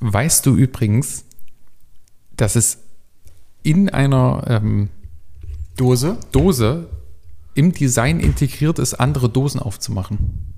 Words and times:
Weißt 0.00 0.46
du 0.46 0.56
übrigens, 0.56 1.24
dass 2.36 2.56
es 2.56 2.78
in 3.62 3.90
einer 3.90 4.44
ähm, 4.46 4.88
Dose? 5.76 6.18
Dose 6.32 6.88
im 7.54 7.72
Design 7.72 8.20
integriert 8.20 8.78
ist, 8.78 8.94
andere 8.94 9.28
Dosen 9.28 9.60
aufzumachen? 9.60 10.52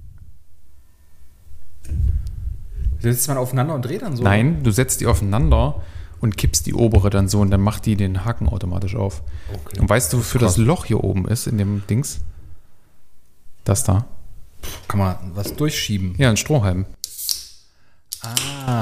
Setzt 3.01 3.27
man 3.27 3.37
aufeinander 3.37 3.75
und 3.75 3.85
dreht 3.85 4.03
dann 4.03 4.17
so? 4.17 4.23
Nein, 4.23 4.63
du 4.63 4.71
setzt 4.71 5.01
die 5.01 5.07
aufeinander 5.07 5.83
und 6.21 6.37
kippst 6.37 6.67
die 6.67 6.75
obere 6.75 7.11
dann 7.11 7.29
so 7.29 7.41
und 7.41 7.51
dann 7.51 7.61
macht 7.61 7.85
die 7.85 7.97
den 7.97 8.25
Haken 8.25 8.49
automatisch 8.49 8.95
auf. 8.95 9.23
Okay. 9.53 9.81
Und 9.81 9.91
weißt 9.91 10.13
du, 10.13 10.19
wofür 10.19 10.41
das. 10.41 10.57
Loch 10.57 10.85
hier 10.85 11.03
oben 11.03 11.27
ist 11.27 11.49
in 11.49 11.59
dem 11.59 11.85
Dings? 11.89 12.21
Das 13.65 13.83
da? 13.83 14.07
Kann 14.87 15.01
man 15.01 15.17
was 15.35 15.57
durchschieben? 15.57 16.15
Ja, 16.19 16.31
ein 16.31 16.37
Strohhalm. 16.37 16.87
Ah, 18.23 18.35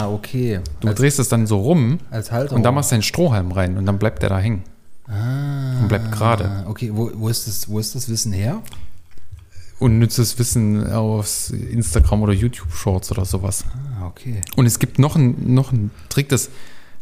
okay. 0.09 0.61
Du 0.81 0.89
als, 0.89 0.99
drehst 0.99 1.19
es 1.19 1.29
dann 1.29 1.47
so 1.47 1.59
rum 1.59 1.99
als 2.11 2.31
Halter. 2.33 2.55
und 2.55 2.63
da 2.63 2.73
machst 2.73 2.91
du 2.91 2.95
einen 2.95 3.03
Strohhalm 3.03 3.53
rein 3.53 3.77
und 3.77 3.87
dann 3.87 3.99
bleibt 3.99 4.23
der 4.23 4.29
da 4.31 4.39
hängen. 4.39 4.63
ah, 5.09 5.81
und 5.81 5.89
bleibt 5.89 6.13
gerade. 6.13 6.45
Ah, 6.45 6.65
Okay, 6.69 6.91
wo, 6.95 7.11
wo, 7.15 7.29
ist 7.29 7.47
das, 7.47 7.69
wo 7.69 7.79
ist 7.79 7.95
das 7.95 8.09
Wissen 8.09 8.33
her? 8.33 8.63
Unnützes 9.79 10.39
Wissen 10.39 10.93
aus 10.93 11.51
Instagram 11.51 12.23
oder 12.23 12.35
YouTube 12.35 12.71
Shorts 12.73 13.11
oder 13.11 13.25
sowas. 13.25 13.65
Ah, 13.99 14.07
okay. 14.07 14.43
Und 14.57 14.67
es 14.67 14.79
gibt 14.79 14.99
noch 14.99 15.17
einen 15.17 15.55
noch 15.55 15.73
Trick, 16.11 16.29
das 16.29 16.51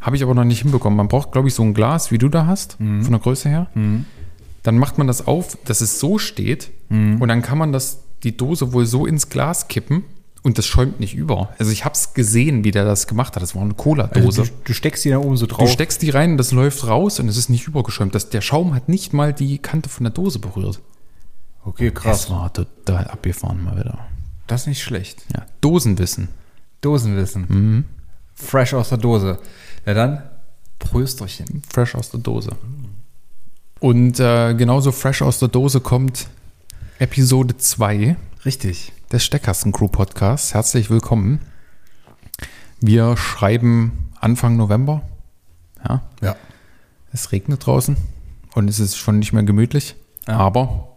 habe 0.01 0.15
ich 0.15 0.23
aber 0.23 0.35
noch 0.35 0.45
nicht 0.45 0.63
hinbekommen. 0.63 0.97
Man 0.97 1.09
braucht, 1.09 1.33
glaube 1.33 1.49
ich, 1.49 1.55
so 1.55 1.65
ein 1.65 1.75
Glas, 1.75 2.13
wie 2.13 2.19
du 2.19 2.29
da 2.29 2.47
hast, 2.47 2.75
von 2.75 3.11
der 3.11 3.19
Größe 3.19 3.49
her. 3.49 3.67
Dann 4.63 4.79
macht 4.79 4.97
man 4.97 5.09
das 5.09 5.27
auf, 5.27 5.59
dass 5.65 5.81
es 5.81 5.99
so 5.99 6.19
steht 6.19 6.71
und 6.89 7.27
dann 7.27 7.43
kann 7.43 7.59
man 7.59 7.73
das, 7.73 7.99
die 8.23 8.37
Dose 8.37 8.73
wohl 8.73 8.87
so 8.87 9.07
ins 9.07 9.29
Glas 9.29 9.67
kippen 9.67 10.05
und 10.43 10.57
das 10.59 10.67
schäumt 10.67 11.01
nicht 11.01 11.15
über. 11.15 11.51
Also 11.59 11.73
ich 11.73 11.85
habe 11.85 11.95
es 11.95 12.15
gesehen, 12.15 12.65
wie 12.65 12.71
der 12.71 12.85
das 12.85 13.07
gemacht 13.07 13.35
hat. 13.37 13.43
Das 13.43 13.55
war 13.55 13.63
eine 13.63 13.75
Cola-Dose. 13.75 14.43
Also 14.43 14.45
du, 14.45 14.51
du 14.65 14.73
steckst 14.73 15.05
die 15.05 15.11
da 15.11 15.19
oben 15.19 15.37
so 15.37 15.47
Du 15.47 15.55
drauf. 15.57 15.71
steckst 15.71 16.01
die 16.03 16.11
rein 16.11 16.33
und 16.33 16.37
das 16.39 16.53
läuft 16.53 16.87
raus 16.87 17.19
und 17.21 17.29
es 17.29 17.37
ist 17.37 17.49
nicht 17.49 17.67
übergeschäumt. 17.67 18.15
Das, 18.15 18.31
der 18.31 18.41
Schaum 18.41 18.75
hat 18.75 18.89
nicht 18.89 19.13
mal 19.13 19.33
die 19.33 19.59
Kante 19.59 19.89
von 19.89 20.05
der 20.05 20.13
Dose 20.13 20.39
berührt. 20.39 20.81
okay, 21.65 21.93
Das 22.05 22.31
war 22.31 22.53
total 22.53 23.07
abgefahren 23.09 23.63
mal 23.65 23.77
wieder. 23.77 23.99
Das 24.47 24.63
ist 24.63 24.67
nicht 24.69 24.83
schlecht. 24.83 25.23
Ja, 25.35 25.45
Dosenwissen. 25.61 26.29
Dosenwissen. 26.81 27.47
Mhm. 27.49 27.85
Fresh 28.35 28.75
aus 28.75 28.89
der 28.91 28.99
Dose. 28.99 29.39
Ja 29.85 29.95
dann, 29.95 30.23
Prösterchen. 30.79 31.63
Fresh 31.73 31.95
aus 31.97 32.11
der 32.11 32.21
Dose. 32.21 32.53
Und 33.81 34.19
äh, 34.21 34.55
genauso 34.55 34.93
fresh 34.93 35.23
aus 35.23 35.39
der 35.41 35.49
Dose 35.49 35.81
kommt 35.81 36.29
Episode 36.99 37.57
2 37.57 38.17
Richtig. 38.45 38.93
Des 39.13 39.25
Steckkasten 39.25 39.73
Crew 39.73 39.89
Podcasts. 39.89 40.55
Herzlich 40.55 40.91
willkommen. 40.91 41.41
Wir 42.81 43.17
schreiben 43.17 44.11
Anfang 44.21 44.57
November. 44.57 45.03
Ja, 45.87 46.03
Ja. 46.21 46.37
es 47.13 47.33
regnet 47.33 47.65
draußen 47.67 47.97
und 48.55 48.69
es 48.69 48.81
ist 48.81 48.97
schon 48.97 49.19
nicht 49.19 49.33
mehr 49.33 49.43
gemütlich. 49.45 49.97
Ja. 50.27 50.37
Aber 50.37 50.97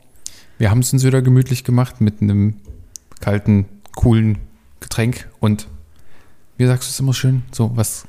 wir 0.57 0.69
haben 0.71 0.79
es 0.79 0.91
uns 0.93 1.03
wieder 1.03 1.21
gemütlich 1.21 1.63
gemacht 1.63 2.01
mit 2.01 2.21
einem 2.21 2.57
kalten, 3.19 3.65
coolen 3.95 4.39
Getränk 4.79 5.29
und 5.39 5.67
wie 6.57 6.65
sagst 6.65 6.89
du 6.89 6.91
es 6.91 6.99
immer 6.99 7.13
schön? 7.13 7.43
So 7.51 7.75
was 7.75 8.05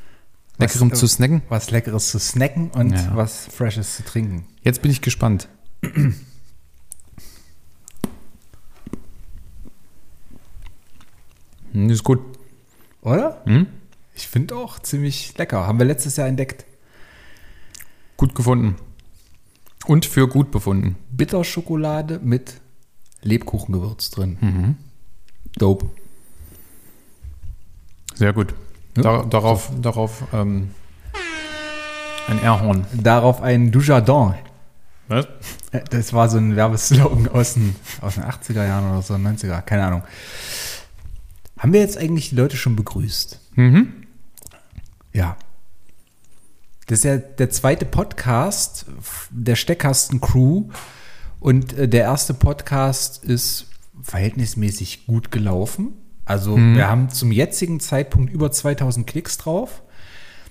Leckerem 0.58 0.90
äh, 0.90 0.94
zu 0.94 1.06
snacken. 1.06 1.42
Was 1.48 1.70
Leckeres 1.70 2.10
zu 2.10 2.18
snacken 2.18 2.70
und 2.70 2.92
Ja. 2.92 3.12
was 3.14 3.46
Freshes 3.46 3.96
zu 3.96 4.04
trinken. 4.04 4.44
Jetzt 4.62 4.82
bin 4.82 4.90
ich 4.90 5.00
gespannt. 5.00 5.48
Ist 11.74 12.04
gut. 12.04 12.20
Oder? 13.02 13.42
Hm? 13.44 13.66
Ich 14.14 14.28
finde 14.28 14.56
auch 14.56 14.78
ziemlich 14.78 15.36
lecker. 15.38 15.66
Haben 15.66 15.78
wir 15.78 15.86
letztes 15.86 16.16
Jahr 16.16 16.28
entdeckt. 16.28 16.64
Gut 18.16 18.34
gefunden. 18.34 18.76
Und 19.86 20.06
für 20.06 20.28
gut 20.28 20.50
befunden. 20.50 20.96
Bitterschokolade 21.10 22.20
mit 22.22 22.60
Lebkuchengewürz 23.22 24.10
drin. 24.10 24.36
Mhm. 24.40 24.76
Dope. 25.58 25.86
Sehr 28.14 28.32
gut. 28.32 28.54
Ja. 28.96 29.02
Da, 29.02 29.22
darauf 29.24 29.70
darauf 29.80 30.24
ähm, 30.32 30.70
ein 32.28 32.38
Airhorn. 32.42 32.86
Darauf 32.92 33.40
ein 33.40 33.72
Dujardin. 33.72 34.34
Was? 35.08 35.26
Äh, 35.72 35.80
Das 35.90 36.12
war 36.12 36.28
so 36.28 36.36
ein 36.38 36.54
Werbeslogan 36.54 37.28
aus 37.28 37.54
den, 37.54 37.74
aus 38.00 38.14
den 38.14 38.24
80er 38.24 38.66
Jahren 38.66 38.90
oder 38.92 39.02
so, 39.02 39.14
90er, 39.14 39.62
keine 39.62 39.84
Ahnung. 39.86 40.02
Haben 41.62 41.74
wir 41.74 41.80
jetzt 41.80 41.96
eigentlich 41.96 42.30
die 42.30 42.34
Leute 42.34 42.56
schon 42.56 42.74
begrüßt? 42.74 43.38
Mhm. 43.54 43.92
Ja. 45.12 45.36
Das 46.88 46.98
ist 46.98 47.04
ja 47.04 47.18
der 47.18 47.50
zweite 47.50 47.84
Podcast 47.86 48.86
der 49.30 49.54
Steckkasten-Crew 49.54 50.64
und 51.38 51.72
äh, 51.78 51.86
der 51.86 52.02
erste 52.02 52.34
Podcast 52.34 53.24
ist 53.24 53.68
verhältnismäßig 54.02 55.06
gut 55.06 55.30
gelaufen. 55.30 55.92
Also 56.24 56.56
wir 56.56 56.88
haben 56.88 57.10
zum 57.10 57.30
jetzigen 57.30 57.78
Zeitpunkt 57.78 58.32
über 58.32 58.50
2000 58.50 59.06
Klicks 59.06 59.38
drauf. 59.38 59.82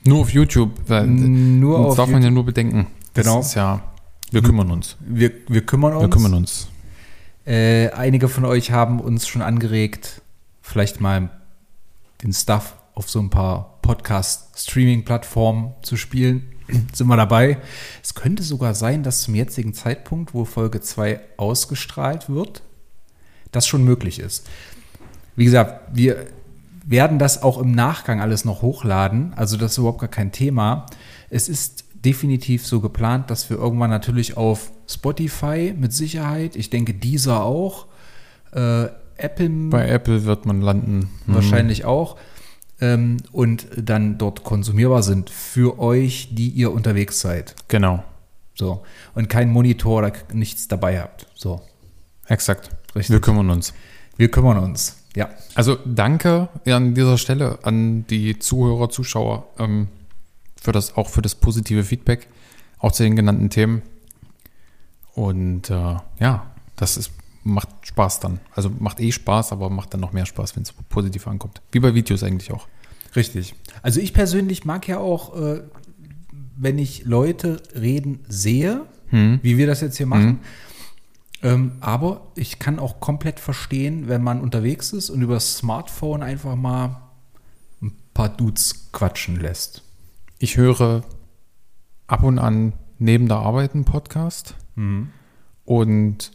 Nur 0.06 0.20
auf 0.22 0.30
YouTube. 0.32 0.72
Weil, 0.88 1.08
Nur 1.08 1.78
das 1.80 1.88
auf 1.88 1.96
darf 1.98 2.10
man 2.10 2.24
ja 2.24 2.32
nur 2.32 2.46
bedenken. 2.46 2.88
Das 3.14 3.26
Genau. 3.26 3.42
ist 3.42 3.56
ja, 3.56 3.84
wir 4.32 4.42
kümmern 4.42 4.72
uns. 4.72 4.96
Wir, 5.02 5.32
wir 5.50 5.66
kümmern 5.66 5.94
uns. 5.94 6.04
Wir 6.04 6.10
kümmern 6.10 6.34
uns. 6.36 6.70
Äh, 7.46 7.90
einige 7.90 8.30
von 8.30 8.46
euch 8.46 8.72
haben 8.72 9.02
uns 9.02 9.28
schon 9.28 9.42
angeregt, 9.42 10.21
vielleicht 10.72 11.02
mal 11.02 11.30
den 12.24 12.34
Stuff 12.34 12.76
auf 12.94 13.10
so 13.10 13.20
ein 13.20 13.30
paar 13.30 13.80
Podcast-Streaming-Plattformen 13.82 15.74
zu 15.82 15.98
spielen. 15.98 16.54
Sind 16.94 17.08
wir 17.08 17.18
dabei. 17.18 17.58
Es 18.02 18.14
könnte 18.16 18.44
sogar 18.44 18.74
sein, 18.74 19.04
dass 19.04 19.22
zum 19.22 19.36
jetzigen 19.36 19.74
Zeitpunkt, 19.74 20.34
wo 20.34 20.46
Folge 20.46 20.82
2 20.82 21.20
ausgestrahlt 21.38 22.30
wird, 22.30 22.62
das 23.52 23.68
schon 23.68 23.84
möglich 23.84 24.20
ist. 24.20 24.48
Wie 25.36 25.46
gesagt, 25.46 25.90
wir 25.94 26.28
werden 26.86 27.20
das 27.20 27.44
auch 27.44 27.58
im 27.58 27.72
Nachgang 27.72 28.22
alles 28.22 28.46
noch 28.46 28.62
hochladen. 28.62 29.34
Also 29.36 29.58
das 29.58 29.74
ist 29.74 29.78
überhaupt 29.78 30.00
gar 30.00 30.10
kein 30.10 30.32
Thema. 30.32 30.86
Es 31.30 31.50
ist 31.50 31.86
definitiv 31.94 32.66
so 32.66 32.80
geplant, 32.82 33.30
dass 33.30 33.50
wir 33.50 33.58
irgendwann 33.58 33.90
natürlich 33.90 34.38
auf 34.38 34.72
Spotify 34.88 35.74
mit 35.78 35.94
Sicherheit, 35.94 36.56
ich 36.56 36.70
denke 36.70 36.94
dieser 36.94 37.44
auch, 37.44 37.88
äh, 38.54 38.88
Apple 39.24 39.50
Bei 39.70 39.88
Apple 39.88 40.26
wird 40.26 40.46
man 40.46 40.62
landen. 40.62 41.10
Mhm. 41.26 41.36
wahrscheinlich 41.36 41.86
auch 41.86 42.18
ähm, 42.80 43.18
und 43.32 43.68
dann 43.78 44.18
dort 44.18 44.44
konsumierbar 44.44 45.04
sind 45.04 45.30
für 45.30 45.80
euch, 45.80 46.30
die 46.32 46.50
ihr 46.50 46.72
unterwegs 46.72 47.22
seid. 47.22 47.56
Genau. 47.68 48.04
So 48.56 48.84
und 49.16 49.30
kein 49.30 49.50
Monitor 49.50 50.00
oder 50.00 50.14
nichts 50.34 50.68
dabei 50.68 51.00
habt. 51.00 51.28
So, 51.36 51.62
Exakt. 52.28 52.70
Richtig. 52.96 53.14
Wir 53.14 53.22
kümmern 53.22 53.50
uns. 53.50 53.74
wir 54.18 54.30
kümmern 54.30 54.58
uns. 54.58 54.98
Ja, 55.16 55.30
Also 55.56 55.78
danke 55.84 56.48
an 56.66 56.94
dieser 56.96 57.18
Stelle 57.18 57.60
an 57.64 58.08
die 58.08 58.40
Zuhörer, 58.40 58.90
Zuschauer 58.90 59.46
ähm, 59.60 59.90
für 60.62 60.72
das 60.72 60.96
auch 60.96 61.10
für 61.10 61.22
das 61.22 61.36
positive 61.36 61.84
Feedback, 61.84 62.28
auch 62.80 62.94
zu 62.94 63.04
den 63.04 63.18
genannten 63.18 63.50
Themen. 63.50 63.82
Und 65.14 65.70
äh, 65.70 65.98
ja, 66.20 66.46
das 66.78 66.96
ist 66.96 67.12
macht 67.44 67.70
Spaß 67.84 68.20
dann. 68.20 68.40
Also 68.54 68.72
macht 68.80 69.00
eh 69.00 69.12
Spaß, 69.12 69.52
aber 69.52 69.70
macht 69.70 69.94
dann 69.94 70.02
noch 70.02 70.14
mehr 70.14 70.26
Spaß, 70.26 70.56
wenn 70.56 70.64
es 70.64 70.72
positiv 70.72 71.28
ankommt. 71.28 71.62
Wie 71.72 71.80
bei 71.80 71.94
Videos 71.94 72.24
eigentlich 72.24 72.52
auch. 72.52 72.68
Richtig. 73.16 73.56
Also 73.82 74.00
ich 74.00 74.14
persönlich 74.14 74.66
mag 74.66 74.88
ja 74.88 75.00
auch, 75.00 75.36
äh, 75.40 75.62
wenn 76.56 76.78
ich 76.78 77.06
Leute 77.06 77.62
reden 77.76 78.20
sehe, 78.28 78.86
wie 79.14 79.58
wir 79.58 79.68
das 79.68 79.82
jetzt 79.82 79.98
hier 79.98 80.06
machen. 80.06 80.40
Ähm, 81.44 81.74
aber 81.82 82.32
ich 82.36 82.60
kann 82.60 82.80
auch 82.80 83.02
komplett 83.02 83.42
verstehen, 83.42 84.08
wenn 84.08 84.24
man 84.24 84.40
unterwegs 84.40 84.94
ist 84.94 85.10
und 85.10 85.22
über 85.22 85.34
das 85.34 85.58
Smartphone 85.58 86.24
einfach 86.24 86.56
mal 86.56 87.02
ein 87.82 87.92
paar 88.14 88.30
Dudes 88.30 88.90
quatschen 88.94 89.38
lässt. 89.38 89.84
Ich 90.40 90.56
höre 90.56 91.04
ab 92.08 92.24
und 92.24 92.40
an 92.40 92.72
neben 93.00 93.28
der 93.28 93.38
Arbeit 93.38 93.74
einen 93.74 93.84
Podcast 93.84 94.56
und 95.66 96.32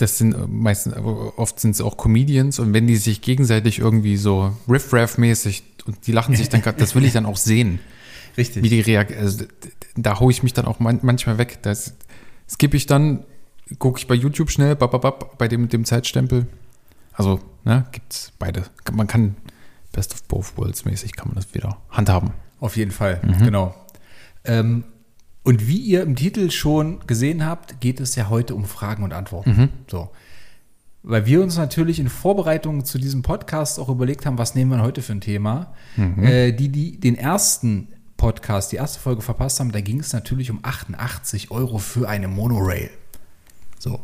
das 0.00 0.16
sind 0.18 0.34
äh, 0.34 0.46
meistens, 0.46 0.94
aber 0.94 1.38
oft 1.38 1.60
sind 1.60 1.72
es 1.72 1.80
auch 1.80 1.96
Comedians 1.96 2.58
und 2.58 2.72
wenn 2.72 2.86
die 2.86 2.96
sich 2.96 3.20
gegenseitig 3.20 3.78
irgendwie 3.78 4.16
so 4.16 4.56
riff-raff-mäßig 4.68 5.62
und 5.86 6.06
die 6.06 6.12
lachen 6.12 6.34
sich 6.34 6.48
dann 6.48 6.62
gerade, 6.62 6.78
das 6.78 6.94
will 6.94 7.04
ich 7.04 7.12
dann 7.12 7.26
auch 7.26 7.36
sehen, 7.36 7.80
Richtig. 8.36 8.62
wie 8.62 8.68
die 8.68 8.80
reagieren. 8.80 9.22
Also, 9.22 9.44
da 9.96 10.18
hole 10.20 10.30
ich 10.30 10.42
mich 10.42 10.54
dann 10.54 10.64
auch 10.64 10.78
man 10.78 11.00
manchmal 11.02 11.36
weg. 11.38 11.58
Das 11.62 11.94
skippe 12.48 12.76
ich 12.76 12.86
dann, 12.86 13.24
gucke 13.78 13.98
ich 13.98 14.06
bei 14.06 14.14
YouTube 14.14 14.50
schnell, 14.50 14.76
bababab, 14.76 15.36
bei 15.36 15.48
dem 15.48 15.68
dem 15.68 15.84
Zeitstempel. 15.84 16.46
Also, 17.12 17.40
ne, 17.64 17.86
gibt's 17.92 18.32
beide. 18.38 18.64
Man 18.92 19.06
kann 19.06 19.36
Best 19.92 20.14
of 20.14 20.22
Both 20.24 20.56
Worlds 20.56 20.84
mäßig 20.84 21.16
kann 21.16 21.28
man 21.28 21.36
das 21.36 21.52
wieder 21.54 21.76
handhaben. 21.90 22.30
Auf 22.60 22.76
jeden 22.76 22.92
Fall, 22.92 23.20
genau. 23.42 23.74
Ähm, 24.44 24.84
und 25.50 25.66
wie 25.68 25.78
ihr 25.78 26.02
im 26.02 26.14
Titel 26.16 26.50
schon 26.50 27.00
gesehen 27.06 27.44
habt, 27.44 27.80
geht 27.80 27.98
es 28.00 28.14
ja 28.14 28.28
heute 28.28 28.54
um 28.54 28.64
Fragen 28.64 29.02
und 29.02 29.12
Antworten. 29.12 29.68
So. 29.90 30.08
weil 31.02 31.26
wir 31.26 31.42
uns 31.42 31.56
natürlich 31.56 31.98
in 31.98 32.08
Vorbereitung 32.08 32.84
zu 32.84 32.98
diesem 32.98 33.22
Podcast 33.22 33.78
auch 33.80 33.88
überlegt 33.88 34.26
haben, 34.26 34.38
was 34.38 34.54
nehmen 34.54 34.70
wir 34.70 34.82
heute 34.82 35.02
für 35.02 35.12
ein 35.12 35.20
Thema. 35.20 35.72
Äh, 35.96 36.52
die, 36.52 36.68
die 36.68 37.00
den 37.00 37.16
ersten 37.16 37.88
Podcast, 38.16 38.70
die 38.72 38.76
erste 38.76 39.00
Folge 39.00 39.22
verpasst 39.22 39.60
haben, 39.60 39.72
da 39.72 39.80
ging 39.80 39.98
es 40.00 40.12
natürlich 40.12 40.50
um 40.50 40.60
88 40.62 41.50
Euro 41.50 41.78
für 41.78 42.08
eine 42.08 42.28
Monorail. 42.28 42.90
So. 43.78 43.98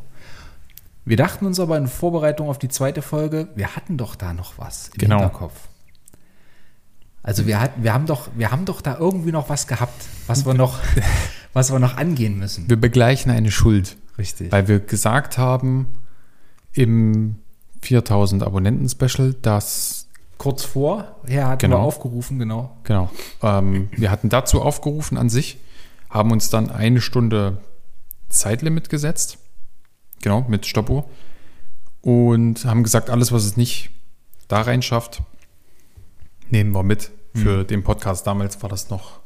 Wir 1.05 1.17
dachten 1.19 1.47
uns 1.47 1.61
aber 1.61 1.77
in 1.79 1.87
Vorbereitung 1.87 2.49
auf 2.49 2.59
die 2.59 2.69
zweite 2.69 3.03
Folge, 3.03 3.49
wir 3.55 3.77
hatten 3.77 3.97
doch 3.97 4.17
da 4.17 4.33
noch 4.33 4.55
was 4.59 4.89
im 4.89 4.99
Genau. 4.99 5.17
Hinterkopf. 5.21 5.69
Also 7.27 7.45
wir 7.49 7.61
hatten, 7.61 7.83
wir 7.83 7.93
haben 7.93 8.07
doch, 8.07 8.29
wir 8.37 8.53
haben 8.53 8.65
doch 8.67 8.81
da 8.81 8.97
irgendwie 8.99 9.33
noch 9.33 9.49
was 9.49 9.67
gehabt, 9.67 10.05
was 10.29 10.47
wir 10.47 10.55
noch, 10.55 10.79
was 11.53 11.73
wir 11.73 11.81
noch 11.81 11.97
angehen 11.97 12.39
müssen. 12.39 12.71
Wir 12.71 12.77
begleichen 12.81 13.33
eine 13.33 13.51
Schuld, 13.51 13.97
Richtig. 14.17 14.53
weil 14.53 14.69
wir 14.69 14.79
gesagt 14.79 15.37
haben 15.37 15.89
im 16.73 17.35
4000 17.83 18.45
Abonnenten-Special, 18.45 19.35
dass, 19.43 20.07
Kurz 20.39 20.63
vor, 20.65 21.17
ja, 21.27 21.49
hatten 21.49 21.63
Genau. 21.63 21.79
wir 21.79 21.83
aufgerufen, 21.83 22.39
genau. 22.39 22.77
genau, 22.85 23.11
ähm, 23.43 23.89
wir 23.91 24.11
hatten 24.13 24.29
dazu 24.29 24.63
aufgerufen 24.63 25.19
an 25.19 25.29
sich, 25.29 25.59
haben 26.09 26.31
uns 26.31 26.49
dann 26.51 26.71
eine 26.71 27.01
Stunde 27.01 27.59
Zeitlimit 28.29 28.89
gesetzt, 28.89 29.39
genau, 30.23 30.45
mit 30.47 30.65
Stoppuhr 30.67 31.07
und 32.03 32.65
haben 32.67 32.85
gesagt, 32.85 33.11
alles, 33.11 33.33
was 33.33 33.45
es 33.45 33.57
nicht 33.57 33.91
da 34.47 34.61
rein 34.61 34.83
schafft, 34.83 35.23
nehmen 36.51 36.73
wir 36.73 36.83
mit. 36.83 37.11
Für 37.35 37.65
den 37.65 37.83
Podcast 37.83 38.27
damals 38.27 38.63
war 38.63 38.71
das 38.71 38.89
noch 38.89 39.21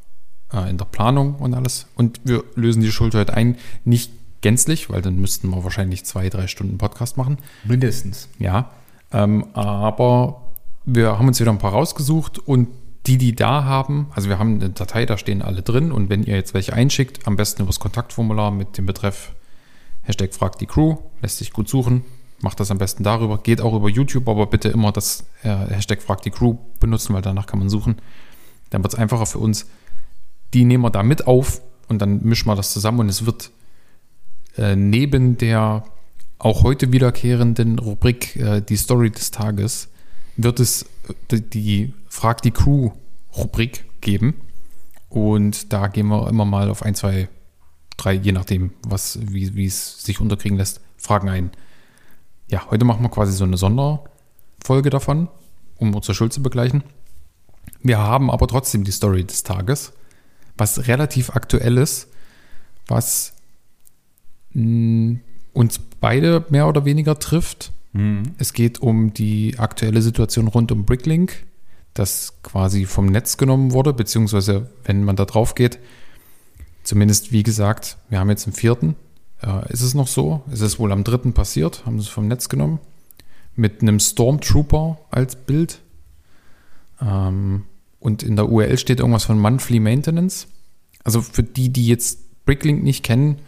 äh, 0.53 0.69
in 0.69 0.79
der 0.79 0.85
Planung 0.85 1.37
und 1.37 1.55
alles. 1.55 1.87
Und 1.95 2.21
wir 2.25 2.43
lösen 2.57 2.83
die 2.83 2.91
Schuld 2.91 3.15
heute 3.15 3.35
ein. 3.35 3.57
Nicht 3.85 4.11
gänzlich, 4.41 4.91
weil 4.91 5.03
dann 5.03 5.17
müssten 5.21 5.49
wir 5.51 5.63
wahrscheinlich 5.63 6.05
zwei, 6.05 6.29
drei 6.29 6.47
Stunden 6.47 6.79
Podcast 6.79 7.17
machen. 7.17 7.39
Mindestens. 7.65 8.29
Ja. 8.39 8.71
Ähm, 9.13 9.47
aber 9.55 10.43
wir 10.85 11.19
haben 11.19 11.29
uns 11.29 11.41
wieder 11.41 11.53
ein 11.53 11.59
paar 11.59 11.73
rausgesucht 11.73 12.39
und 12.39 12.69
die, 13.07 13.17
die 13.17 13.35
da 13.35 13.65
haben, 13.65 14.09
also 14.15 14.29
wir 14.29 14.39
haben 14.39 14.57
eine 14.57 14.71
Datei, 14.71 15.07
da 15.07 15.17
stehen 15.17 15.43
alle 15.43 15.63
drin 15.63 15.91
und 15.91 16.11
wenn 16.11 16.23
ihr 16.23 16.35
jetzt 16.35 16.53
welche 16.53 16.75
einschickt, 16.75 17.27
am 17.27 17.37
besten 17.37 17.63
übers 17.63 17.81
Kontaktformular 17.81 18.51
mit 18.51 18.77
dem 18.77 18.87
Betreff 18.87 19.33
Hashtag 20.03 20.35
fragt 20.35 20.61
die 20.61 20.67
Crew, 20.67 20.97
lässt 21.23 21.39
sich 21.39 21.53
gut 21.53 21.69
suchen, 21.69 22.05
macht 22.43 22.61
das 22.61 22.71
am 22.71 22.79
besten 22.79 23.03
darüber, 23.03 23.39
geht 23.39 23.61
auch 23.61 23.75
über 23.75 23.89
YouTube, 23.89 24.29
aber 24.29 24.47
bitte 24.47 24.69
immer 24.69 24.93
das 24.93 25.25
äh, 25.43 25.49
Hashtag 25.49 26.03
fragt 26.03 26.25
die 26.25 26.31
Crew 26.31 26.57
benutzen, 26.79 27.15
weil 27.15 27.23
danach 27.23 27.47
kann 27.47 27.59
man 27.59 27.69
suchen. 27.69 27.97
Dann 28.71 28.83
wird 28.83 28.95
es 28.95 28.99
einfacher 28.99 29.27
für 29.27 29.39
uns. 29.39 29.67
Die 30.55 30.65
nehmen 30.65 30.83
wir 30.83 30.91
da 30.91 31.03
mit 31.03 31.27
auf 31.27 31.61
und 31.89 32.01
dann 32.01 32.23
mischen 32.23 32.49
wir 32.49 32.57
das 32.57 32.73
zusammen 32.73 33.01
und 33.01 33.09
es 33.09 33.27
wird 33.27 33.51
äh, 34.57 34.77
neben 34.77 35.37
der 35.37 35.85
auch 36.39 36.63
heute 36.63 36.93
wiederkehrenden 36.93 37.79
Rubrik 37.79 38.37
äh, 38.37 38.63
die 38.63 38.77
Story 38.77 39.11
des 39.11 39.31
Tages 39.31 39.89
wird 40.37 40.59
es 40.59 40.85
äh, 41.09 41.15
die, 41.31 41.43
die 41.43 41.95
Frag 42.09 42.43
die 42.43 42.51
Crew 42.51 42.91
Rubrik 43.37 43.85
geben 44.01 44.35
und 45.11 45.73
da 45.73 45.89
gehen 45.89 46.07
wir 46.07 46.29
immer 46.29 46.45
mal 46.45 46.71
auf 46.71 46.83
ein, 46.83 46.95
zwei, 46.95 47.29
drei, 47.97 48.15
je 48.15 48.33
nachdem, 48.33 48.73
was, 48.87 49.19
wie 49.21 49.67
es 49.67 50.03
sich 50.03 50.21
unterkriegen 50.21 50.57
lässt, 50.57 50.81
Fragen 50.97 51.29
ein. 51.29 51.51
Ja, 52.51 52.69
heute 52.69 52.85
machen 52.85 53.03
wir 53.03 53.11
quasi 53.11 53.33
so 53.33 53.45
eine 53.45 53.57
Sonderfolge 53.57 54.91
davon, 54.91 55.29
um 55.79 55.95
unsere 55.95 56.15
Schuld 56.15 56.33
zu 56.33 56.43
begleichen. 56.43 56.83
Wir 57.81 57.99
haben 57.99 58.29
aber 58.29 58.49
trotzdem 58.49 58.83
die 58.83 58.91
Story 58.91 59.25
des 59.25 59.45
Tages, 59.45 59.93
was 60.59 60.89
relativ 60.89 61.31
aktuell 61.31 61.79
ist, 61.79 62.09
was 62.89 63.35
mh, 64.53 65.21
uns 65.53 65.79
beide 66.01 66.45
mehr 66.51 66.67
oder 66.67 66.85
weniger 66.85 67.19
trifft. 67.21 67.73
Es 68.39 68.53
geht 68.53 68.81
um 68.81 69.15
die 69.15 69.59
aktuelle 69.59 70.03
Situation 70.03 70.49
rund 70.49 70.73
um 70.73 70.85
Bricklink, 70.85 71.45
das 71.95 72.35
quasi 72.43 72.85
vom 72.85 73.07
Netz 73.07 73.37
genommen 73.37 73.73
wurde, 73.73 73.93
beziehungsweise 73.93 74.71
wenn 74.85 75.05
man 75.05 75.17
da 75.17 75.25
drauf 75.25 75.55
geht, 75.55 75.79
zumindest 76.83 77.33
wie 77.33 77.43
gesagt, 77.43 77.97
wir 78.09 78.19
haben 78.19 78.31
jetzt 78.31 78.47
den 78.47 78.53
vierten, 78.53 78.97
äh, 79.43 79.73
ist 79.73 79.83
es 79.83 79.95
noch 79.95 80.07
so, 80.07 80.43
es 80.53 80.61
ist 80.61 80.79
wohl 80.79 80.93
am 80.93 81.05
dritten 81.05 81.33
passiert, 81.33 81.85
haben 81.87 81.99
sie 81.99 82.07
es 82.07 82.11
vom 82.11 82.29
Netz 82.29 82.49
genommen, 82.49 82.79
mit 83.57 83.83
einem 83.83 84.01
Stormtrooper 84.01 84.99
als 85.11 85.37
Bild. 85.37 85.81
Ähm, 87.01 87.65
und 87.99 88.23
in 88.23 88.37
der 88.37 88.51
URL 88.51 88.79
steht 88.79 89.01
irgendwas 89.01 89.25
von 89.25 89.39
Monthly 89.39 89.81
Maintenance. 89.81 90.47
Also 91.05 91.23
für 91.23 91.43
die, 91.43 91.71
die 91.71 91.87
jetzt 91.87 92.45
Bricklink 92.45 92.83
nicht 92.83 93.05
kennen, 93.05 93.39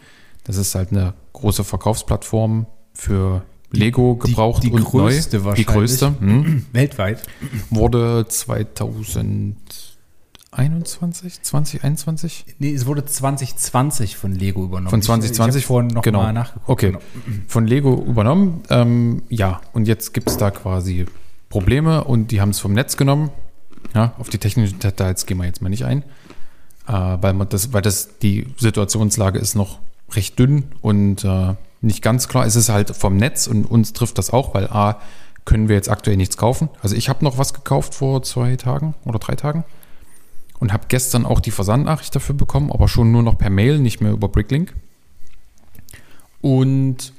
das 0.43 0.57
ist 0.57 0.75
halt 0.75 0.91
eine 0.91 1.13
große 1.33 1.63
Verkaufsplattform 1.63 2.67
für 2.93 3.43
Lego 3.71 4.15
gebraucht 4.15 4.63
die 4.63 4.71
und 4.71 4.83
größte 4.83 5.37
neu. 5.37 5.43
wahrscheinlich. 5.45 5.67
Die 5.67 5.73
größte. 5.73 6.19
Hm. 6.19 6.65
Weltweit. 6.73 7.23
Wurde 7.69 8.25
2021, 10.55 11.41
2021? 11.41 12.45
Nee, 12.59 12.73
es 12.73 12.85
wurde 12.85 13.05
2020 13.05 14.15
von 14.17 14.33
Lego 14.33 14.63
übernommen. 14.63 14.89
Von 14.89 14.99
Ich- 14.99 15.05
2020? 15.05 15.59
Ich 15.59 15.65
habe 15.65 15.67
vorhin 15.67 15.87
noch 15.87 16.01
Genau. 16.03 16.21
mal 16.21 16.33
nachgeguckt. 16.33 16.69
Okay, 16.69 16.87
Genau. 16.87 16.99
von 17.47 17.67
Lego 17.67 17.95
übernommen. 18.07 18.61
Ähm, 18.69 19.23
ja, 19.29 19.61
und 19.73 19.87
jetzt 19.87 20.13
gibt 20.13 20.29
es 20.29 20.37
da 20.37 20.51
quasi 20.51 21.05
Probleme 21.49 22.03
und 22.03 22.31
die 22.31 22.41
haben 22.41 22.49
es 22.49 22.59
vom 22.59 22.73
Netz 22.73 22.97
genommen. 22.97 23.29
Ja, 23.93 24.13
auf 24.17 24.29
die 24.29 24.37
technischen 24.37 24.79
Details 24.79 25.25
gehen 25.25 25.37
wir 25.37 25.45
jetzt 25.45 25.61
mal 25.61 25.69
nicht 25.69 25.85
ein, 25.85 26.03
äh, 26.87 26.91
weil, 26.93 27.33
man 27.33 27.49
das, 27.49 27.73
weil 27.73 27.81
das 27.81 28.17
die 28.19 28.47
Situationslage 28.57 29.39
ist 29.39 29.55
noch 29.55 29.79
recht 30.11 30.37
dünn 30.39 30.63
und 30.81 31.23
äh, 31.23 31.55
nicht 31.81 32.01
ganz 32.01 32.27
klar. 32.27 32.45
Es 32.45 32.55
ist 32.55 32.69
halt 32.69 32.95
vom 32.95 33.17
Netz 33.17 33.45
und 33.47 33.65
uns 33.65 33.93
trifft 33.93 34.17
das 34.17 34.31
auch, 34.31 34.53
weil 34.53 34.67
A, 34.67 34.99
können 35.45 35.67
wir 35.67 35.75
jetzt 35.75 35.89
aktuell 35.89 36.15
nichts 36.15 36.37
kaufen. 36.37 36.69
Also 36.81 36.95
ich 36.95 37.09
habe 37.09 37.23
noch 37.25 37.37
was 37.37 37.53
gekauft 37.53 37.93
vor 37.93 38.23
zwei 38.23 38.55
Tagen 38.55 38.93
oder 39.03 39.19
drei 39.19 39.35
Tagen 39.35 39.65
und 40.63 40.71
habe 40.71 40.85
gestern 40.87 41.25
auch 41.25 41.41
die 41.41 41.51
Versandnachricht 41.51 42.15
dafür 42.15 42.35
bekommen, 42.35 42.71
aber 42.71 42.87
schon 42.87 43.11
nur 43.11 43.21
noch 43.21 43.37
per 43.37 43.49
Mail, 43.49 43.79
nicht 43.79 43.99
mehr 43.99 44.13
über 44.13 44.29
Bricklink. 44.29 44.73
Und 46.39 47.11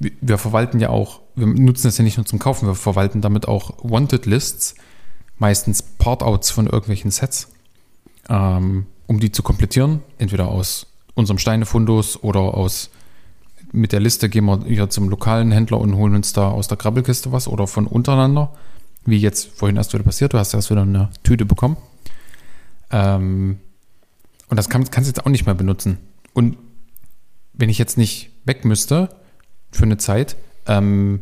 wir- 0.00 0.38
verwalten 0.38 0.80
ja 0.80 0.88
auch, 0.88 1.20
wir 1.36 1.46
nutzen 1.46 1.86
das 1.86 1.98
ja 1.98 2.02
nicht 2.02 2.16
nur 2.16 2.26
zum 2.26 2.40
Kaufen, 2.40 2.66
wir 2.66 2.74
verwalten 2.74 3.20
damit 3.20 3.46
auch 3.46 3.74
Wanted 3.84 4.26
Lists, 4.26 4.74
meistens 5.38 5.82
Part-Outs 5.82 6.50
von 6.50 6.66
irgendwelchen 6.66 7.12
Sets, 7.12 7.46
ähm, 8.28 8.86
um 9.06 9.20
die 9.20 9.30
zu 9.30 9.44
komplettieren, 9.44 10.00
entweder 10.18 10.48
aus 10.48 10.88
unserem 11.14 11.38
Steinefundus 11.38 12.20
oder 12.24 12.40
aus 12.40 12.90
mit 13.70 13.92
der 13.92 14.00
Liste 14.00 14.28
gehen 14.28 14.46
wir 14.46 14.64
hier 14.66 14.90
zum 14.90 15.10
lokalen 15.10 15.52
Händler 15.52 15.78
und 15.78 15.94
holen 15.94 16.16
uns 16.16 16.32
da 16.32 16.48
aus 16.48 16.66
der 16.66 16.76
Krabbelkiste 16.76 17.30
was 17.30 17.46
oder 17.46 17.68
von 17.68 17.86
untereinander, 17.86 18.50
wie 19.04 19.18
jetzt 19.18 19.46
vorhin 19.56 19.76
erst 19.76 19.92
wieder 19.94 20.02
passiert, 20.02 20.32
du 20.32 20.38
hast 20.38 20.54
erst 20.54 20.70
wieder 20.70 20.82
eine 20.82 21.10
Tüte 21.22 21.44
bekommen. 21.44 21.76
Ähm, 22.90 23.58
und 24.48 24.56
das 24.56 24.68
kann, 24.68 24.84
kannst 24.90 25.08
du 25.08 25.10
jetzt 25.10 25.26
auch 25.26 25.30
nicht 25.30 25.46
mehr 25.46 25.54
benutzen. 25.54 25.98
Und 26.32 26.56
wenn 27.52 27.68
ich 27.68 27.78
jetzt 27.78 27.98
nicht 27.98 28.30
weg 28.44 28.64
müsste 28.64 29.08
für 29.70 29.84
eine 29.84 29.98
Zeit, 29.98 30.36
ähm, 30.66 31.20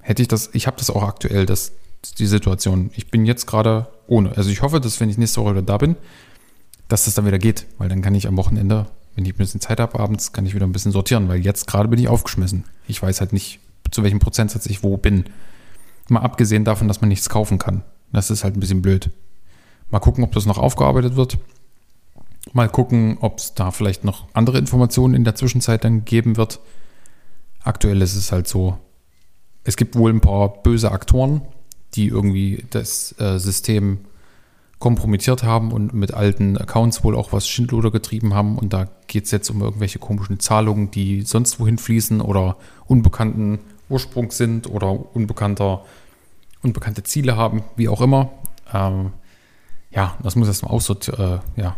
hätte 0.00 0.22
ich 0.22 0.28
das, 0.28 0.50
ich 0.52 0.66
habe 0.66 0.76
das 0.78 0.90
auch 0.90 1.02
aktuell, 1.02 1.46
das, 1.46 1.72
die 2.18 2.26
Situation. 2.26 2.90
Ich 2.94 3.10
bin 3.10 3.26
jetzt 3.26 3.46
gerade 3.46 3.88
ohne. 4.06 4.36
Also 4.36 4.50
ich 4.50 4.62
hoffe, 4.62 4.80
dass 4.80 5.00
wenn 5.00 5.10
ich 5.10 5.18
nächste 5.18 5.40
Woche 5.40 5.52
wieder 5.52 5.62
da 5.62 5.78
bin, 5.78 5.96
dass 6.88 7.04
das 7.04 7.14
dann 7.14 7.26
wieder 7.26 7.38
geht, 7.38 7.66
weil 7.78 7.88
dann 7.88 8.02
kann 8.02 8.14
ich 8.14 8.28
am 8.28 8.36
Wochenende, 8.36 8.86
wenn 9.14 9.24
ich 9.24 9.34
ein 9.34 9.38
bisschen 9.38 9.60
Zeit 9.60 9.80
habe 9.80 9.98
abends, 9.98 10.32
kann 10.32 10.46
ich 10.46 10.54
wieder 10.54 10.66
ein 10.66 10.72
bisschen 10.72 10.92
sortieren, 10.92 11.28
weil 11.28 11.40
jetzt 11.40 11.66
gerade 11.66 11.88
bin 11.88 11.98
ich 11.98 12.08
aufgeschmissen. 12.08 12.64
Ich 12.86 13.02
weiß 13.02 13.20
halt 13.20 13.32
nicht, 13.32 13.58
zu 13.90 14.02
welchem 14.02 14.20
Prozentsatz 14.20 14.66
ich 14.66 14.82
wo 14.82 14.96
bin. 14.96 15.24
Mal 16.08 16.20
abgesehen 16.20 16.64
davon, 16.64 16.86
dass 16.86 17.00
man 17.00 17.08
nichts 17.08 17.28
kaufen 17.28 17.58
kann. 17.58 17.82
Das 18.12 18.30
ist 18.30 18.44
halt 18.44 18.56
ein 18.56 18.60
bisschen 18.60 18.82
blöd. 18.82 19.10
Mal 19.90 20.00
gucken, 20.00 20.24
ob 20.24 20.32
das 20.32 20.46
noch 20.46 20.58
aufgearbeitet 20.58 21.16
wird. 21.16 21.38
Mal 22.52 22.68
gucken, 22.68 23.18
ob 23.20 23.38
es 23.38 23.54
da 23.54 23.70
vielleicht 23.70 24.04
noch 24.04 24.26
andere 24.32 24.58
Informationen 24.58 25.14
in 25.14 25.24
der 25.24 25.34
Zwischenzeit 25.34 25.84
dann 25.84 26.04
geben 26.04 26.36
wird. 26.36 26.60
Aktuell 27.62 28.00
ist 28.02 28.14
es 28.14 28.32
halt 28.32 28.46
so, 28.46 28.78
es 29.64 29.76
gibt 29.76 29.96
wohl 29.96 30.12
ein 30.12 30.20
paar 30.20 30.62
böse 30.62 30.92
Aktoren, 30.92 31.42
die 31.94 32.06
irgendwie 32.06 32.64
das 32.70 33.18
äh, 33.18 33.38
System 33.38 33.98
kompromittiert 34.78 35.42
haben 35.42 35.72
und 35.72 35.94
mit 35.94 36.12
alten 36.12 36.58
Accounts 36.58 37.02
wohl 37.02 37.16
auch 37.16 37.32
was 37.32 37.48
Schindluder 37.48 37.90
getrieben 37.90 38.34
haben. 38.34 38.58
Und 38.58 38.72
da 38.72 38.88
geht 39.06 39.24
es 39.24 39.30
jetzt 39.30 39.50
um 39.50 39.62
irgendwelche 39.62 39.98
komischen 39.98 40.38
Zahlungen, 40.38 40.90
die 40.90 41.22
sonst 41.22 41.58
wohin 41.58 41.78
fließen 41.78 42.20
oder 42.20 42.56
unbekannten 42.86 43.58
Ursprungs 43.88 44.36
sind 44.36 44.68
oder 44.68 45.14
unbekannter, 45.14 45.84
unbekannte 46.62 47.02
Ziele 47.04 47.36
haben, 47.36 47.62
wie 47.76 47.88
auch 47.88 48.00
immer. 48.00 48.30
Ähm, 48.72 49.12
ja, 49.96 50.16
das 50.22 50.36
muss 50.36 50.46
erstmal 50.46 50.72
aussort, 50.72 51.08
äh, 51.08 51.38
ja, 51.56 51.74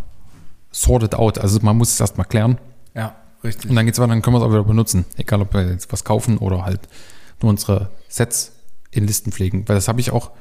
sorted 0.73 1.15
out. 1.15 1.39
Also 1.39 1.61
man 1.63 1.79
muss 1.79 1.93
es 1.93 2.01
erstmal 2.01 2.27
klären. 2.27 2.59
Ja, 2.95 3.15
richtig. 3.45 3.71
Und 3.71 3.77
dann 3.77 3.87
geht's 3.87 4.01
weiter, 4.01 4.09
dann 4.09 4.23
können 4.23 4.35
wir 4.35 4.41
es 4.41 4.45
auch 4.45 4.51
wieder 4.51 4.65
benutzen. 4.65 5.05
Egal, 5.17 5.41
ob 5.41 5.55
wir 5.55 5.71
jetzt 5.71 5.93
was 5.93 6.03
kaufen 6.05 6.37
oder 6.39 6.65
halt 6.65 6.81
nur 7.41 7.51
unsere 7.51 7.91
Sets 8.09 8.53
in 8.91 9.07
Listen 9.07 9.31
pflegen. 9.31 9.69
Weil 9.69 9.77
das 9.77 9.87
habe 9.87 10.01
ich 10.01 10.11
auch, 10.11 10.33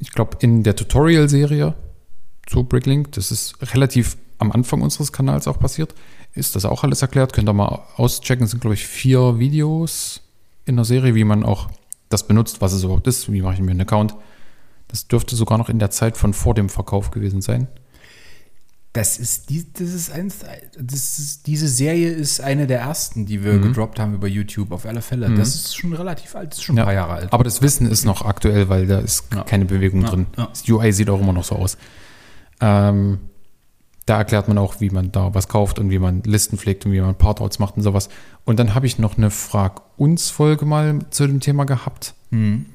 ich 0.00 0.10
glaube, 0.12 0.38
in 0.40 0.62
der 0.62 0.74
Tutorial-Serie 0.74 1.74
zu 2.46 2.64
Bricklink, 2.64 3.12
das 3.12 3.30
ist 3.30 3.56
relativ 3.74 4.16
am 4.38 4.50
Anfang 4.50 4.80
unseres 4.80 5.12
Kanals 5.12 5.46
auch 5.46 5.58
passiert, 5.58 5.94
ist 6.32 6.56
das 6.56 6.64
auch 6.64 6.82
alles 6.82 7.02
erklärt. 7.02 7.34
Könnt 7.34 7.48
ihr 7.48 7.52
mal 7.52 7.82
auschecken. 7.96 8.44
Es 8.44 8.52
sind, 8.52 8.60
glaube 8.60 8.74
ich, 8.74 8.86
vier 8.86 9.38
Videos 9.38 10.22
in 10.64 10.76
der 10.76 10.86
Serie, 10.86 11.14
wie 11.14 11.24
man 11.24 11.44
auch 11.44 11.68
das 12.08 12.26
benutzt, 12.26 12.62
was 12.62 12.72
es 12.72 12.84
überhaupt 12.84 13.06
ist, 13.06 13.30
wie 13.30 13.42
mache 13.42 13.54
ich 13.54 13.60
mir 13.60 13.72
einen 13.72 13.82
Account. 13.82 14.14
Das 14.94 15.08
dürfte 15.08 15.34
sogar 15.34 15.58
noch 15.58 15.68
in 15.68 15.80
der 15.80 15.90
Zeit 15.90 16.16
von 16.16 16.32
vor 16.32 16.54
dem 16.54 16.68
Verkauf 16.68 17.10
gewesen 17.10 17.42
sein. 17.42 17.66
Das 18.92 19.18
ist, 19.18 19.50
die, 19.50 19.66
das 19.72 19.88
ist 19.92 20.12
eins, 20.12 20.36
das 20.78 21.18
ist, 21.18 21.48
diese 21.48 21.66
Serie 21.66 22.10
ist 22.12 22.40
eine 22.40 22.68
der 22.68 22.78
ersten, 22.78 23.26
die 23.26 23.42
wir 23.42 23.58
gedroppt 23.58 23.98
haben 23.98 24.14
über 24.14 24.28
YouTube, 24.28 24.70
auf 24.70 24.86
alle 24.86 25.02
Fälle. 25.02 25.28
Das 25.34 25.56
ist 25.56 25.76
schon 25.76 25.94
relativ 25.94 26.36
alt, 26.36 26.52
das 26.52 26.58
ist 26.58 26.62
schon 26.64 26.78
ein 26.78 26.84
paar 26.84 26.94
Jahre 26.94 27.14
alt. 27.14 27.32
Aber 27.32 27.42
das 27.42 27.60
Wissen 27.60 27.90
ist 27.90 28.04
noch 28.04 28.24
aktuell, 28.24 28.68
weil 28.68 28.86
da 28.86 29.00
ist 29.00 29.24
Ja. 29.34 29.42
keine 29.42 29.64
Bewegung 29.64 30.02
Ja, 30.02 30.10
drin. 30.10 30.26
ja. 30.38 30.46
Das 30.46 30.68
UI 30.68 30.92
sieht 30.92 31.10
auch 31.10 31.18
immer 31.20 31.32
noch 31.32 31.42
so 31.42 31.56
aus. 31.56 31.76
Ähm, 32.60 33.18
da 34.06 34.18
erklärt 34.18 34.46
man 34.46 34.58
auch, 34.58 34.80
wie 34.80 34.90
man 34.90 35.10
da 35.10 35.34
was 35.34 35.48
kauft 35.48 35.80
und 35.80 35.90
wie 35.90 35.98
man 35.98 36.22
Listen 36.22 36.56
pflegt 36.56 36.86
und 36.86 36.92
wie 36.92 37.00
man 37.00 37.16
Partouts 37.16 37.58
macht 37.58 37.76
und 37.76 37.82
sowas. 37.82 38.08
Und 38.44 38.60
dann 38.60 38.76
habe 38.76 38.86
ich 38.86 39.00
noch 39.00 39.16
eine 39.16 39.30
Frag-uns-Folge 39.30 40.66
mal 40.66 41.00
zu 41.10 41.26
dem 41.26 41.40
Thema 41.40 41.64
gehabt. 41.64 42.14
Mhm. 42.30 42.66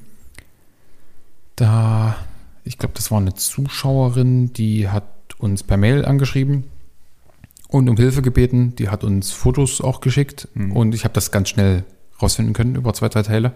Da, 1.60 2.16
ich 2.64 2.78
glaube, 2.78 2.94
das 2.94 3.10
war 3.10 3.18
eine 3.18 3.34
Zuschauerin, 3.34 4.52
die 4.54 4.88
hat 4.88 5.04
uns 5.36 5.62
per 5.62 5.76
Mail 5.76 6.06
angeschrieben 6.06 6.64
und 7.68 7.88
um 7.90 7.96
Hilfe 7.98 8.22
gebeten. 8.22 8.74
Die 8.76 8.88
hat 8.88 9.04
uns 9.04 9.30
Fotos 9.32 9.82
auch 9.82 10.00
geschickt 10.00 10.48
Mhm. 10.54 10.72
und 10.72 10.94
ich 10.94 11.04
habe 11.04 11.12
das 11.12 11.30
ganz 11.30 11.50
schnell 11.50 11.84
rausfinden 12.22 12.54
können 12.54 12.76
über 12.76 12.94
zwei, 12.94 13.10
drei 13.10 13.22
Teile. 13.22 13.52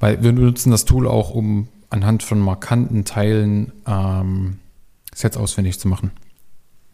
Weil 0.00 0.24
wir 0.24 0.32
nutzen 0.32 0.72
das 0.72 0.86
Tool 0.86 1.06
auch, 1.06 1.30
um 1.30 1.68
anhand 1.88 2.24
von 2.24 2.40
markanten 2.40 3.04
Teilen 3.04 3.70
ähm, 3.86 4.58
Sets 5.14 5.36
ausfindig 5.36 5.78
zu 5.78 5.86
machen. 5.86 6.10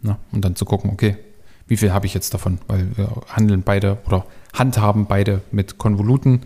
Na, 0.03 0.19
und 0.33 0.45
dann 0.45 0.55
zu 0.55 0.67
gucken, 0.67 0.91
okay, 0.91 1.17
wie 1.67 1.79
viel 1.79 1.93
habe 1.95 2.05
ich 2.05 2.13
jetzt 2.13 2.35
davon? 2.35 2.59
Weil 2.67 2.89
wir 2.97 3.11
handeln 3.29 3.63
beide 3.63 3.97
oder 4.07 4.27
handhaben 4.53 5.07
beide 5.07 5.41
mit 5.51 5.79
Konvoluten. 5.79 6.43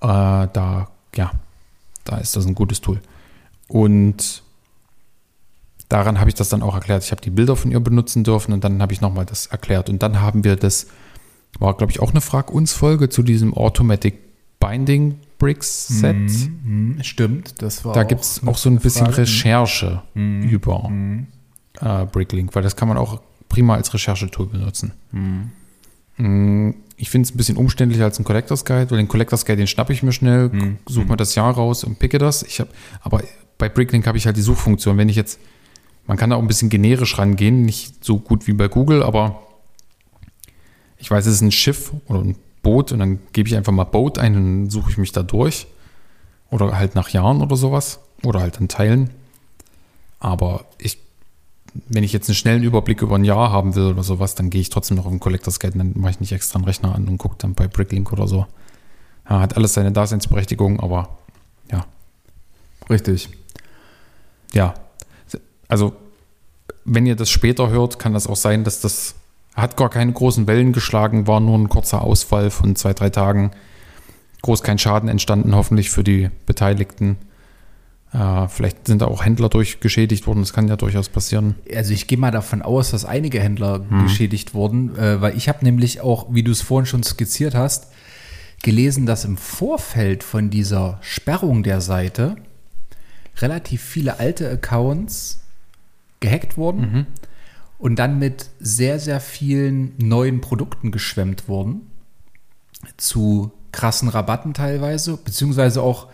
Äh, 0.00 0.48
da, 0.52 0.90
ja, 1.16 1.30
da 2.04 2.18
ist 2.18 2.36
das 2.36 2.46
ein 2.46 2.54
gutes 2.54 2.80
Tool. 2.80 3.00
Und 3.68 4.42
daran 5.88 6.18
habe 6.18 6.30
ich 6.30 6.34
das 6.34 6.48
dann 6.48 6.62
auch 6.62 6.74
erklärt. 6.74 7.04
Ich 7.04 7.10
habe 7.10 7.20
die 7.20 7.30
Bilder 7.30 7.56
von 7.56 7.70
ihr 7.70 7.80
benutzen 7.80 8.24
dürfen 8.24 8.52
und 8.52 8.64
dann 8.64 8.80
habe 8.82 8.92
ich 8.92 9.00
nochmal 9.00 9.26
das 9.26 9.46
erklärt. 9.46 9.88
Und 9.88 10.02
dann 10.02 10.20
haben 10.20 10.44
wir 10.44 10.56
das, 10.56 10.86
war 11.58 11.76
glaube 11.76 11.92
ich 11.92 12.00
auch 12.00 12.10
eine 12.10 12.20
Frag-uns-Folge 12.20 13.08
zu 13.08 13.22
diesem 13.22 13.54
Automatic 13.54 14.18
Binding 14.58 15.18
Bricks 15.38 15.88
Set. 15.88 16.14
Mhm, 16.14 16.98
stimmt, 17.02 17.60
das 17.62 17.84
war 17.84 17.94
Da 17.94 18.04
gibt 18.04 18.20
es 18.20 18.46
auch 18.46 18.56
so 18.56 18.70
ein 18.70 18.78
bisschen 18.78 19.08
Recherche 19.08 20.02
über 20.14 20.88
äh, 21.80 22.06
Bricklink, 22.06 22.54
weil 22.54 22.62
das 22.62 22.76
kann 22.76 22.86
man 22.86 22.96
auch 22.96 23.20
prima 23.48 23.74
als 23.74 23.92
Recherchetool 23.92 24.46
benutzen. 24.46 24.92
Ich 26.96 27.10
finde 27.10 27.26
es 27.26 27.34
ein 27.34 27.36
bisschen 27.36 27.56
umständlicher 27.56 28.04
als 28.04 28.18
ein 28.18 28.24
Collectors 28.24 28.64
Guide, 28.64 28.90
weil 28.90 28.98
den 28.98 29.08
Collectors 29.08 29.44
Guide, 29.44 29.56
den 29.58 29.66
schnappe 29.66 29.92
ich 29.92 30.02
mir 30.02 30.12
schnell, 30.12 30.48
Mhm. 30.50 30.78
suche 30.86 31.06
mir 31.06 31.16
das 31.16 31.34
Jahr 31.34 31.52
raus 31.54 31.84
und 31.84 31.98
picke 31.98 32.18
das. 32.18 32.42
Ich 32.42 32.60
hab, 32.60 32.68
aber 33.00 33.22
bei 33.58 33.68
Bricklink 33.68 34.06
habe 34.06 34.18
ich 34.18 34.26
halt 34.26 34.36
die 34.36 34.42
Suchfunktion. 34.42 34.96
Wenn 34.98 35.08
ich 35.08 35.16
jetzt, 35.16 35.38
man 36.06 36.16
kann 36.16 36.30
da 36.30 36.36
auch 36.36 36.40
ein 36.42 36.46
bisschen 36.48 36.68
generisch 36.68 37.18
rangehen, 37.18 37.62
nicht 37.62 38.04
so 38.04 38.18
gut 38.18 38.46
wie 38.46 38.52
bei 38.52 38.68
Google, 38.68 39.02
aber 39.02 39.42
ich 40.98 41.10
weiß, 41.10 41.26
es 41.26 41.34
ist 41.34 41.40
ein 41.40 41.50
Schiff 41.52 41.92
oder 42.06 42.20
ein 42.20 42.36
Boot 42.62 42.92
und 42.92 43.00
dann 43.00 43.18
gebe 43.32 43.48
ich 43.48 43.56
einfach 43.56 43.72
mal 43.72 43.84
Boat 43.84 44.18
ein 44.18 44.36
und 44.36 44.44
dann 44.44 44.70
suche 44.70 44.90
ich 44.90 44.98
mich 44.98 45.10
da 45.12 45.22
durch. 45.22 45.66
Oder 46.50 46.76
halt 46.78 46.94
nach 46.94 47.08
Jahren 47.08 47.40
oder 47.42 47.56
sowas. 47.56 47.98
Oder 48.22 48.40
halt 48.40 48.58
an 48.58 48.68
Teilen. 48.68 49.10
Aber 50.20 50.66
ich, 50.78 50.98
wenn 51.88 52.04
ich 52.04 52.12
jetzt 52.12 52.28
einen 52.28 52.36
schnellen 52.36 52.62
Überblick 52.62 53.02
über 53.02 53.16
ein 53.16 53.24
Jahr 53.24 53.50
haben 53.50 53.74
will 53.74 53.86
oder 53.86 54.02
sowas, 54.02 54.34
dann 54.34 54.50
gehe 54.50 54.60
ich 54.60 54.70
trotzdem 54.70 54.96
noch 54.96 55.06
auf 55.06 55.10
den 55.10 55.20
Collectors 55.20 55.58
Guide 55.58 55.74
und 55.74 55.78
dann 55.78 56.00
mache 56.00 56.12
ich 56.12 56.20
nicht 56.20 56.32
extra 56.32 56.58
einen 56.58 56.64
Rechner 56.64 56.94
an 56.94 57.08
und 57.08 57.18
gucke 57.18 57.36
dann 57.38 57.54
bei 57.54 57.68
Bricklink 57.68 58.12
oder 58.12 58.28
so. 58.28 58.46
Ja, 59.28 59.40
hat 59.40 59.56
alles 59.56 59.74
seine 59.74 59.92
Daseinsberechtigung, 59.92 60.80
aber 60.80 61.18
ja, 61.70 61.86
Richtig. 62.90 63.30
ja. 64.52 64.74
Also, 65.68 65.94
wenn 66.84 67.06
ihr 67.06 67.16
das 67.16 67.30
später 67.30 67.70
hört, 67.70 67.98
kann 67.98 68.12
das 68.12 68.26
auch 68.26 68.36
sein, 68.36 68.64
dass 68.64 68.80
das 68.80 69.14
hat 69.54 69.76
gar 69.76 69.90
keine 69.90 70.12
großen 70.12 70.46
Wellen 70.46 70.72
geschlagen, 70.72 71.26
war 71.26 71.40
nur 71.40 71.58
ein 71.58 71.68
kurzer 71.68 72.02
Ausfall 72.02 72.50
von 72.50 72.76
zwei, 72.76 72.92
drei 72.94 73.10
Tagen. 73.10 73.52
Groß 74.42 74.62
kein 74.62 74.78
Schaden 74.78 75.08
entstanden, 75.08 75.54
hoffentlich 75.54 75.90
für 75.90 76.02
die 76.02 76.30
Beteiligten. 76.46 77.16
Äh, 78.12 78.48
vielleicht 78.48 78.86
sind 78.86 79.00
da 79.00 79.06
auch 79.06 79.24
Händler 79.24 79.48
durch 79.48 79.80
geschädigt 79.80 80.26
worden, 80.26 80.40
das 80.40 80.52
kann 80.52 80.68
ja 80.68 80.76
durchaus 80.76 81.08
passieren. 81.08 81.54
Also 81.74 81.92
ich 81.92 82.06
gehe 82.06 82.18
mal 82.18 82.30
davon 82.30 82.62
aus, 82.62 82.90
dass 82.90 83.04
einige 83.04 83.40
Händler 83.40 83.80
geschädigt 84.02 84.54
wurden, 84.54 84.96
äh, 84.96 85.20
weil 85.20 85.36
ich 85.36 85.48
habe 85.48 85.64
nämlich 85.64 86.00
auch, 86.02 86.26
wie 86.30 86.42
du 86.42 86.52
es 86.52 86.60
vorhin 86.60 86.86
schon 86.86 87.02
skizziert 87.02 87.54
hast, 87.54 87.88
gelesen, 88.62 89.06
dass 89.06 89.24
im 89.24 89.36
Vorfeld 89.36 90.22
von 90.22 90.50
dieser 90.50 90.98
Sperrung 91.00 91.62
der 91.62 91.80
Seite 91.80 92.36
relativ 93.38 93.82
viele 93.82 94.18
alte 94.20 94.48
Accounts 94.48 95.40
gehackt 96.20 96.56
wurden 96.56 97.06
und 97.78 97.96
dann 97.96 98.18
mit 98.18 98.50
sehr, 98.60 99.00
sehr 99.00 99.18
vielen 99.20 99.94
neuen 99.98 100.40
Produkten 100.40 100.92
geschwemmt 100.92 101.48
wurden. 101.48 101.90
Zu 102.96 103.50
krassen 103.72 104.08
Rabatten 104.08 104.54
teilweise, 104.54 105.16
beziehungsweise 105.16 105.82
auch 105.82 106.08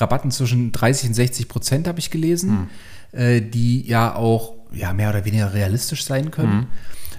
Rabatten 0.00 0.30
zwischen 0.30 0.72
30 0.72 1.08
und 1.08 1.14
60 1.14 1.48
Prozent 1.48 1.88
habe 1.88 1.98
ich 1.98 2.10
gelesen, 2.10 2.68
äh, 3.12 3.40
die 3.40 3.86
ja 3.86 4.14
auch 4.14 4.54
ja, 4.72 4.92
mehr 4.92 5.10
oder 5.10 5.24
weniger 5.24 5.52
realistisch 5.52 6.04
sein 6.04 6.30
können. 6.30 6.68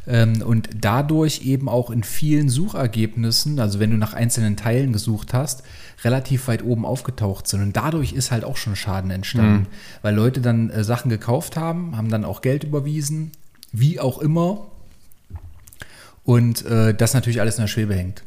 Ähm, 0.07 0.41
und 0.41 0.69
dadurch 0.79 1.43
eben 1.45 1.69
auch 1.69 1.91
in 1.91 2.03
vielen 2.03 2.49
Suchergebnissen, 2.49 3.59
also 3.59 3.79
wenn 3.79 3.91
du 3.91 3.97
nach 3.97 4.13
einzelnen 4.13 4.57
Teilen 4.57 4.93
gesucht 4.93 5.33
hast, 5.33 5.63
relativ 6.03 6.47
weit 6.47 6.63
oben 6.63 6.85
aufgetaucht 6.85 7.47
sind. 7.47 7.61
Und 7.61 7.77
dadurch 7.77 8.13
ist 8.13 8.31
halt 8.31 8.43
auch 8.43 8.57
schon 8.57 8.75
Schaden 8.75 9.11
entstanden, 9.11 9.67
weil 10.01 10.15
Leute 10.15 10.41
dann 10.41 10.69
äh, 10.71 10.83
Sachen 10.83 11.09
gekauft 11.09 11.55
haben, 11.55 11.95
haben 11.95 12.09
dann 12.09 12.25
auch 12.25 12.41
Geld 12.41 12.63
überwiesen, 12.63 13.31
wie 13.71 13.99
auch 13.99 14.17
immer. 14.19 14.67
Und 16.23 16.65
äh, 16.65 16.93
das 16.93 17.13
natürlich 17.13 17.41
alles 17.41 17.57
in 17.57 17.63
der 17.63 17.67
Schwebe 17.67 17.93
hängt. 17.95 18.23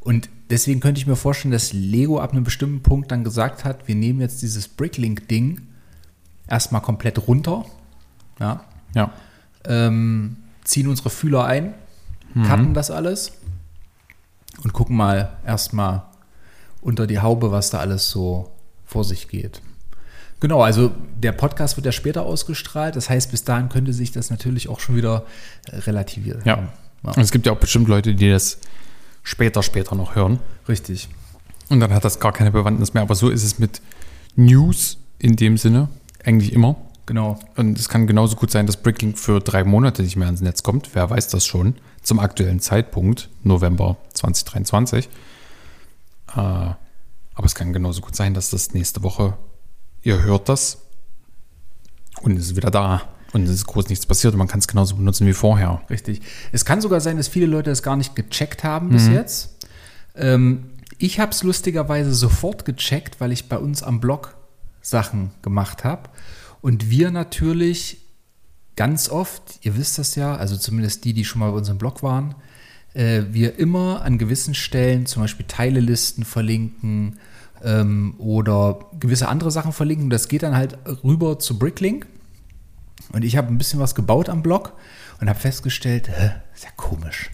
Und 0.00 0.28
deswegen 0.50 0.80
könnte 0.80 1.00
ich 1.00 1.06
mir 1.06 1.16
vorstellen, 1.16 1.52
dass 1.52 1.72
Lego 1.72 2.20
ab 2.20 2.32
einem 2.32 2.44
bestimmten 2.44 2.82
Punkt 2.82 3.10
dann 3.10 3.24
gesagt 3.24 3.64
hat, 3.64 3.88
wir 3.88 3.94
nehmen 3.94 4.20
jetzt 4.20 4.42
dieses 4.42 4.68
Bricklink-Ding 4.68 5.60
erstmal 6.48 6.82
komplett 6.82 7.26
runter, 7.26 7.64
ja, 8.38 8.64
Ja. 8.94 9.12
ähm, 9.64 10.36
ziehen 10.64 10.88
unsere 10.88 11.10
Fühler 11.10 11.44
ein, 11.44 11.74
cutten 12.46 12.74
das 12.74 12.90
alles 12.90 13.32
und 14.62 14.72
gucken 14.74 14.94
mal 14.94 15.38
erstmal 15.46 16.02
unter 16.82 17.06
die 17.06 17.20
Haube, 17.20 17.50
was 17.50 17.70
da 17.70 17.78
alles 17.78 18.10
so 18.10 18.52
vor 18.84 19.04
sich 19.04 19.28
geht. 19.28 19.62
Genau, 20.40 20.60
also 20.62 20.92
der 21.18 21.32
Podcast 21.32 21.76
wird 21.78 21.86
ja 21.86 21.92
später 21.92 22.24
ausgestrahlt, 22.26 22.94
das 22.94 23.08
heißt, 23.08 23.30
bis 23.30 23.44
dahin 23.44 23.70
könnte 23.70 23.94
sich 23.94 24.12
das 24.12 24.28
natürlich 24.28 24.68
auch 24.68 24.80
schon 24.80 24.96
wieder 24.96 25.24
relativieren. 25.72 26.42
Ja. 26.44 26.68
Und 27.02 27.16
es 27.18 27.30
gibt 27.32 27.46
ja 27.46 27.52
auch 27.52 27.58
bestimmt 27.58 27.88
Leute, 27.88 28.14
die 28.14 28.28
das 28.28 28.58
später, 29.26 29.62
später 29.62 29.96
noch 29.96 30.14
hören. 30.14 30.38
Richtig. 30.68 31.08
Und 31.68 31.80
dann 31.80 31.92
hat 31.92 32.04
das 32.04 32.20
gar 32.20 32.32
keine 32.32 32.52
Bewandtnis 32.52 32.94
mehr. 32.94 33.02
Aber 33.02 33.16
so 33.16 33.28
ist 33.28 33.42
es 33.42 33.58
mit 33.58 33.82
News 34.36 34.98
in 35.18 35.34
dem 35.34 35.58
Sinne 35.58 35.88
eigentlich 36.24 36.52
immer. 36.52 36.76
Genau. 37.06 37.38
Und 37.56 37.78
es 37.78 37.88
kann 37.88 38.06
genauso 38.06 38.36
gut 38.36 38.52
sein, 38.52 38.66
dass 38.66 38.76
Bricklink 38.76 39.18
für 39.18 39.40
drei 39.40 39.64
Monate 39.64 40.02
nicht 40.02 40.16
mehr 40.16 40.26
ans 40.26 40.40
Netz 40.42 40.62
kommt. 40.62 40.94
Wer 40.94 41.10
weiß 41.10 41.28
das 41.28 41.44
schon? 41.44 41.74
Zum 42.02 42.20
aktuellen 42.20 42.60
Zeitpunkt, 42.60 43.28
November 43.42 43.96
2023. 44.14 45.08
Äh, 46.28 46.40
aber 46.40 46.76
es 47.44 47.54
kann 47.56 47.72
genauso 47.72 48.02
gut 48.02 48.14
sein, 48.14 48.32
dass 48.32 48.50
das 48.50 48.74
nächste 48.74 49.02
Woche, 49.02 49.36
ihr 50.02 50.22
hört 50.22 50.48
das 50.48 50.78
und 52.22 52.38
es 52.38 52.46
ist 52.46 52.56
wieder 52.56 52.70
da. 52.70 53.02
Und 53.36 53.44
es 53.44 53.50
ist 53.50 53.66
groß 53.66 53.88
nichts 53.88 54.06
passiert 54.06 54.32
und 54.32 54.38
man 54.38 54.48
kann 54.48 54.60
es 54.60 54.66
genauso 54.66 54.96
benutzen 54.96 55.26
wie 55.26 55.34
vorher. 55.34 55.82
Richtig. 55.90 56.22
Es 56.52 56.64
kann 56.64 56.80
sogar 56.80 57.00
sein, 57.00 57.18
dass 57.18 57.28
viele 57.28 57.46
Leute 57.46 57.70
das 57.70 57.82
gar 57.82 57.96
nicht 57.96 58.16
gecheckt 58.16 58.64
haben 58.64 58.88
bis 58.88 59.08
jetzt. 59.08 59.56
Ähm, 60.14 60.70
ich 60.98 61.20
habe 61.20 61.32
es 61.32 61.42
lustigerweise 61.42 62.14
sofort 62.14 62.64
gecheckt, 62.64 63.20
weil 63.20 63.32
ich 63.32 63.48
bei 63.48 63.58
uns 63.58 63.82
am 63.82 64.00
Blog 64.00 64.34
Sachen 64.80 65.32
gemacht 65.42 65.84
habe. 65.84 66.08
Und 66.62 66.88
wir 66.88 67.10
natürlich 67.10 67.98
ganz 68.74 69.08
oft, 69.10 69.58
ihr 69.62 69.76
wisst 69.76 69.98
das 69.98 70.14
ja, 70.14 70.36
also 70.36 70.56
zumindest 70.56 71.04
die, 71.04 71.12
die 71.12 71.24
schon 71.24 71.40
mal 71.40 71.50
bei 71.50 71.58
unserem 71.58 71.78
Blog 71.78 72.02
waren, 72.02 72.34
äh, 72.94 73.24
wir 73.30 73.58
immer 73.58 74.02
an 74.02 74.16
gewissen 74.16 74.54
Stellen 74.54 75.04
zum 75.04 75.22
Beispiel 75.22 75.44
Teilelisten 75.46 76.24
verlinken 76.24 77.18
ähm, 77.62 78.14
oder 78.18 78.78
gewisse 78.98 79.28
andere 79.28 79.50
Sachen 79.50 79.72
verlinken. 79.72 80.08
Das 80.08 80.28
geht 80.28 80.42
dann 80.42 80.56
halt 80.56 80.78
rüber 81.04 81.38
zu 81.38 81.58
Bricklink. 81.58 82.06
Und 83.12 83.24
ich 83.24 83.36
habe 83.36 83.48
ein 83.48 83.58
bisschen 83.58 83.80
was 83.80 83.94
gebaut 83.94 84.28
am 84.28 84.42
Blog 84.42 84.72
und 85.20 85.28
habe 85.28 85.38
festgestellt, 85.38 86.08
hä, 86.08 86.30
ist 86.54 86.64
ja 86.64 86.70
komisch. 86.76 87.30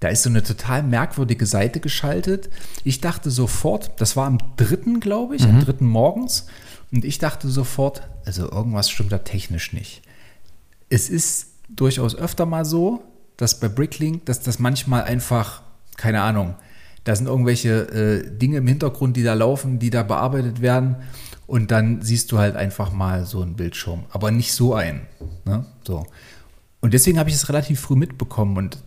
Da 0.00 0.08
ist 0.08 0.22
so 0.24 0.28
eine 0.30 0.42
total 0.42 0.82
merkwürdige 0.82 1.46
Seite 1.46 1.80
geschaltet. 1.80 2.50
Ich 2.84 3.00
dachte 3.00 3.30
sofort, 3.30 3.92
das 3.98 4.14
war 4.16 4.26
am 4.26 4.38
dritten, 4.56 5.00
glaube 5.00 5.36
ich, 5.36 5.44
am 5.44 5.60
dritten 5.64 5.86
morgens. 5.86 6.46
Und 6.92 7.04
ich 7.04 7.18
dachte 7.18 7.48
sofort, 7.48 8.02
also 8.26 8.50
irgendwas 8.50 8.90
stimmt 8.90 9.12
da 9.12 9.18
technisch 9.18 9.72
nicht. 9.72 10.02
Es 10.90 11.08
ist 11.08 11.46
durchaus 11.68 12.14
öfter 12.14 12.44
mal 12.44 12.64
so, 12.64 13.02
dass 13.38 13.58
bei 13.58 13.68
Bricklink, 13.68 14.26
dass 14.26 14.40
das 14.40 14.58
manchmal 14.58 15.04
einfach, 15.04 15.62
keine 15.96 16.20
Ahnung, 16.22 16.56
Da 17.04 17.14
sind 17.14 17.26
irgendwelche 17.26 17.70
äh, 17.70 18.36
Dinge 18.36 18.56
im 18.58 18.66
Hintergrund, 18.66 19.16
die 19.16 19.22
da 19.22 19.34
laufen, 19.34 19.78
die 19.78 19.90
da 19.90 20.02
bearbeitet 20.02 20.60
werden. 20.60 20.96
Und 21.46 21.70
dann 21.70 22.02
siehst 22.02 22.32
du 22.32 22.38
halt 22.38 22.56
einfach 22.56 22.92
mal 22.92 23.24
so 23.24 23.40
einen 23.40 23.54
Bildschirm, 23.54 24.04
aber 24.10 24.30
nicht 24.30 24.52
so 24.52 24.74
einen. 24.74 25.02
Ne? 25.44 25.64
So. 25.86 26.06
Und 26.80 26.92
deswegen 26.94 27.18
habe 27.18 27.30
ich 27.30 27.36
es 27.36 27.48
relativ 27.48 27.80
früh 27.80 27.96
mitbekommen 27.96 28.56
und 28.56 28.78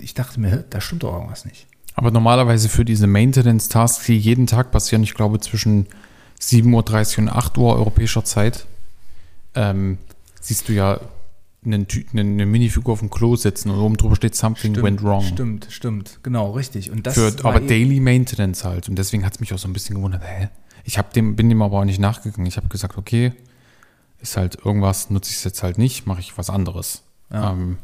ich 0.00 0.14
dachte 0.14 0.40
mir, 0.40 0.64
da 0.70 0.80
stimmt 0.80 1.02
doch 1.02 1.12
irgendwas 1.12 1.44
nicht. 1.44 1.66
Aber 1.94 2.10
normalerweise 2.10 2.68
für 2.68 2.84
diese 2.84 3.06
Maintenance-Tasks, 3.06 4.06
die 4.06 4.18
jeden 4.18 4.46
Tag 4.46 4.70
passieren, 4.70 5.02
ich 5.02 5.14
glaube 5.14 5.40
zwischen 5.40 5.86
7.30 6.40 7.18
Uhr 7.18 7.22
und 7.22 7.28
8 7.28 7.58
Uhr 7.58 7.76
europäischer 7.76 8.24
Zeit, 8.24 8.66
ähm, 9.54 9.98
siehst 10.40 10.68
du 10.68 10.72
ja 10.72 11.00
einen, 11.64 11.86
eine, 12.12 12.20
eine 12.20 12.46
Minifigur 12.46 12.92
auf 12.92 13.00
dem 13.00 13.10
Klo 13.10 13.36
sitzen 13.36 13.70
und 13.70 13.78
oben 13.78 13.96
drüber 13.96 14.16
steht 14.16 14.34
Something 14.34 14.72
stimmt, 14.72 14.84
went 14.84 15.02
wrong. 15.02 15.22
Stimmt, 15.22 15.66
stimmt, 15.70 16.18
genau, 16.22 16.52
richtig. 16.52 16.90
Und 16.90 17.06
das 17.06 17.14
Für, 17.14 17.32
aber 17.42 17.60
Daily 17.60 18.00
Maintenance 18.00 18.64
halt. 18.64 18.88
Und 18.88 18.96
deswegen 18.96 19.24
hat 19.24 19.34
es 19.34 19.40
mich 19.40 19.54
auch 19.54 19.58
so 19.58 19.68
ein 19.68 19.72
bisschen 19.72 19.96
gewundert, 19.96 20.22
hä? 20.24 20.48
Ich 20.84 20.98
hab 20.98 21.12
dem, 21.12 21.34
bin 21.36 21.48
dem 21.48 21.62
aber 21.62 21.78
auch 21.80 21.84
nicht 21.84 21.98
nachgegangen. 21.98 22.46
Ich 22.46 22.56
habe 22.56 22.68
gesagt, 22.68 22.96
okay, 22.98 23.32
ist 24.20 24.36
halt 24.36 24.58
irgendwas, 24.64 25.10
nutze 25.10 25.30
ich 25.30 25.38
es 25.38 25.44
jetzt 25.44 25.62
halt 25.62 25.78
nicht, 25.78 26.06
mache 26.06 26.20
ich 26.20 26.36
was 26.38 26.50
anderes. 26.50 27.02
Ja. 27.30 27.52
Ähm, 27.52 27.78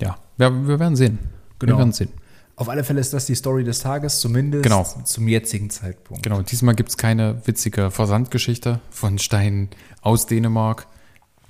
ja. 0.00 0.16
Wir, 0.36 0.68
wir 0.68 0.78
werden 0.78 0.96
sehen. 0.96 1.18
Genau. 1.58 1.74
Wir 1.74 1.78
werden 1.78 1.92
sehen. 1.92 2.10
Auf 2.56 2.68
alle 2.70 2.84
Fälle 2.84 3.00
ist 3.00 3.12
das 3.12 3.26
die 3.26 3.34
Story 3.34 3.64
des 3.64 3.80
Tages, 3.80 4.18
zumindest 4.20 4.62
Genau. 4.62 4.82
zum 5.04 5.28
jetzigen 5.28 5.68
Zeitpunkt. 5.68 6.22
Genau, 6.22 6.40
diesmal 6.40 6.74
gibt 6.74 6.88
es 6.88 6.96
keine 6.96 7.46
witzige 7.46 7.90
Versandgeschichte 7.90 8.80
von 8.90 9.18
Steinen 9.18 9.68
aus 10.00 10.26
Dänemark, 10.26 10.86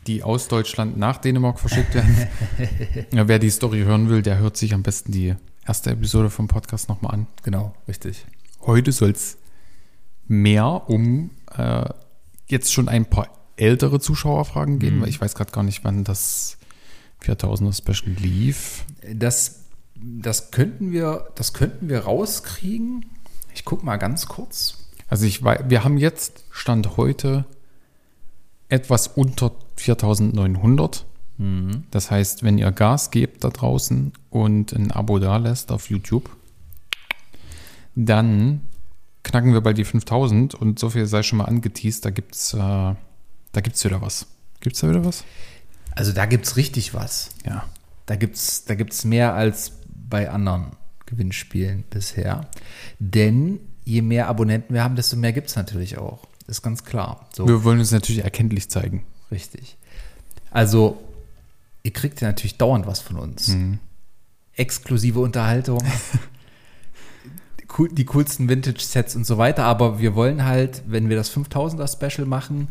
die 0.09 0.25
aus 0.25 0.49
Deutschland 0.49 0.97
nach 0.97 1.19
Dänemark 1.19 1.61
verschickt 1.61 1.95
werden. 1.95 2.27
ja, 3.13 3.29
wer 3.29 3.39
die 3.39 3.51
Story 3.51 3.83
hören 3.83 4.09
will, 4.09 4.23
der 4.23 4.39
hört 4.39 4.57
sich 4.57 4.75
am 4.75 4.83
besten 4.83 5.13
die 5.13 5.37
erste 5.65 5.91
Episode 5.91 6.29
vom 6.29 6.49
Podcast 6.49 6.89
nochmal 6.89 7.15
an. 7.15 7.27
Genau, 7.45 7.73
richtig. 7.87 8.27
Heute 8.63 8.91
soll 8.91 9.11
es 9.11 9.37
mehr 10.29 10.89
um 10.89 11.31
äh, 11.57 11.89
jetzt 12.49 12.73
schon 12.73 12.89
ein 12.89 13.07
paar 13.07 13.29
ältere 13.57 14.01
Zuschauerfragen 14.01 14.79
gehen, 14.79 14.97
Mhm. 14.99 15.03
weil 15.03 15.09
ich 15.09 15.21
weiß 15.21 15.35
gerade 15.35 15.53
gar 15.53 15.63
nicht, 15.63 15.85
wann 15.85 16.05
das 16.05 16.59
4000er 17.25 17.73
Special 17.77 18.13
lief. 18.17 18.85
Das, 19.15 19.65
das, 19.95 20.51
könnten 20.51 20.93
wir, 20.93 21.29
das 21.35 21.53
könnten 21.55 21.89
wir 21.89 22.01
rauskriegen. 22.01 23.07
Ich 23.55 23.65
gucke 23.65 23.85
mal 23.87 23.97
ganz 23.97 24.27
kurz. 24.27 24.79
Also 25.09 25.25
ich 25.25 25.43
weiß, 25.43 25.65
wir 25.69 25.85
haben 25.85 25.97
jetzt 25.99 26.45
Stand 26.51 26.97
heute 26.97 27.45
etwas 28.69 29.07
unter 29.09 29.53
4900. 29.77 31.07
Das 31.91 32.11
heißt, 32.11 32.43
wenn 32.45 32.57
ihr 32.59 32.73
Gas 32.73 33.11
gebt 33.11 33.45
da 33.45 33.51
draußen 33.51 34.13
und 34.31 34.73
ein 34.73 34.91
Abo 34.91 35.19
da 35.19 35.37
lässt 35.37 35.71
auf 35.71 35.91
YouTube, 35.91 36.31
dann 37.95 38.63
knacken 39.27 39.53
wir 39.53 39.61
bald 39.61 39.77
die 39.77 39.85
5000 39.85 40.55
und 40.55 40.79
so 40.79 40.89
viel 40.91 41.07
sei 41.07 41.23
schon 41.25 41.39
mal 41.39 41.47
angeteased, 41.47 42.05
da 42.05 42.11
gibt's, 42.11 42.55
äh, 42.55 42.59
da 42.59 43.61
gibt's 43.61 43.85
wieder 43.85 44.01
was. 44.01 44.27
Gibt's 44.61 44.81
da 44.81 44.89
wieder 44.89 45.05
was? 45.05 45.25
Also 45.97 46.13
da 46.13 46.27
gibt 46.27 46.47
es 46.47 46.57
richtig 46.57 46.95
was. 46.95 47.31
Ja. 47.45 47.65
Da 48.07 48.15
gibt 48.15 48.37
es 48.37 48.65
da 48.65 48.75
gibt's 48.77 49.05
mehr 49.05 49.35
als 49.35 49.73
bei 49.89 50.31
anderen 50.31 50.77
Gewinnspielen 51.07 51.85
bisher. 51.91 52.49
Denn 53.01 53.59
je 53.85 54.01
mehr 54.03 54.29
Abonnenten 54.29 54.75
wir 54.75 54.85
haben, 54.85 54.95
desto 54.95 55.17
mehr 55.17 55.33
gibt 55.33 55.49
es 55.49 55.57
natürlich 55.57 55.99
auch. 55.99 56.25
Ist 56.47 56.63
ganz 56.63 56.85
klar. 56.85 57.29
So, 57.35 57.49
Wir 57.49 57.65
wollen 57.65 57.81
uns 57.81 57.91
natürlich 57.91 58.23
erkenntlich 58.23 58.69
zeigen. 58.71 59.05
richtig. 59.33 59.77
Also, 60.53 61.03
ihr 61.83 61.93
kriegt 61.93 62.21
ja 62.21 62.29
natürlich 62.29 62.57
dauernd 62.57 62.87
was 62.87 63.01
von 63.01 63.17
uns. 63.17 63.49
Mhm. 63.49 63.81
Exklusive 64.55 65.19
Unterhaltung. 65.19 65.81
cool- 67.79 67.89
die 67.93 68.05
coolsten 68.05 68.49
Vintage-Sets 68.49 69.17
und 69.17 69.27
so 69.27 69.39
weiter. 69.39 69.65
Aber 69.65 69.99
wir 69.99 70.15
wollen 70.15 70.45
halt, 70.45 70.83
wenn 70.87 71.09
wir 71.09 71.17
das 71.17 71.31
5000er 71.35 71.87
Special 71.91 72.27
machen, 72.27 72.69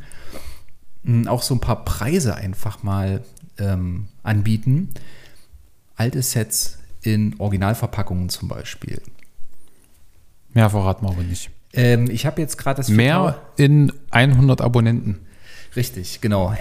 mh, 1.04 1.30
auch 1.30 1.42
so 1.42 1.54
ein 1.56 1.60
paar 1.62 1.86
Preise 1.86 2.36
einfach 2.36 2.84
mal 2.84 3.24
ähm, 3.58 4.08
anbieten. 4.24 4.90
Alte 5.96 6.22
Sets 6.22 6.80
in 7.02 7.36
Originalverpackungen 7.40 8.30
zum 8.30 8.48
Beispiel. 8.50 9.02
Mehr 10.54 10.70
verraten 10.70 11.06
wir 11.06 11.10
aber 11.12 11.24
nicht. 11.24 11.50
Ähm, 11.74 12.10
ich 12.10 12.26
habe 12.26 12.42
jetzt 12.42 12.58
gerade 12.58 12.78
das 12.78 12.90
Mehr 12.90 13.42
in 13.58 13.92
100 14.12 14.62
Abonnenten. 14.62 15.20
Richtig, 15.76 16.22
genau. 16.22 16.56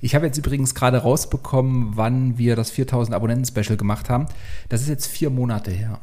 Ich 0.00 0.14
habe 0.14 0.26
jetzt 0.26 0.38
übrigens 0.38 0.74
gerade 0.74 0.98
rausbekommen, 0.98 1.92
wann 1.96 2.36
wir 2.38 2.56
das 2.56 2.70
4000 2.70 3.14
Abonnenten-Special 3.14 3.76
gemacht 3.76 4.08
haben. 4.10 4.26
Das 4.68 4.80
ist 4.80 4.88
jetzt 4.88 5.06
vier 5.06 5.30
Monate 5.30 5.70
her. 5.70 6.00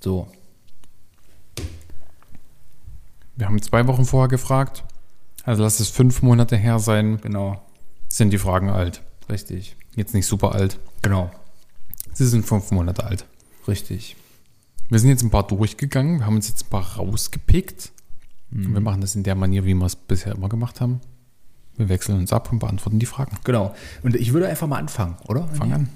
So, 0.00 0.26
Wir 3.36 3.46
haben 3.46 3.60
zwei 3.62 3.86
Wochen 3.86 4.04
vorher 4.04 4.28
gefragt. 4.28 4.84
Also 5.44 5.62
lass 5.62 5.80
es 5.80 5.88
fünf 5.88 6.22
Monate 6.22 6.56
her 6.56 6.78
sein. 6.78 7.18
genau, 7.22 7.62
Sind 8.08 8.30
die 8.30 8.38
Fragen 8.38 8.68
alt. 8.70 9.02
richtig, 9.28 9.76
Jetzt 9.96 10.14
nicht 10.14 10.26
super 10.26 10.52
alt. 10.54 10.78
genau, 11.02 11.30
Sie 12.12 12.26
sind 12.26 12.44
fünf 12.44 12.70
Monate 12.70 13.04
alt. 13.04 13.24
richtig. 13.66 14.16
Wir 14.88 14.98
sind 14.98 15.10
jetzt 15.10 15.22
ein 15.22 15.30
paar 15.30 15.46
durchgegangen. 15.46 16.18
Wir 16.18 16.26
haben 16.26 16.34
uns 16.34 16.48
jetzt 16.48 16.64
ein 16.66 16.70
paar 16.70 16.96
rausgepickt. 16.96 17.92
Und 18.52 18.74
wir 18.74 18.80
machen 18.80 19.00
das 19.00 19.14
in 19.14 19.22
der 19.22 19.36
Manier, 19.36 19.64
wie 19.64 19.74
wir 19.74 19.86
es 19.86 19.94
bisher 19.94 20.34
immer 20.34 20.48
gemacht 20.48 20.80
haben. 20.80 21.00
Wir 21.76 21.88
wechseln 21.88 22.18
uns 22.18 22.32
ab 22.32 22.50
und 22.50 22.58
beantworten 22.58 22.98
die 22.98 23.06
Fragen. 23.06 23.36
Genau. 23.44 23.72
Und 24.02 24.16
ich 24.16 24.32
würde 24.32 24.48
einfach 24.48 24.66
mal 24.66 24.78
anfangen, 24.78 25.16
oder? 25.28 25.46
Fang 25.48 25.72
an. 25.72 25.88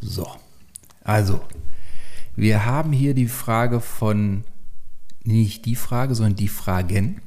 So. 0.00 0.28
Also, 1.02 1.40
wir 2.36 2.64
haben 2.64 2.92
hier 2.92 3.14
die 3.14 3.26
Frage 3.26 3.80
von, 3.80 4.44
nicht 5.22 5.64
die 5.66 5.76
Frage, 5.76 6.14
sondern 6.14 6.36
die 6.36 6.48
Fragen. 6.48 7.20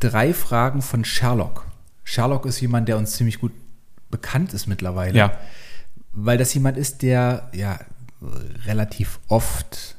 Drei 0.00 0.32
Fragen 0.32 0.82
von 0.82 1.04
Sherlock. 1.04 1.66
Sherlock 2.04 2.46
ist 2.46 2.60
jemand, 2.60 2.88
der 2.88 2.98
uns 2.98 3.12
ziemlich 3.12 3.40
gut 3.40 3.52
bekannt 4.10 4.54
ist 4.54 4.66
mittlerweile. 4.66 5.18
Ja. 5.18 5.38
Weil 6.12 6.38
das 6.38 6.54
jemand 6.54 6.76
ist, 6.78 7.02
der 7.02 7.50
ja 7.52 7.78
relativ 8.66 9.20
oft 9.28 9.96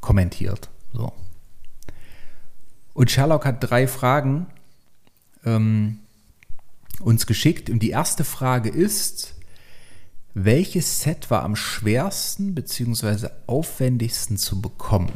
kommentiert. 0.00 0.68
So. 0.92 1.12
Und 2.94 3.10
Sherlock 3.10 3.46
hat 3.46 3.58
drei 3.60 3.86
Fragen 3.86 4.46
ähm, 5.44 6.00
uns 7.00 7.26
geschickt. 7.26 7.70
Und 7.70 7.80
die 7.80 7.90
erste 7.90 8.24
Frage 8.24 8.68
ist, 8.68 9.34
welches 10.34 11.00
Set 11.00 11.30
war 11.30 11.42
am 11.42 11.56
schwersten 11.56 12.54
bzw. 12.54 13.28
aufwendigsten 13.46 14.36
zu 14.36 14.60
bekommen? 14.60 15.12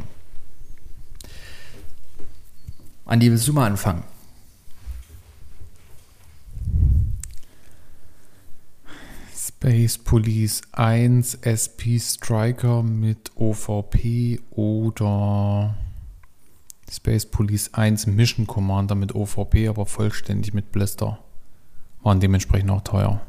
Andi, 3.07 3.31
willst 3.31 3.47
du 3.47 3.53
mal 3.53 3.67
anfangen? 3.67 4.03
Space 9.33 9.97
Police 9.97 10.61
1 10.73 11.35
SP 11.39 11.97
Striker 11.99 12.83
mit 12.83 13.31
OVP 13.35 14.41
oder 14.51 15.77
Space 16.91 17.25
Police 17.25 17.73
1 17.73 18.07
Mission 18.07 18.45
Commander 18.45 18.95
mit 18.95 19.15
OVP, 19.15 19.69
aber 19.69 19.85
vollständig 19.85 20.53
mit 20.53 20.73
Blister. 20.73 21.17
Waren 22.03 22.19
dementsprechend 22.19 22.69
auch 22.71 22.81
teuer. 22.81 23.21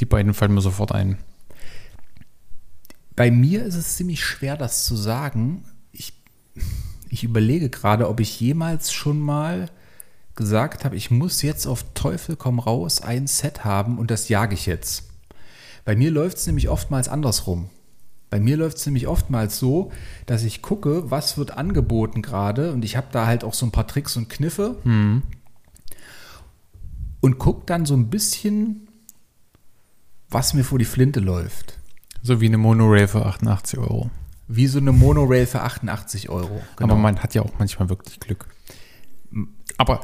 Die 0.00 0.04
beiden 0.04 0.34
fallen 0.34 0.52
mir 0.52 0.60
sofort 0.62 0.90
ein. 0.90 1.16
Bei 3.14 3.30
mir 3.30 3.64
ist 3.64 3.76
es 3.76 3.96
ziemlich 3.96 4.24
schwer, 4.24 4.56
das 4.56 4.84
zu 4.84 4.96
sagen. 4.96 5.64
Ich, 5.92 6.12
ich 7.08 7.24
überlege 7.24 7.70
gerade, 7.70 8.08
ob 8.08 8.20
ich 8.20 8.40
jemals 8.40 8.92
schon 8.92 9.20
mal 9.20 9.70
gesagt 10.34 10.84
habe, 10.84 10.96
ich 10.96 11.10
muss 11.10 11.42
jetzt 11.42 11.66
auf 11.66 11.84
Teufel 11.94 12.36
komm 12.36 12.58
raus 12.58 13.00
ein 13.00 13.26
Set 13.26 13.64
haben 13.64 13.98
und 13.98 14.10
das 14.10 14.28
jage 14.28 14.54
ich 14.54 14.66
jetzt. 14.66 15.04
Bei 15.84 15.96
mir 15.96 16.10
läuft 16.10 16.36
es 16.38 16.46
nämlich 16.46 16.68
oftmals 16.68 17.08
andersrum. 17.08 17.70
Bei 18.28 18.40
mir 18.40 18.56
läuft 18.56 18.76
es 18.76 18.86
nämlich 18.86 19.06
oftmals 19.06 19.58
so, 19.58 19.92
dass 20.26 20.42
ich 20.42 20.60
gucke, 20.60 21.10
was 21.10 21.38
wird 21.38 21.52
angeboten 21.52 22.22
gerade 22.22 22.72
und 22.72 22.84
ich 22.84 22.96
habe 22.96 23.06
da 23.12 23.26
halt 23.26 23.44
auch 23.44 23.54
so 23.54 23.64
ein 23.64 23.72
paar 23.72 23.86
Tricks 23.86 24.16
und 24.16 24.28
Kniffe 24.28 24.76
und 27.20 27.38
gucke 27.38 27.62
dann 27.66 27.86
so 27.86 27.94
ein 27.94 28.10
bisschen, 28.10 28.88
was 30.28 30.54
mir 30.54 30.64
vor 30.64 30.78
die 30.78 30.84
Flinte 30.84 31.20
läuft. 31.20 31.78
So 32.22 32.40
wie 32.40 32.46
eine 32.46 32.58
Monorail 32.58 33.08
für 33.08 33.24
88 33.24 33.78
Euro. 33.78 34.10
Wie 34.48 34.66
so 34.66 34.78
eine 34.78 34.92
Monorail 34.92 35.46
für 35.46 35.62
88 35.62 36.28
Euro. 36.28 36.62
Genau. 36.76 36.92
Aber 36.92 37.00
man 37.00 37.22
hat 37.22 37.34
ja 37.34 37.42
auch 37.42 37.52
manchmal 37.58 37.88
wirklich 37.88 38.20
Glück. 38.20 38.46
Aber 39.76 40.02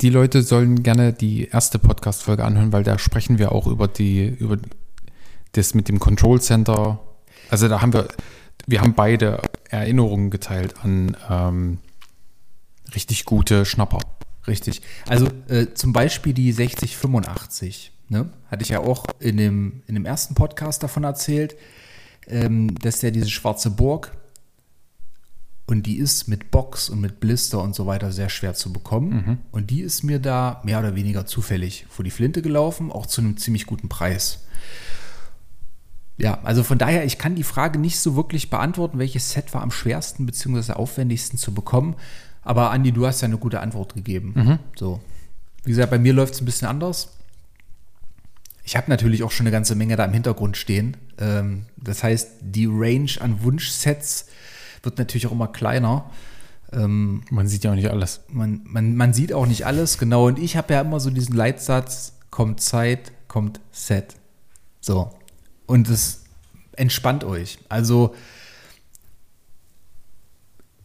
die 0.00 0.10
Leute 0.10 0.42
sollen 0.42 0.82
gerne 0.82 1.12
die 1.12 1.48
erste 1.48 1.78
Podcast-Folge 1.78 2.44
anhören, 2.44 2.72
weil 2.72 2.84
da 2.84 2.98
sprechen 2.98 3.38
wir 3.38 3.52
auch 3.52 3.66
über 3.66 3.88
die, 3.88 4.26
über 4.26 4.56
das 5.52 5.74
mit 5.74 5.88
dem 5.88 5.98
Control 5.98 6.40
Center. 6.40 7.00
Also 7.50 7.68
da 7.68 7.80
haben 7.80 7.92
wir, 7.92 8.08
wir 8.66 8.80
haben 8.80 8.94
beide 8.94 9.40
Erinnerungen 9.70 10.30
geteilt 10.30 10.74
an 10.82 11.16
ähm, 11.28 11.78
richtig 12.94 13.24
gute 13.24 13.64
Schnapper. 13.64 14.00
Richtig. 14.46 14.82
Also 15.06 15.28
äh, 15.48 15.74
zum 15.74 15.92
Beispiel 15.92 16.32
die 16.32 16.52
6085, 16.52 17.92
ne? 18.08 18.30
Hatte 18.50 18.62
ich 18.62 18.70
ja 18.70 18.80
auch 18.80 19.04
in 19.18 19.36
dem, 19.36 19.82
in 19.86 19.94
dem 19.94 20.06
ersten 20.06 20.34
Podcast 20.34 20.82
davon 20.82 21.04
erzählt. 21.04 21.56
Ähm, 22.28 22.74
das 22.80 22.96
ist 22.96 23.02
ja 23.02 23.10
diese 23.10 23.30
schwarze 23.30 23.70
Burg. 23.70 24.12
Und 25.66 25.84
die 25.84 25.98
ist 25.98 26.28
mit 26.28 26.50
Box 26.50 26.88
und 26.88 27.00
mit 27.00 27.20
Blister 27.20 27.62
und 27.62 27.74
so 27.74 27.84
weiter 27.84 28.10
sehr 28.10 28.30
schwer 28.30 28.54
zu 28.54 28.72
bekommen. 28.72 29.40
Und 29.50 29.68
die 29.68 29.82
ist 29.82 30.02
mir 30.02 30.18
da 30.18 30.62
mehr 30.64 30.78
oder 30.78 30.94
weniger 30.94 31.26
zufällig 31.26 31.84
vor 31.90 32.04
die 32.06 32.10
Flinte 32.10 32.40
gelaufen, 32.40 32.90
auch 32.90 33.04
zu 33.04 33.20
einem 33.20 33.36
ziemlich 33.36 33.66
guten 33.66 33.90
Preis. 33.90 34.46
Ja, 36.16 36.40
also 36.42 36.62
von 36.62 36.78
daher, 36.78 37.04
ich 37.04 37.18
kann 37.18 37.34
die 37.34 37.42
Frage 37.42 37.78
nicht 37.78 38.00
so 38.00 38.16
wirklich 38.16 38.48
beantworten, 38.48 38.98
welches 38.98 39.30
Set 39.30 39.52
war 39.52 39.60
am 39.60 39.70
schwersten 39.70 40.24
bzw. 40.24 40.72
aufwendigsten 40.72 41.38
zu 41.38 41.52
bekommen. 41.52 41.96
Aber 42.40 42.70
Andi, 42.70 42.90
du 42.92 43.06
hast 43.06 43.20
ja 43.20 43.26
eine 43.26 43.36
gute 43.36 43.60
Antwort 43.60 43.94
gegeben. 43.94 44.32
So. 44.74 45.00
Wie 45.64 45.72
gesagt, 45.72 45.90
bei 45.90 45.98
mir 45.98 46.14
läuft 46.14 46.32
es 46.32 46.40
ein 46.40 46.46
bisschen 46.46 46.66
anders. 46.68 47.17
Ich 48.68 48.76
habe 48.76 48.90
natürlich 48.90 49.22
auch 49.22 49.30
schon 49.30 49.46
eine 49.46 49.50
ganze 49.50 49.74
Menge 49.76 49.96
da 49.96 50.04
im 50.04 50.12
Hintergrund 50.12 50.58
stehen. 50.58 50.98
Ähm, 51.16 51.64
das 51.78 52.02
heißt, 52.02 52.32
die 52.42 52.66
Range 52.70 53.10
an 53.18 53.42
Wunschsets 53.42 54.26
wird 54.82 54.98
natürlich 54.98 55.26
auch 55.26 55.32
immer 55.32 55.48
kleiner. 55.48 56.10
Ähm, 56.70 57.22
Man 57.30 57.48
sieht 57.48 57.64
ja 57.64 57.70
auch 57.70 57.76
nicht 57.76 57.88
alles. 57.88 58.20
man, 58.28 58.60
man, 58.64 58.94
man 58.94 59.14
sieht 59.14 59.32
auch 59.32 59.46
nicht 59.46 59.64
alles, 59.64 59.96
genau. 59.96 60.26
Und 60.26 60.38
ich 60.38 60.58
habe 60.58 60.74
ja 60.74 60.82
immer 60.82 61.00
so 61.00 61.08
diesen 61.08 61.34
Leitsatz, 61.34 62.12
kommt 62.28 62.60
Zeit, 62.60 63.10
kommt 63.26 63.58
Set. 63.72 64.16
So. 64.82 65.16
Und 65.64 65.88
es 65.88 66.24
entspannt 66.76 67.24
euch. 67.24 67.60
Also 67.70 68.14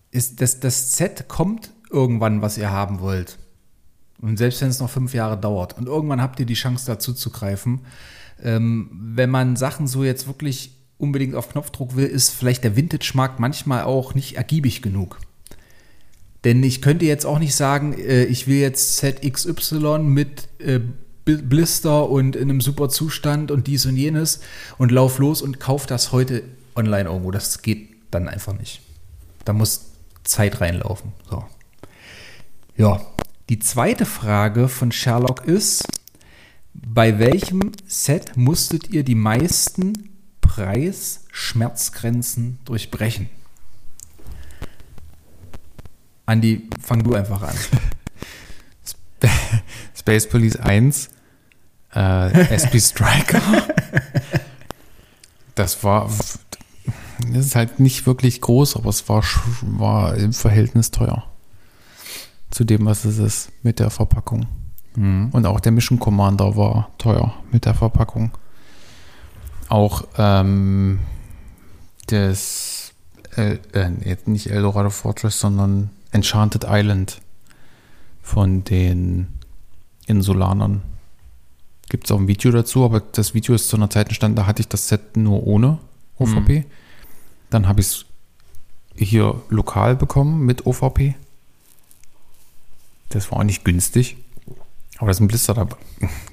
ist 0.10 0.39
das, 0.39 0.62
das 0.62 0.93
Set 0.93 1.28
kommt 1.28 1.74
irgendwann, 1.89 2.41
was 2.41 2.58
ihr 2.58 2.72
haben 2.72 3.02
wollt. 3.02 3.39
Und 4.24 4.38
selbst 4.38 4.62
wenn 4.62 4.70
es 4.70 4.80
noch 4.80 4.90
fünf 4.90 5.14
Jahre 5.14 5.38
dauert. 5.38 5.78
Und 5.78 5.88
irgendwann 5.88 6.22
habt 6.22 6.40
ihr 6.40 6.46
die 6.46 6.54
Chance 6.54 6.86
dazu 6.88 7.14
zu 7.14 7.30
greifen. 7.30 7.82
Ähm, 8.42 8.90
wenn 8.92 9.30
man 9.30 9.58
Sachen 9.58 9.86
so 9.86 10.04
jetzt 10.04 10.28
wirklich 10.28 10.72
unbedingt 10.98 11.36
auf 11.36 11.50
Knopfdruck 11.50 11.98
will, 11.98 12.06
ist 12.06 12.30
vielleicht 12.30 12.64
der 12.64 12.78
Vintage-Markt 12.78 13.40
manchmal 13.40 13.84
auch 13.84 14.16
nicht 14.16 14.38
ergiebig 14.38 14.82
genug. 14.82 15.20
Denn 16.46 16.64
ich 16.64 16.82
könnte 16.82 17.06
jetzt 17.06 17.26
auch 17.26 17.40
nicht 17.40 17.54
sagen, 17.54 17.94
äh, 17.94 18.24
ich 18.24 18.48
will 18.48 18.58
jetzt 18.58 18.98
ZXY 18.98 20.00
mit 20.00 20.48
äh, 20.60 20.80
Bl- 21.26 21.42
Blister 21.42 22.10
und 22.10 22.38
in 22.38 22.50
einem 22.50 22.62
super 22.62 22.88
Zustand 22.88 23.52
und 23.52 23.68
dies 23.68 23.86
und 23.86 23.98
jenes 23.98 24.40
und 24.78 24.92
lauf 24.92 25.20
los 25.20 25.42
und 25.42 25.60
kauf 25.60 25.86
das 25.86 26.14
heute 26.14 26.44
online 26.76 27.10
irgendwo. 27.10 27.32
Das 27.32 27.62
geht 27.62 27.90
dann 28.12 28.30
einfach 28.30 28.58
nicht. 28.58 28.82
Da 29.44 29.52
muss 29.52 29.92
Zeit 30.24 30.62
reinlaufen. 30.62 31.12
So. 31.30 31.44
Ja. 32.78 33.02
Die 33.50 33.60
zweite 33.60 34.06
Frage 34.06 34.70
von 34.70 34.92
Sherlock 34.92 35.46
ist, 35.46 35.86
bei 36.74 37.20
welchem 37.20 37.74
Set 37.86 38.38
musstet 38.38 38.90
ihr 38.90 39.04
die 39.04 39.16
meisten 39.16 40.10
Preis-Schmerzgrenzen 40.42 42.60
durchbrechen? 42.66 43.30
Andi, 46.26 46.70
fang 46.82 47.04
du 47.04 47.16
einfach 47.16 47.44
an. 47.44 47.56
Space 49.96 50.28
Police 50.28 50.58
1, 50.58 51.10
äh, 51.96 52.56
SP 52.56 52.80
Striker. 52.80 53.42
das 55.56 55.84
war, 55.84 56.10
das 57.32 57.46
ist 57.46 57.56
halt 57.56 57.80
nicht 57.80 58.06
wirklich 58.06 58.42
groß, 58.42 58.76
aber 58.76 58.90
es 58.90 59.08
war, 59.10 59.24
war 59.62 60.16
im 60.16 60.34
Verhältnis 60.34 60.92
teuer. 60.92 61.30
Zu 62.54 62.66
dem, 62.66 62.86
was 62.86 63.04
es 63.04 63.18
ist 63.18 63.52
mit 63.63 63.80
der 63.80 63.89
Verpackung. 63.89 64.46
Und 65.32 65.46
auch 65.48 65.60
der 65.60 65.72
Mission 65.72 66.00
Commander 66.00 66.56
war 66.56 66.92
teuer 67.00 67.34
mit 67.52 67.66
der 67.66 67.74
Verpackung. 67.74 68.30
Auch 69.70 70.04
ähm, 70.20 71.00
das, 72.08 72.94
äh, 73.36 73.58
äh, 73.74 73.92
jetzt 74.06 74.28
nicht 74.28 74.52
Eldorado 74.52 74.92
Fortress, 74.92 75.39
sondern 75.39 75.89
Enchanted 76.12 76.66
Island 76.68 77.22
von 78.22 78.63
den 78.63 79.30
Insulanern. 80.06 80.84
Gibt 81.89 82.06
es 82.06 82.12
auch 82.12 82.20
ein 82.20 82.28
Video 82.28 82.52
dazu, 82.52 82.86
aber 82.86 83.00
das 83.00 83.34
Video 83.34 83.56
ist 83.56 83.70
zu 83.70 83.78
einer 83.78 83.89
Zeit 83.89 84.10
entstanden, 84.10 84.36
da 84.36 84.46
hatte 84.46 84.62
ich 84.62 84.68
das 84.68 84.88
Set 84.88 85.18
nur 85.18 85.48
ohne 85.48 85.80
OVP. 86.20 86.66
Dann 87.50 87.68
habe 87.68 87.82
ich 87.82 87.88
es 87.88 88.06
hier 88.96 89.42
lokal 89.50 89.96
bekommen 89.96 90.46
mit 90.46 90.68
OVP. 90.68 91.16
Das 93.10 93.32
war 93.32 93.39
auch 93.39 93.44
nicht 93.44 93.63
günstig. 93.63 94.18
Aber 94.98 95.08
das 95.08 95.18
ist 95.18 95.22
ein 95.22 95.28
Blister 95.28 95.54
dabei. 95.54 95.78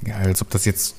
Ja, 0.07 0.17
als 0.17 0.43
ob 0.43 0.51
das 0.51 0.65
jetzt. 0.65 0.95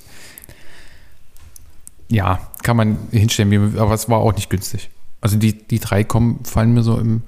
Ja, 2.09 2.51
kann 2.63 2.75
man 2.75 2.97
hinstellen, 3.11 3.77
aber 3.79 3.93
es 3.93 4.09
war 4.09 4.19
auch 4.19 4.35
nicht 4.35 4.49
günstig. 4.49 4.89
Also 5.21 5.37
die, 5.37 5.53
die 5.67 5.79
drei 5.79 6.03
kommen, 6.03 6.43
fallen 6.43 6.73
mir 6.73 6.83
so 6.83 6.97
im. 6.99 7.23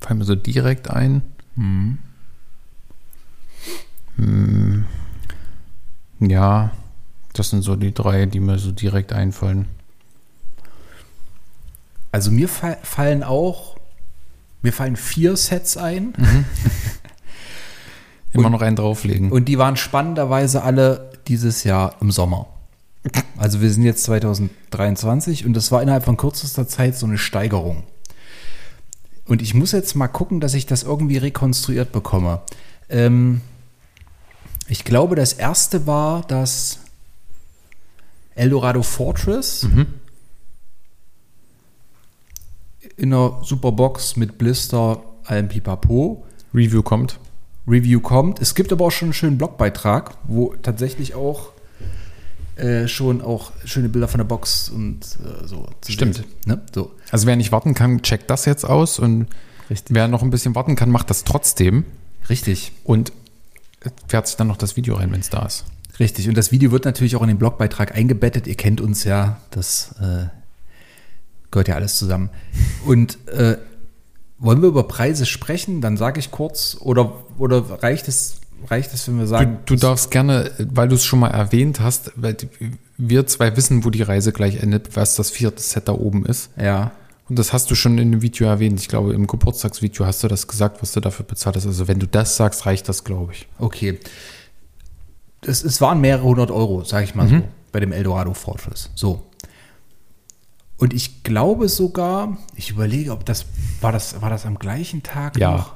fallen 0.00 0.18
mir 0.18 0.24
so 0.24 0.34
direkt 0.34 0.90
ein. 0.90 1.22
Hm. 1.56 1.98
Ja, 6.20 6.72
das 7.32 7.50
sind 7.50 7.62
so 7.62 7.76
die 7.76 7.94
drei, 7.94 8.26
die 8.26 8.40
mir 8.40 8.58
so 8.58 8.72
direkt 8.72 9.12
einfallen. 9.12 9.66
Also 12.10 12.30
mir 12.32 12.48
fa 12.48 12.76
fallen 12.82 13.22
auch, 13.22 13.77
mir 14.62 14.72
fallen 14.72 14.96
vier 14.96 15.36
Sets 15.36 15.76
ein 15.76 16.14
Immer 18.32 18.50
noch 18.50 18.62
einen 18.62 18.76
drauflegen. 18.76 19.32
und 19.32 19.46
die 19.46 19.58
waren 19.58 19.76
spannenderweise 19.76 20.62
alle 20.62 21.10
dieses 21.28 21.64
Jahr 21.64 21.94
im 22.00 22.10
Sommer. 22.10 22.46
Also 23.36 23.60
wir 23.60 23.70
sind 23.70 23.84
jetzt 23.84 24.04
2023 24.04 25.46
und 25.46 25.54
das 25.54 25.72
war 25.72 25.82
innerhalb 25.82 26.04
von 26.04 26.16
kürzester 26.16 26.66
Zeit 26.68 26.96
so 26.96 27.06
eine 27.06 27.18
Steigerung. 27.18 27.84
Und 29.26 29.42
ich 29.42 29.54
muss 29.54 29.72
jetzt 29.72 29.94
mal 29.94 30.08
gucken, 30.08 30.40
dass 30.40 30.54
ich 30.54 30.66
das 30.66 30.82
irgendwie 30.82 31.18
rekonstruiert 31.18 31.92
bekomme. 31.92 32.40
Ähm, 32.88 33.40
ich 34.68 34.84
glaube, 34.84 35.16
das 35.16 35.34
erste 35.34 35.86
war 35.86 36.22
das 36.22 36.80
Eldorado 38.34 38.82
Fortress 38.82 39.66
in 42.98 43.14
einer 43.14 43.40
Superbox 43.42 44.16
mit 44.16 44.38
Blister, 44.38 45.02
allem 45.24 45.48
Pipapo. 45.48 46.26
Review 46.52 46.82
kommt. 46.82 47.18
Review 47.66 48.00
kommt. 48.00 48.40
Es 48.40 48.54
gibt 48.54 48.72
aber 48.72 48.86
auch 48.86 48.90
schon 48.90 49.06
einen 49.06 49.12
schönen 49.12 49.38
Blogbeitrag, 49.38 50.16
wo 50.24 50.54
tatsächlich 50.62 51.14
auch 51.14 51.52
äh, 52.56 52.88
schon 52.88 53.20
auch 53.20 53.52
schöne 53.64 53.88
Bilder 53.88 54.08
von 54.08 54.18
der 54.18 54.24
Box 54.24 54.68
und 54.68 55.00
äh, 55.24 55.46
so. 55.46 55.68
Stimmt. 55.86 56.24
Ne? 56.44 56.60
So. 56.74 56.92
Also 57.10 57.26
wer 57.26 57.36
nicht 57.36 57.52
warten 57.52 57.74
kann, 57.74 58.02
checkt 58.02 58.28
das 58.30 58.46
jetzt 58.46 58.64
aus 58.64 58.98
und 58.98 59.26
Richtig. 59.70 59.94
wer 59.94 60.08
noch 60.08 60.22
ein 60.22 60.30
bisschen 60.30 60.54
warten 60.54 60.74
kann, 60.74 60.90
macht 60.90 61.08
das 61.10 61.24
trotzdem 61.24 61.84
Richtig. 62.28 62.72
und 62.84 63.12
fährt 64.08 64.26
sich 64.26 64.36
dann 64.36 64.48
noch 64.48 64.56
das 64.56 64.76
Video 64.76 64.96
rein, 64.96 65.12
wenn 65.12 65.20
es 65.20 65.30
da 65.30 65.46
ist. 65.46 65.66
Richtig. 66.00 66.28
Und 66.28 66.36
das 66.36 66.50
Video 66.50 66.72
wird 66.72 66.84
natürlich 66.84 67.16
auch 67.16 67.22
in 67.22 67.28
den 67.28 67.38
Blogbeitrag 67.38 67.94
eingebettet. 67.94 68.46
Ihr 68.46 68.56
kennt 68.56 68.80
uns 68.80 69.04
ja. 69.04 69.40
Das 69.50 69.94
äh, 70.00 70.26
gehört 71.50 71.68
ja 71.68 71.74
alles 71.74 71.96
zusammen. 71.96 72.30
Und 72.86 73.18
äh, 73.28 73.56
wollen 74.38 74.60
wir 74.62 74.68
über 74.68 74.84
Preise 74.84 75.26
sprechen? 75.26 75.80
Dann 75.80 75.96
sage 75.96 76.20
ich 76.20 76.30
kurz. 76.30 76.76
Oder, 76.80 77.12
oder 77.38 77.82
reicht 77.82 78.06
es, 78.08 78.40
reicht 78.68 78.92
es, 78.94 79.08
wenn 79.08 79.16
wir 79.16 79.24
Du, 79.24 79.28
sagen, 79.28 79.58
du 79.66 79.76
darfst 79.76 80.10
gerne, 80.10 80.50
weil 80.58 80.88
du 80.88 80.94
es 80.94 81.04
schon 81.04 81.20
mal 81.20 81.30
erwähnt 81.30 81.80
hast, 81.80 82.12
weil 82.16 82.36
wir 82.96 83.26
zwei 83.26 83.56
wissen, 83.56 83.84
wo 83.84 83.90
die 83.90 84.02
Reise 84.02 84.32
gleich 84.32 84.62
endet, 84.62 84.96
was 84.96 85.14
das 85.16 85.30
vierte 85.30 85.62
Set 85.62 85.88
da 85.88 85.92
oben 85.92 86.24
ist. 86.26 86.50
ja, 86.60 86.92
Und 87.28 87.38
das 87.38 87.52
hast 87.52 87.70
du 87.70 87.74
schon 87.74 87.98
in 87.98 88.10
dem 88.12 88.22
Video 88.22 88.46
erwähnt. 88.46 88.80
Ich 88.80 88.88
glaube, 88.88 89.12
im 89.12 89.26
Geburtstagsvideo 89.26 90.06
hast 90.06 90.22
du 90.22 90.28
das 90.28 90.46
gesagt, 90.46 90.82
was 90.82 90.92
du 90.92 91.00
dafür 91.00 91.24
bezahlt 91.26 91.56
hast. 91.56 91.66
Also 91.66 91.88
wenn 91.88 91.98
du 91.98 92.06
das 92.06 92.36
sagst, 92.36 92.64
reicht 92.66 92.88
das, 92.88 93.04
glaube 93.04 93.32
ich. 93.32 93.48
Okay. 93.58 93.98
Es, 95.42 95.62
es 95.62 95.80
waren 95.80 96.00
mehrere 96.00 96.24
hundert 96.24 96.50
Euro, 96.50 96.82
sage 96.84 97.04
ich 97.04 97.14
mal 97.14 97.28
so, 97.28 97.40
bei 97.70 97.80
dem 97.80 97.92
Eldorado 97.92 98.34
Fortress. 98.34 98.90
So. 98.94 99.22
Und 100.78 100.94
ich 100.94 101.22
glaube 101.24 101.68
sogar, 101.68 102.38
ich 102.54 102.70
überlege, 102.70 103.10
ob 103.12 103.24
das 103.26 103.46
war 103.80 103.92
das 103.92 104.22
war 104.22 104.30
das 104.30 104.46
am 104.46 104.58
gleichen 104.58 105.02
Tag 105.02 105.36
Ja. 105.38 105.52
noch. 105.52 105.72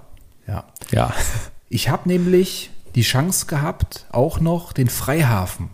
Ja. 0.47 0.65
Ja. 0.91 1.12
Ich 1.69 1.88
habe 1.88 2.07
nämlich 2.07 2.71
die 2.95 3.01
Chance 3.01 3.47
gehabt, 3.47 4.05
auch 4.12 4.41
noch 4.41 4.75
den 4.75 4.91
Freihafen 4.91 5.71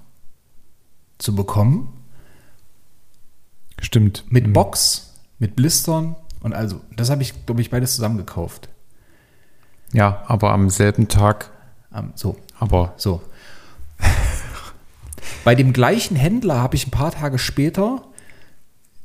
zu 1.18 1.34
bekommen 1.34 1.92
Stimmt. 3.80 4.24
mit 4.30 4.52
Box, 4.52 5.14
mit 5.40 5.56
Blistern 5.56 6.14
und 6.40 6.54
also 6.54 6.80
das 6.96 7.10
habe 7.10 7.22
ich 7.22 7.46
glaube 7.46 7.60
ich 7.62 7.70
beides 7.70 7.96
zusammen 7.96 8.16
gekauft. 8.16 8.68
Ja, 9.92 10.22
aber 10.28 10.52
am 10.52 10.70
selben 10.70 11.08
Tag, 11.08 11.50
Ähm, 11.92 12.12
so. 12.14 12.36
aber 12.60 12.94
So. 12.96 13.22
Bei 15.44 15.56
dem 15.56 15.72
gleichen 15.72 16.14
Händler 16.16 16.60
habe 16.60 16.76
ich 16.76 16.86
ein 16.86 16.90
paar 16.92 17.10
Tage 17.10 17.38
später 17.40 18.02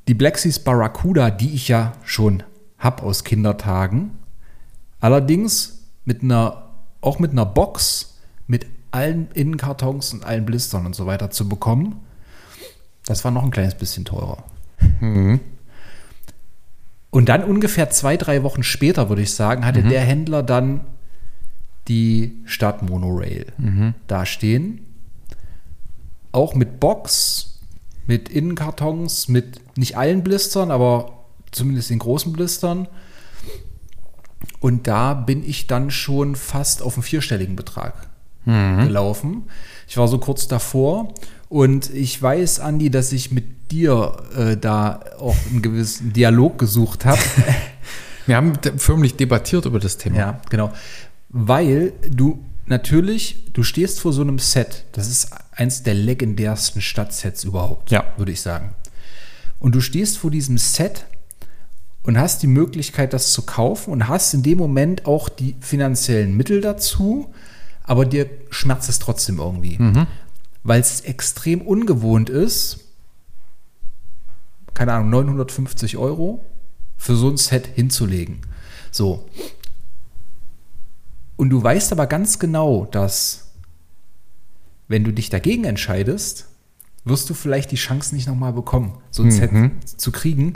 die 0.07 0.13
Black 0.13 0.37
Seas 0.37 0.59
Barracuda, 0.59 1.29
die 1.31 1.53
ich 1.53 1.67
ja 1.67 1.93
schon 2.03 2.43
habe 2.77 3.03
aus 3.03 3.23
Kindertagen, 3.23 4.11
allerdings 4.99 5.85
mit 6.05 6.21
einer, 6.21 6.69
auch 7.01 7.19
mit 7.19 7.31
einer 7.31 7.45
Box 7.45 8.17
mit 8.47 8.65
allen 8.91 9.29
Innenkartons 9.33 10.13
und 10.13 10.25
allen 10.25 10.45
Blistern 10.45 10.85
und 10.85 10.95
so 10.95 11.05
weiter 11.05 11.29
zu 11.29 11.47
bekommen. 11.47 12.01
Das 13.05 13.23
war 13.23 13.31
noch 13.31 13.43
ein 13.43 13.51
kleines 13.51 13.75
bisschen 13.75 14.05
teurer. 14.05 14.43
Mhm. 14.99 15.39
Und 17.09 17.29
dann 17.29 17.43
ungefähr 17.43 17.89
zwei, 17.89 18.17
drei 18.17 18.43
Wochen 18.43 18.63
später, 18.63 19.09
würde 19.09 19.21
ich 19.21 19.33
sagen, 19.33 19.65
hatte 19.65 19.83
der 19.83 20.01
Händler 20.01 20.41
dann 20.41 20.81
die 21.87 22.41
Stadtmonorail 22.45 23.45
da 24.07 24.25
stehen. 24.25 24.81
Auch 26.31 26.55
mit 26.55 26.79
Box, 26.79 27.52
mit 28.07 28.29
Innenkartons, 28.29 29.27
mit 29.27 29.77
nicht 29.77 29.97
allen 29.97 30.23
Blistern, 30.23 30.71
aber 30.71 31.25
zumindest 31.51 31.89
den 31.89 31.99
großen 31.99 32.33
Blistern. 32.33 32.87
Und 34.59 34.87
da 34.87 35.13
bin 35.13 35.47
ich 35.47 35.67
dann 35.67 35.91
schon 35.91 36.35
fast 36.35 36.81
auf 36.81 36.95
einen 36.95 37.03
vierstelligen 37.03 37.55
Betrag 37.55 38.09
gelaufen. 38.45 39.43
Ich 39.87 39.95
war 39.95 40.09
so 40.09 40.17
kurz 40.17 40.49
davor 40.49 41.13
und 41.47 41.93
ich 41.93 42.21
weiß, 42.21 42.59
Andi, 42.59 42.89
dass 42.89 43.13
ich 43.13 43.31
mit 43.31 43.71
dir 43.71 44.17
äh, 44.35 44.57
da 44.57 44.99
auch 45.19 45.35
einen 45.49 45.61
gewissen 45.61 46.11
Dialog 46.11 46.57
gesucht 46.57 47.05
habe. 47.05 47.21
Wir 48.25 48.35
haben 48.35 48.53
förmlich 48.77 49.15
debattiert 49.15 49.65
über 49.65 49.79
das 49.79 49.97
Thema. 49.97 50.17
ja, 50.17 50.41
genau. 50.49 50.73
Weil 51.29 51.93
du 52.09 52.43
natürlich, 52.65 53.51
du 53.53 53.63
stehst 53.63 53.99
vor 53.99 54.13
so 54.13 54.21
einem 54.21 54.39
Set. 54.39 54.85
Das 54.91 55.07
ist 55.07 55.29
eins 55.51 55.83
der 55.83 55.93
legendärsten 55.93 56.81
Stadtsets 56.81 57.43
überhaupt, 57.43 57.91
Ja. 57.91 58.05
würde 58.17 58.31
ich 58.31 58.41
sagen. 58.41 58.75
Und 59.59 59.75
du 59.75 59.81
stehst 59.81 60.17
vor 60.17 60.31
diesem 60.31 60.57
Set 60.57 61.05
und 62.03 62.17
hast 62.17 62.43
die 62.43 62.47
Möglichkeit, 62.47 63.13
das 63.13 63.31
zu 63.31 63.43
kaufen 63.43 63.91
und 63.91 64.07
hast 64.07 64.33
in 64.33 64.43
dem 64.43 64.57
Moment 64.57 65.05
auch 65.05 65.29
die 65.29 65.55
finanziellen 65.61 66.35
Mittel 66.35 66.59
dazu, 66.61 67.33
aber 67.83 68.05
dir 68.05 68.29
schmerzt 68.49 68.89
es 68.89 68.99
trotzdem 68.99 69.39
irgendwie. 69.39 69.79
Weil 70.63 70.81
es 70.81 71.01
extrem 71.01 71.61
ungewohnt 71.61 72.29
ist, 72.29 72.79
keine 74.73 74.93
Ahnung, 74.93 75.09
950 75.11 75.97
Euro 75.97 76.43
für 76.97 77.15
so 77.15 77.29
ein 77.29 77.37
Set 77.37 77.67
hinzulegen. 77.67 78.39
So. 78.91 79.25
Und 81.35 81.49
du 81.49 81.61
weißt 81.61 81.91
aber 81.91 82.07
ganz 82.07 82.39
genau, 82.39 82.85
dass 82.85 83.51
wenn 84.87 85.03
du 85.03 85.11
dich 85.11 85.29
dagegen 85.29 85.63
entscheidest, 85.63 86.47
wirst 87.05 87.29
du 87.29 87.33
vielleicht 87.33 87.71
die 87.71 87.77
Chance 87.77 88.15
nicht 88.15 88.27
nochmal 88.27 88.53
bekommen, 88.53 88.97
so 89.11 89.23
ein 89.23 89.31
Set 89.31 89.51
zu 89.85 90.11
kriegen. 90.11 90.53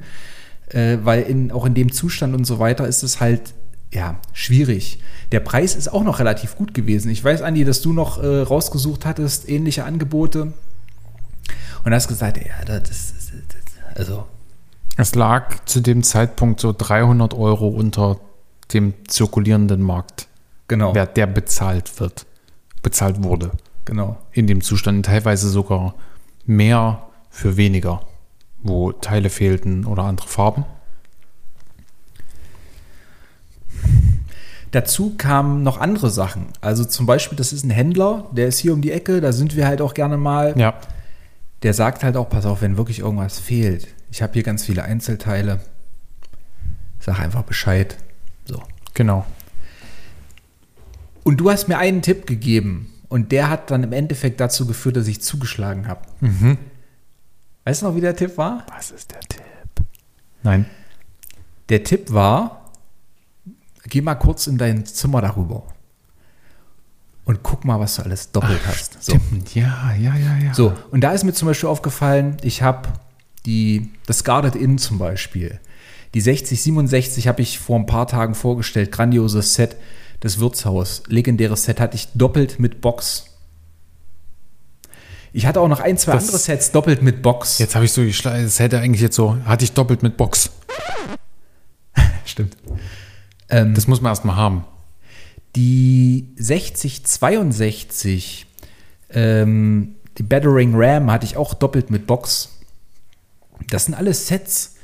Äh, 0.69 0.97
weil 1.03 1.23
in, 1.23 1.51
auch 1.51 1.65
in 1.65 1.73
dem 1.73 1.91
Zustand 1.91 2.35
und 2.35 2.45
so 2.45 2.59
weiter 2.59 2.87
ist 2.87 3.03
es 3.03 3.21
halt 3.21 3.53
ja 3.91 4.19
schwierig. 4.33 5.01
Der 5.31 5.39
Preis 5.39 5.75
ist 5.75 5.87
auch 5.87 6.03
noch 6.03 6.19
relativ 6.19 6.55
gut 6.55 6.73
gewesen. 6.73 7.09
Ich 7.09 7.23
weiß, 7.23 7.41
Andi, 7.41 7.63
dass 7.63 7.81
du 7.81 7.93
noch 7.93 8.21
äh, 8.21 8.41
rausgesucht 8.41 9.05
hattest, 9.05 9.47
ähnliche 9.47 9.85
Angebote. 9.85 10.53
Und 11.83 11.93
hast 11.93 12.07
gesagt, 12.07 12.37
ja, 12.37 12.65
das, 12.65 12.83
das, 12.83 13.11
das 13.13 13.97
also 13.97 14.25
Es 14.97 15.15
lag 15.15 15.63
zu 15.65 15.79
dem 15.79 16.03
Zeitpunkt 16.03 16.59
so 16.59 16.73
300 16.77 17.33
Euro 17.33 17.69
unter 17.69 18.19
dem 18.73 18.93
zirkulierenden 19.07 19.81
Markt, 19.81 20.26
genau, 20.67 20.93
wer 20.95 21.05
der 21.05 21.27
bezahlt 21.27 21.99
wird, 21.99 22.25
bezahlt 22.83 23.23
wurde. 23.23 23.51
genau. 23.85 24.17
In 24.31 24.47
dem 24.47 24.61
Zustand 24.61 25.05
teilweise 25.05 25.49
sogar 25.49 25.95
mehr 26.45 27.03
für 27.29 27.57
weniger, 27.57 28.01
wo 28.61 28.91
Teile 28.91 29.29
fehlten 29.29 29.85
oder 29.85 30.03
andere 30.03 30.27
Farben. 30.27 30.65
Dazu 34.71 35.15
kamen 35.17 35.63
noch 35.63 35.79
andere 35.79 36.09
Sachen. 36.09 36.47
Also 36.61 36.83
zum 36.83 37.05
Beispiel, 37.05 37.37
das 37.37 37.53
ist 37.53 37.63
ein 37.63 37.69
Händler, 37.69 38.25
der 38.31 38.47
ist 38.47 38.59
hier 38.59 38.73
um 38.73 38.81
die 38.81 38.91
Ecke, 38.91 39.21
da 39.21 39.31
sind 39.31 39.55
wir 39.55 39.65
halt 39.65 39.81
auch 39.81 39.93
gerne 39.93 40.17
mal. 40.17 40.53
Ja. 40.57 40.73
Der 41.63 41.73
sagt 41.73 42.03
halt 42.03 42.17
auch, 42.17 42.29
pass 42.29 42.45
auf, 42.45 42.61
wenn 42.61 42.77
wirklich 42.77 42.99
irgendwas 42.99 43.39
fehlt. 43.39 43.87
Ich 44.11 44.21
habe 44.21 44.33
hier 44.33 44.43
ganz 44.43 44.65
viele 44.65 44.83
Einzelteile. 44.83 45.59
Sag 46.99 47.19
einfach 47.19 47.43
Bescheid. 47.43 47.97
So. 48.45 48.61
Genau. 48.93 49.25
Und 51.27 51.41
du 51.41 51.51
hast 51.51 51.67
mir 51.67 51.77
einen 51.77 52.01
Tipp 52.01 52.25
gegeben 52.25 52.93
und 53.09 53.33
der 53.33 53.49
hat 53.49 53.69
dann 53.69 53.83
im 53.83 53.91
Endeffekt 53.91 54.39
dazu 54.39 54.65
geführt, 54.65 54.95
dass 54.95 55.09
ich 55.09 55.21
zugeschlagen 55.21 55.89
habe. 55.89 55.99
Weißt 57.65 57.81
du 57.81 57.87
noch, 57.87 57.95
wie 57.97 57.99
der 57.99 58.15
Tipp 58.15 58.37
war? 58.37 58.65
Was 58.73 58.91
ist 58.91 59.11
der 59.11 59.19
Tipp? 59.19 59.43
Nein. 60.41 60.67
Der 61.67 61.83
Tipp 61.83 62.13
war, 62.13 62.71
geh 63.89 63.99
mal 63.99 64.15
kurz 64.15 64.47
in 64.47 64.57
dein 64.57 64.85
Zimmer 64.85 65.19
darüber 65.19 65.63
und 67.25 67.43
guck 67.43 67.65
mal, 67.65 67.77
was 67.77 67.97
du 67.97 68.03
alles 68.03 68.31
doppelt 68.31 68.61
hast. 68.65 69.03
So. 69.03 69.19
Ja, 69.53 69.93
ja, 69.99 70.15
ja, 70.15 70.37
ja. 70.37 70.53
So, 70.53 70.73
und 70.91 71.01
da 71.01 71.11
ist 71.11 71.25
mir 71.25 71.33
zum 71.33 71.49
Beispiel 71.49 71.67
aufgefallen, 71.67 72.37
ich 72.41 72.61
habe 72.61 72.87
die, 73.45 73.91
das 74.05 74.23
Guarded 74.23 74.55
Inn 74.55 74.77
zum 74.77 74.97
Beispiel. 74.97 75.59
Die 76.13 76.21
6067 76.21 77.27
habe 77.27 77.41
ich 77.41 77.59
vor 77.59 77.77
ein 77.77 77.85
paar 77.85 78.07
Tagen 78.07 78.33
vorgestellt. 78.33 78.93
Grandioses 78.93 79.55
Set. 79.55 79.75
Das 80.19 80.39
Wirtshaus. 80.39 81.03
Legendäres 81.07 81.63
Set 81.63 81.79
hatte 81.79 81.95
ich 81.95 82.09
doppelt 82.13 82.59
mit 82.59 82.81
Box. 82.81 83.25
Ich 85.33 85.45
hatte 85.45 85.61
auch 85.61 85.67
noch 85.67 85.79
ein, 85.79 85.97
zwei 85.97 86.13
Das- 86.13 86.23
andere 86.25 86.39
Sets 86.39 86.71
doppelt 86.71 87.03
mit 87.03 87.21
Box. 87.21 87.59
Jetzt 87.59 87.75
habe 87.75 87.85
ich 87.85 87.91
so 87.91 88.03
das 88.03 88.59
hätte 88.59 88.79
eigentlich 88.79 89.01
jetzt 89.01 89.15
so, 89.15 89.37
hatte 89.45 89.63
ich 89.65 89.73
doppelt 89.73 90.01
mit 90.01 90.17
Box. 90.17 90.49
Stimmt. 92.25 92.57
Ähm, 93.49 93.73
Das 93.75 93.87
muss 93.87 94.01
man 94.01 94.11
erstmal 94.11 94.35
haben. 94.35 94.65
Die 95.55 96.33
6062, 96.37 98.45
ähm, 99.11 99.95
die 100.17 100.23
Battering 100.23 100.73
Ram 100.75 101.11
hatte 101.11 101.25
ich 101.25 101.37
auch 101.37 101.53
doppelt 101.53 101.89
mit 101.91 102.07
Box. 102.07 102.49
Das 103.69 103.85
sind 103.85 103.93
alles 103.93 104.27
Sets, 104.27 104.75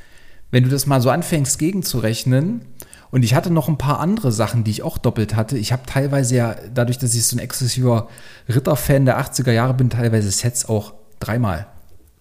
wenn 0.52 0.64
du 0.64 0.70
das 0.70 0.86
mal 0.86 1.02
so 1.02 1.10
anfängst 1.10 1.58
gegenzurechnen. 1.60 2.62
Und 3.14 3.22
ich 3.22 3.36
hatte 3.36 3.54
noch 3.54 3.70
ein 3.70 3.78
paar 3.78 4.00
andere 4.00 4.32
Sachen, 4.32 4.64
die 4.64 4.72
ich 4.72 4.82
auch 4.82 4.98
doppelt 4.98 5.36
hatte. 5.36 5.56
Ich 5.56 5.72
habe 5.72 5.84
teilweise 5.86 6.36
ja, 6.36 6.56
dadurch, 6.74 6.98
dass 6.98 7.14
ich 7.14 7.24
so 7.28 7.36
ein 7.36 7.40
exzessiver 7.40 8.08
Ritter-Fan 8.50 9.06
der 9.06 9.22
80er 9.22 9.52
Jahre 9.52 9.76
bin, 9.76 9.92
teilweise 9.92 10.32
Sets 10.32 10.68
auch 10.68 10.96
dreimal. 11.20 11.68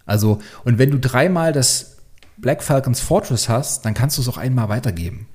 Also, 0.04 0.40
und 0.64 0.76
wenn 0.76 0.90
du 0.90 0.98
dreimal 0.98 1.54
das 1.54 1.96
Black 2.36 2.62
Falcons 2.62 3.00
Fortress 3.00 3.48
hast, 3.48 3.86
dann 3.86 3.94
kannst 3.94 4.18
du 4.18 4.20
es 4.20 4.28
auch 4.28 4.36
einmal 4.36 4.68
weitergeben. 4.68 5.28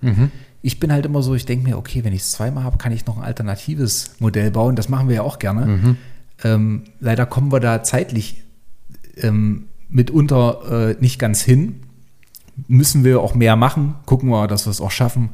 Ich 0.62 0.80
bin 0.80 0.91
halt 0.91 1.08
immer 1.08 1.24
so, 1.24 1.34
ich 1.34 1.48
denke 1.48 1.67
mir, 1.67 1.80
okay, 1.80 2.04
wenn 2.04 2.13
ich 2.13 2.22
es 2.22 2.34
zweimal 2.34 2.63
habe, 2.63 2.78
kann 2.78 2.91
ich 2.91 3.08
noch 3.08 3.17
ein 3.17 3.24
alternatives 3.24 4.12
Modell 4.20 4.52
bauen. 4.52 4.76
Das 4.76 4.89
machen 4.89 5.08
wir 5.08 5.15
ja 5.15 5.22
auch 5.24 5.39
gerne. 5.39 5.65
Ähm, 6.43 6.84
leider 7.00 7.26
kommen 7.26 7.52
wir 7.52 7.60
da 7.60 7.82
zeitlich 7.82 8.43
ähm, 9.15 9.70
mitunter 9.89 10.91
äh, 10.91 10.96
nicht 11.00 11.17
ganz 11.17 11.41
hin. 11.41 11.82
Müssen 12.67 13.04
wir 13.04 13.22
auch 13.22 13.36
mehr 13.36 13.56
machen. 13.56 13.96
Gucken 14.06 14.30
wir, 14.30 14.48
dass 14.48 14.65
wir 14.65 14.72
es 14.72 14.82
auch 14.82 14.91
schaffen. 14.91 15.30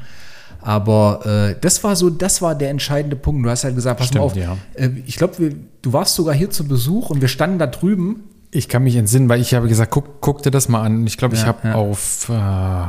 Aber 0.62 1.26
äh, 1.26 1.60
das 1.60 1.84
war 1.84 1.96
so, 1.96 2.10
das 2.10 2.42
war 2.42 2.56
der 2.56 2.70
entscheidende 2.70 3.16
Punkt. 3.16 3.46
Du 3.46 3.50
hast 3.50 3.64
halt 3.64 3.76
gesagt, 3.76 4.00
pass 4.00 4.08
Stimmt, 4.08 4.20
mal 4.22 4.26
auf. 4.26 4.36
ja. 4.36 4.58
Äh, 4.76 4.90
ich 5.06 5.16
glaube, 5.18 5.56
du 5.82 5.94
warst 5.94 6.16
sogar 6.16 6.34
hier 6.34 6.50
zu 6.50 6.66
Besuch 6.68 7.10
und 7.10 7.22
wir 7.22 7.28
standen 7.28 7.60
da 7.60 7.68
drüben. 7.68 8.24
Ich 8.52 8.70
kann 8.70 8.84
mich 8.84 8.96
entsinnen, 8.96 9.28
weil 9.30 9.42
ich 9.42 9.54
habe 9.56 9.68
gesagt, 9.68 9.92
guck, 9.92 10.22
guck 10.22 10.42
dir 10.44 10.52
das 10.52 10.70
mal 10.70 10.82
an. 10.84 11.06
Ich 11.08 11.18
glaube, 11.18 11.36
ich 11.36 11.42
Ja, 11.42 11.48
habe 11.48 11.68
ja. 11.68 11.76
auf, 11.76 12.30
äh, 12.30 12.88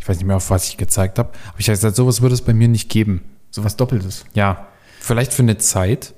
ich 0.00 0.08
weiß 0.08 0.16
nicht 0.18 0.26
mehr, 0.26 0.36
auf 0.36 0.50
was 0.50 0.68
ich 0.68 0.76
gezeigt 0.76 1.18
habe, 1.18 1.30
aber 1.48 1.60
ich 1.60 1.68
habe 1.68 1.76
gesagt, 1.76 1.96
sowas 1.96 2.20
würde 2.20 2.34
es 2.34 2.42
bei 2.42 2.52
mir 2.54 2.68
nicht 2.68 2.88
geben. 2.88 3.22
Sowas 3.50 3.76
Doppeltes. 3.76 4.24
Ja, 4.34 4.66
vielleicht 5.00 5.32
für 5.32 5.42
eine 5.42 5.58
Zeit, 5.58 6.14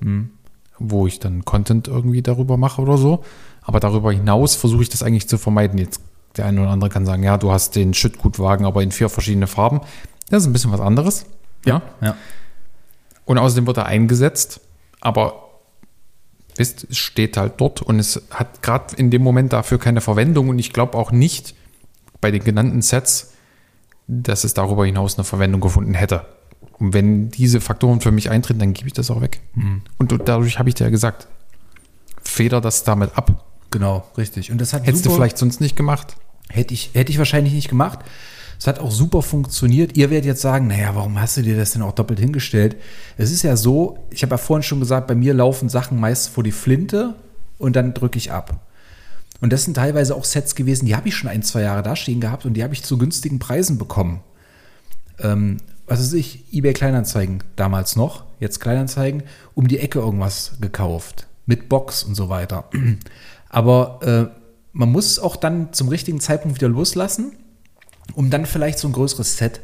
wo 0.79 1.07
ich 1.07 1.19
dann 1.19 1.45
Content 1.45 1.89
irgendwie 1.89 2.23
darüber 2.23 2.57
mache 2.57 2.81
oder 2.83 2.97
so. 2.99 3.25
Aber 3.63 3.81
darüber 3.81 4.13
hinaus 4.13 4.55
versuche 4.57 4.83
ich 4.83 4.89
das 4.89 5.03
eigentlich 5.03 5.29
zu 5.29 5.39
vermeiden. 5.39 5.79
Jetzt 5.79 6.01
der 6.37 6.47
eine 6.47 6.63
oder 6.63 6.71
andere 6.71 6.91
kann 6.91 7.07
sagen, 7.07 7.23
ja, 7.23 7.37
du 7.37 7.53
hast 7.53 7.77
den 7.77 7.95
Schüttgutwagen, 7.95 8.67
aber 8.67 8.83
in 8.83 8.91
vier 8.91 9.09
verschiedene 9.09 9.47
Farben. 9.47 9.81
Das 10.31 10.43
ist 10.43 10.49
ein 10.49 10.53
bisschen 10.53 10.73
was 10.73 10.81
anderes. 10.81 11.27
Ja. 11.65 11.83
Ja. 12.01 12.17
Und 13.25 13.39
außerdem 13.39 13.67
wird 13.67 13.77
er 13.77 13.87
eingesetzt, 13.87 14.61
aber 15.01 15.51
wisst, 16.57 16.87
es 16.91 16.99
steht 16.99 17.37
halt 17.37 17.55
dort 17.59 17.83
und 17.83 17.99
es 17.99 18.23
hat 18.31 18.63
gerade 18.63 18.97
in 18.97 19.11
dem 19.11 19.23
Moment 19.23 19.53
dafür 19.53 19.79
keine 19.79 20.01
Verwendung 20.01 20.49
und 20.49 20.59
ich 20.59 20.73
glaube 20.73 20.99
auch 20.99 21.13
nicht 21.13 21.55
bei 22.21 22.31
den 22.31 22.43
genannten 22.45 22.83
Sets, 22.83 23.33
dass 24.07 24.45
es 24.45 24.55
darüber 24.55 24.85
hinaus 24.85 25.17
eine 25.17 25.25
Verwendung 25.25 25.61
gefunden 25.61 25.95
hätte. 25.95 26.27
Und 26.79 26.95
wenn 26.95 27.31
diese 27.31 27.61
Faktoren 27.61 28.01
für 28.01 28.11
mich 28.11 28.31
eintreten, 28.31 28.59
dann 28.59 28.73
gebe 28.73 28.89
ich 28.89 28.93
das 28.93 29.11
auch 29.11 29.21
weg. 29.21 29.41
Und 29.99 30.29
dadurch 30.29 30.59
habe 30.59 30.69
ich 30.69 30.75
dir 30.75 30.85
ja 30.85 30.91
gesagt, 30.91 31.29
feder 32.23 32.61
das 32.61 32.85
damit 32.85 33.17
ab. 33.17 33.45
Genau, 33.73 34.05
richtig. 34.17 34.53
Und 34.53 34.61
das 34.61 34.73
hat 34.73 34.87
Hättest 34.87 35.05
du 35.05 35.09
super- 35.11 35.17
vielleicht 35.23 35.39
sonst 35.39 35.61
nicht 35.61 35.75
gemacht? 35.75 36.15
Hätte 36.49 36.73
ich, 36.75 36.91
hätte 36.93 37.11
ich 37.11 37.19
wahrscheinlich 37.19 37.53
nicht 37.55 37.69
gemacht. 37.69 37.99
Es 38.59 38.69
hat 38.69 38.79
auch 38.79 38.93
super 38.93 39.23
funktioniert. 39.23 39.97
Ihr 39.97 40.11
werdet 40.11 40.27
jetzt 40.27 40.43
sagen, 40.43 40.69
naja, 40.69 40.95
warum 40.95 41.21
hast 41.21 41.37
du 41.37 41.43
dir 41.43 41.57
das 41.57 41.73
denn 41.73 41.83
auch 41.83 41.93
doppelt 41.93 42.21
hingestellt? 42.21 42.77
Es 43.17 43.33
ist 43.33 43.43
ja 43.43 43.57
so, 43.57 43.99
ich 44.11 44.23
habe 44.23 44.35
ja 44.35 44.37
vorhin 44.39 44.63
schon 44.63 44.79
gesagt, 44.79 45.09
bei 45.09 45.17
mir 45.17 45.35
laufen 45.35 45.69
Sachen 45.69 45.99
meist 45.99 46.29
vor 46.29 46.45
die 46.45 46.53
Flinte 46.53 47.15
und 47.59 47.75
dann 47.75 47.93
drücke 47.93 48.19
ich 48.19 48.31
ab. 48.31 48.61
Und 49.41 49.53
das 49.53 49.65
sind 49.65 49.75
teilweise 49.75 50.15
auch 50.15 50.25
Sets 50.25 50.55
gewesen, 50.55 50.87
die 50.87 50.95
habe 50.95 51.09
ich 51.09 51.17
schon 51.17 51.29
ein, 51.29 51.43
zwei 51.43 51.63
Jahre 51.63 51.83
da 51.83 51.97
stehen 51.97 52.21
gehabt 52.21 52.47
und 52.47 52.55
die 52.55 52.63
habe 52.63 52.75
ich 52.75 52.85
zu 52.85 52.99
günstigen 52.99 53.41
Preisen 53.41 53.79
bekommen. 53.79 54.21
Ähm, 55.19 55.57
was 55.87 55.99
weiß 55.99 56.13
ich, 56.13 56.45
eBay 56.53 56.73
Kleinanzeigen 56.73 57.43
damals 57.57 57.97
noch, 57.97 58.25
jetzt 58.39 58.61
Kleinanzeigen, 58.61 59.25
um 59.55 59.67
die 59.67 59.79
Ecke 59.81 59.99
irgendwas 59.99 60.53
gekauft. 60.61 61.27
Mit 61.45 61.69
Box 61.69 62.05
und 62.05 62.15
so 62.15 62.29
weiter. 62.29 62.67
Aber 63.53 64.01
äh, 64.03 64.41
man 64.73 64.91
muss 64.91 65.21
auch 65.21 65.37
dann 65.37 65.73
zum 65.73 65.89
richtigen 65.89 66.19
Zeitpunkt 66.19 66.57
wieder 66.57 66.69
loslassen, 66.69 67.37
um 68.15 68.31
dann 68.31 68.47
vielleicht 68.47 68.81
so 68.81 68.89
ein 68.89 68.93
größeres 68.93 69.37
Set, 69.37 69.61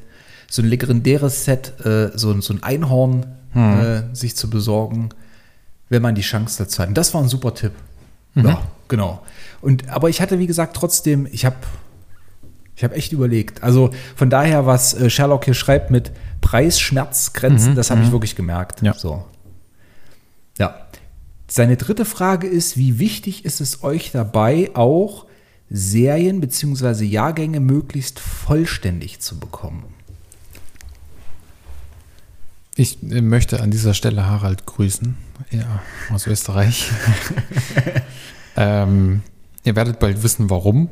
so 0.48 0.62
ein 0.62 0.68
legendäres 0.68 1.44
Set, 1.44 1.84
äh, 1.84 2.16
so, 2.16 2.40
so 2.40 2.54
ein 2.54 2.62
Einhorn 2.62 3.26
äh, 3.54 4.14
sich 4.14 4.36
zu 4.36 4.48
besorgen, 4.48 5.08
wenn 5.88 6.02
man 6.02 6.14
die 6.14 6.22
Chance 6.22 6.62
dazu 6.62 6.80
hat. 6.80 6.88
Und 6.88 6.98
das 6.98 7.12
war 7.14 7.22
ein 7.22 7.28
super 7.28 7.54
Tipp. 7.54 7.72
Ja, 8.34 8.62
genau. 8.86 9.22
Und, 9.60 9.88
aber 9.88 10.08
ich 10.10 10.20
hatte, 10.20 10.38
wie 10.38 10.46
gesagt, 10.46 10.76
trotzdem, 10.76 11.26
ich 11.32 11.44
habe 11.44 11.56
ich 12.76 12.84
hab 12.84 12.92
echt 12.92 13.12
überlegt. 13.12 13.64
Also 13.64 13.90
von 14.14 14.30
daher, 14.30 14.66
was 14.66 14.94
äh, 14.94 15.10
Sherlock 15.10 15.46
hier 15.46 15.54
schreibt 15.54 15.90
mit 15.90 16.12
Preisschmerzgrenzen, 16.40 17.74
das 17.74 17.90
habe 17.90 18.02
ich 18.02 18.12
wirklich 18.12 18.36
gemerkt. 18.36 18.82
Ja. 18.82 18.94
So. 18.94 19.24
Ja. 20.58 20.87
Seine 21.50 21.78
dritte 21.78 22.04
Frage 22.04 22.46
ist, 22.46 22.76
wie 22.76 22.98
wichtig 22.98 23.44
ist 23.46 23.60
es 23.60 23.82
euch 23.82 24.10
dabei, 24.12 24.70
auch 24.74 25.24
Serien 25.70 26.40
bzw. 26.40 27.04
Jahrgänge 27.04 27.60
möglichst 27.60 28.20
vollständig 28.20 29.20
zu 29.20 29.38
bekommen? 29.38 29.84
Ich 32.76 33.02
äh, 33.02 33.22
möchte 33.22 33.60
an 33.60 33.70
dieser 33.70 33.94
Stelle 33.94 34.26
Harald 34.26 34.66
grüßen, 34.66 35.16
ja, 35.50 35.82
aus 36.12 36.26
Österreich. 36.26 36.90
ähm, 38.56 39.22
ihr 39.64 39.74
werdet 39.74 39.98
bald 39.98 40.22
wissen, 40.22 40.50
warum. 40.50 40.90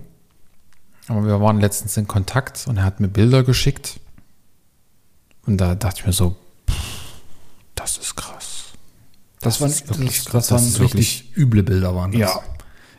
Aber 1.07 1.25
wir 1.25 1.40
waren 1.40 1.61
letztens 1.61 1.97
in 1.97 2.09
Kontakt 2.09 2.66
und 2.66 2.79
er 2.79 2.85
hat 2.85 2.99
mir 2.99 3.09
Bilder 3.09 3.45
geschickt. 3.45 4.01
Und 5.45 5.59
da 5.59 5.75
dachte 5.75 6.01
ich 6.01 6.07
mir 6.07 6.12
so, 6.12 6.35
pff, 6.69 7.21
das 7.77 7.99
ist 7.99 8.16
krass. 8.16 8.36
Das, 9.46 9.61
waren, 9.61 9.70
ist 9.70 9.88
wirklich 9.88 10.24
das, 10.24 10.32
das 10.32 10.50
waren 10.50 10.64
Das 10.64 10.80
richtig 10.80 11.32
üble 11.37 11.62
Bilder, 11.62 11.94
waren 11.94 12.12
das. 12.12 12.20
Ja, 12.20 12.40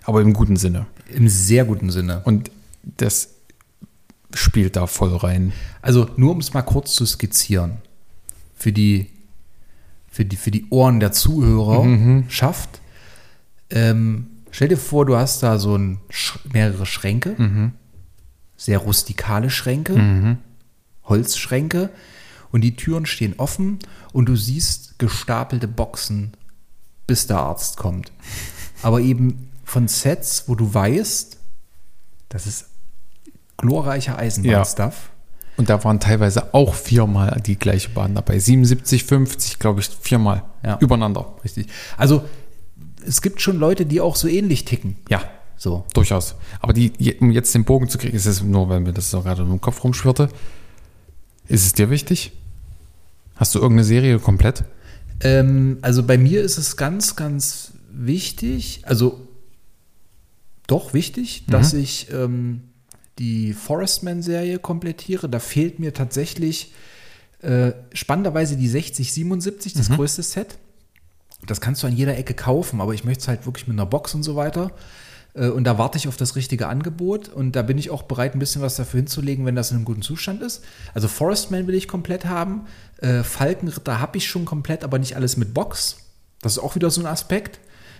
aber 0.03 0.21
im 0.21 0.33
guten 0.33 0.55
Sinne. 0.55 0.87
Im 1.13 1.27
sehr 1.27 1.65
guten 1.65 1.89
Sinne. 1.89 2.21
Und 2.25 2.51
das 2.83 3.29
spielt 4.33 4.75
da 4.75 4.87
voll 4.87 5.15
rein. 5.15 5.53
Also 5.81 6.09
nur 6.17 6.31
um 6.31 6.39
es 6.39 6.53
mal 6.53 6.61
kurz 6.61 6.93
zu 6.93 7.05
skizzieren, 7.05 7.77
für 8.55 8.71
die, 8.71 9.11
für 10.07 10.25
die, 10.25 10.35
für 10.35 10.51
die 10.51 10.65
Ohren 10.69 10.99
der 10.99 11.11
Zuhörer 11.11 12.23
schafft. 12.29 12.81
Ähm, 13.69 14.27
stell 14.51 14.69
dir 14.69 14.77
vor, 14.77 15.05
du 15.05 15.15
hast 15.15 15.43
da 15.43 15.59
so 15.59 15.77
ein, 15.77 15.99
mehrere 16.51 16.85
Schränke, 16.85 17.71
sehr 18.55 18.79
rustikale 18.79 19.49
Schränke, 19.49 20.37
Holzschränke 21.05 21.89
und 22.51 22.61
die 22.61 22.75
Türen 22.75 23.05
stehen 23.05 23.35
offen 23.37 23.79
und 24.13 24.27
du 24.27 24.35
siehst 24.35 24.86
gestapelte 24.97 25.67
Boxen, 25.67 26.33
bis 27.05 27.27
der 27.27 27.37
Arzt 27.39 27.77
kommt. 27.77 28.11
Aber 28.81 28.99
eben 29.01 29.49
von 29.63 29.87
Sets, 29.87 30.43
wo 30.47 30.55
du 30.55 30.73
weißt, 30.73 31.37
das 32.29 32.47
ist 32.47 32.65
glorreicher 33.57 34.17
Eisenbahnstuff. 34.17 35.09
Und 35.57 35.69
da 35.69 35.83
waren 35.83 35.99
teilweise 35.99 36.53
auch 36.53 36.75
viermal 36.75 37.41
die 37.43 37.57
gleiche 37.57 37.89
Bahn 37.89 38.13
dabei. 38.13 38.37
77, 38.37 39.03
50, 39.05 39.57
glaube 39.59 39.79
ich, 39.79 39.89
viermal 39.89 40.43
Ja. 40.63 40.77
übereinander. 40.79 41.33
Richtig. 41.43 41.67
Also 41.97 42.23
es 43.05 43.21
gibt 43.23 43.41
schon 43.41 43.57
Leute, 43.57 43.85
die 43.87 43.99
auch 44.01 44.15
so 44.15 44.27
ähnlich 44.27 44.65
ticken. 44.65 44.97
Ja, 45.09 45.21
So. 45.57 45.83
durchaus. 45.93 46.35
Aber 46.59 46.73
die, 46.73 46.91
um 47.19 47.31
jetzt 47.31 47.55
den 47.55 47.63
Bogen 47.65 47.89
zu 47.89 47.97
kriegen, 47.97 48.15
ist 48.15 48.27
es 48.27 48.43
nur, 48.43 48.69
weil 48.69 48.81
mir 48.81 48.93
das 48.93 49.09
so 49.09 49.21
gerade 49.23 49.41
im 49.41 49.59
Kopf 49.59 49.83
rumschwirrte. 49.83 50.29
Ist 51.47 51.65
es 51.65 51.73
dir 51.73 51.89
wichtig? 51.89 52.33
Hast 53.35 53.55
du 53.55 53.59
irgendeine 53.59 53.85
Serie 53.85 54.19
komplett? 54.19 54.63
Ähm, 55.21 55.77
also 55.81 56.03
bei 56.03 56.17
mir 56.17 56.41
ist 56.41 56.57
es 56.57 56.77
ganz, 56.77 57.15
ganz 57.15 57.73
wichtig, 57.89 58.81
also 58.83 59.27
doch 60.67 60.93
wichtig, 60.93 61.45
dass 61.47 61.73
ich 61.73 62.11
ähm, 62.11 62.63
die 63.19 63.53
Forestman-Serie 63.53 64.59
komplettiere. 64.59 65.29
Da 65.29 65.39
fehlt 65.39 65.79
mir 65.79 65.93
tatsächlich 65.93 66.73
äh, 67.41 67.71
spannenderweise 67.93 68.57
die 68.57 68.67
6077, 68.67 69.73
das 69.73 69.89
größte 69.89 70.23
Set. 70.23 70.57
Das 71.45 71.61
kannst 71.61 71.83
du 71.83 71.87
an 71.87 71.95
jeder 71.95 72.17
Ecke 72.17 72.33
kaufen, 72.33 72.81
aber 72.81 72.93
ich 72.93 73.03
möchte 73.03 73.21
es 73.21 73.27
halt 73.27 73.45
wirklich 73.45 73.67
mit 73.67 73.75
einer 73.75 73.85
Box 73.85 74.13
und 74.13 74.23
so 74.23 74.35
weiter. 74.35 74.71
Äh, 75.37 75.49
Und 75.49 75.63
da 75.65 75.77
warte 75.77 75.97
ich 75.97 76.07
auf 76.07 76.17
das 76.17 76.35
richtige 76.35 76.67
Angebot 76.67 77.29
und 77.29 77.55
da 77.55 77.61
bin 77.61 77.77
ich 77.77 77.89
auch 77.89 78.03
bereit, 78.03 78.33
ein 78.35 78.39
bisschen 78.39 78.61
was 78.61 78.75
dafür 78.75 78.99
hinzulegen, 78.99 79.45
wenn 79.45 79.55
das 79.55 79.71
in 79.71 79.77
einem 79.77 79.85
guten 79.85 80.01
Zustand 80.01 80.41
ist. 80.41 80.63
Also 80.93 81.07
Forestman 81.07 81.67
will 81.67 81.75
ich 81.75 81.87
komplett 81.87 82.25
haben. 82.25 82.65
Äh, 83.01 83.23
Falkenritter 83.23 83.99
habe 83.99 84.17
ich 84.17 84.27
schon 84.27 84.45
komplett, 84.45 84.83
aber 84.83 84.99
nicht 84.99 85.15
alles 85.15 85.37
mit 85.37 85.53
Box. 85.53 85.97
Das 86.41 86.53
ist 86.53 86.59
auch 86.59 86.75
wieder 86.75 86.89
so 86.89 87.01
ein 87.01 87.07
Aspekt. 87.07 87.59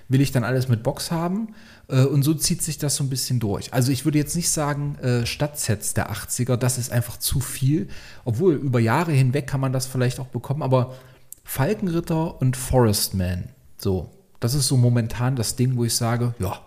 Will 0.10 0.22
ich 0.22 0.32
dann 0.32 0.44
alles 0.46 0.70
mit 0.70 0.84
Box 0.84 1.12
haben? 1.12 1.50
Äh, 1.90 2.04
Und 2.04 2.24
so 2.24 2.34
zieht 2.34 2.62
sich 2.62 2.78
das 2.78 2.96
so 2.96 3.04
ein 3.04 3.10
bisschen 3.10 3.40
durch. 3.40 3.74
Also 3.74 3.92
ich 3.92 4.06
würde 4.06 4.18
jetzt 4.18 4.36
nicht 4.36 4.50
sagen, 4.50 4.98
Stadtsets 5.26 5.94
der 5.94 6.12
80er, 6.12 6.56
das 6.56 6.78
ist 6.78 6.92
einfach 6.92 7.18
zu 7.18 7.40
viel. 7.40 7.88
Obwohl, 8.26 8.54
über 8.56 8.80
Jahre 8.80 9.12
hinweg 9.12 9.48
kann 9.48 9.60
man 9.60 9.74
das 9.74 9.86
vielleicht 9.86 10.20
auch 10.20 10.28
bekommen, 10.28 10.64
aber 10.64 10.96
Falkenritter 11.44 12.42
und 12.42 12.58
Forestman, 12.58 13.46
so, 13.78 14.10
das 14.40 14.54
ist 14.54 14.68
so 14.68 14.78
momentan 14.78 15.36
das 15.36 15.56
Ding, 15.56 15.78
wo 15.78 15.86
ich 15.86 15.96
sage, 15.96 16.36
ja, 16.40 16.60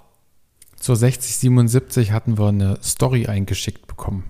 Zur 0.81 0.97
6077 0.97 2.11
hatten 2.11 2.39
wir 2.39 2.49
eine 2.49 2.79
Story 2.83 3.27
eingeschickt 3.27 3.87
bekommen, 3.87 4.25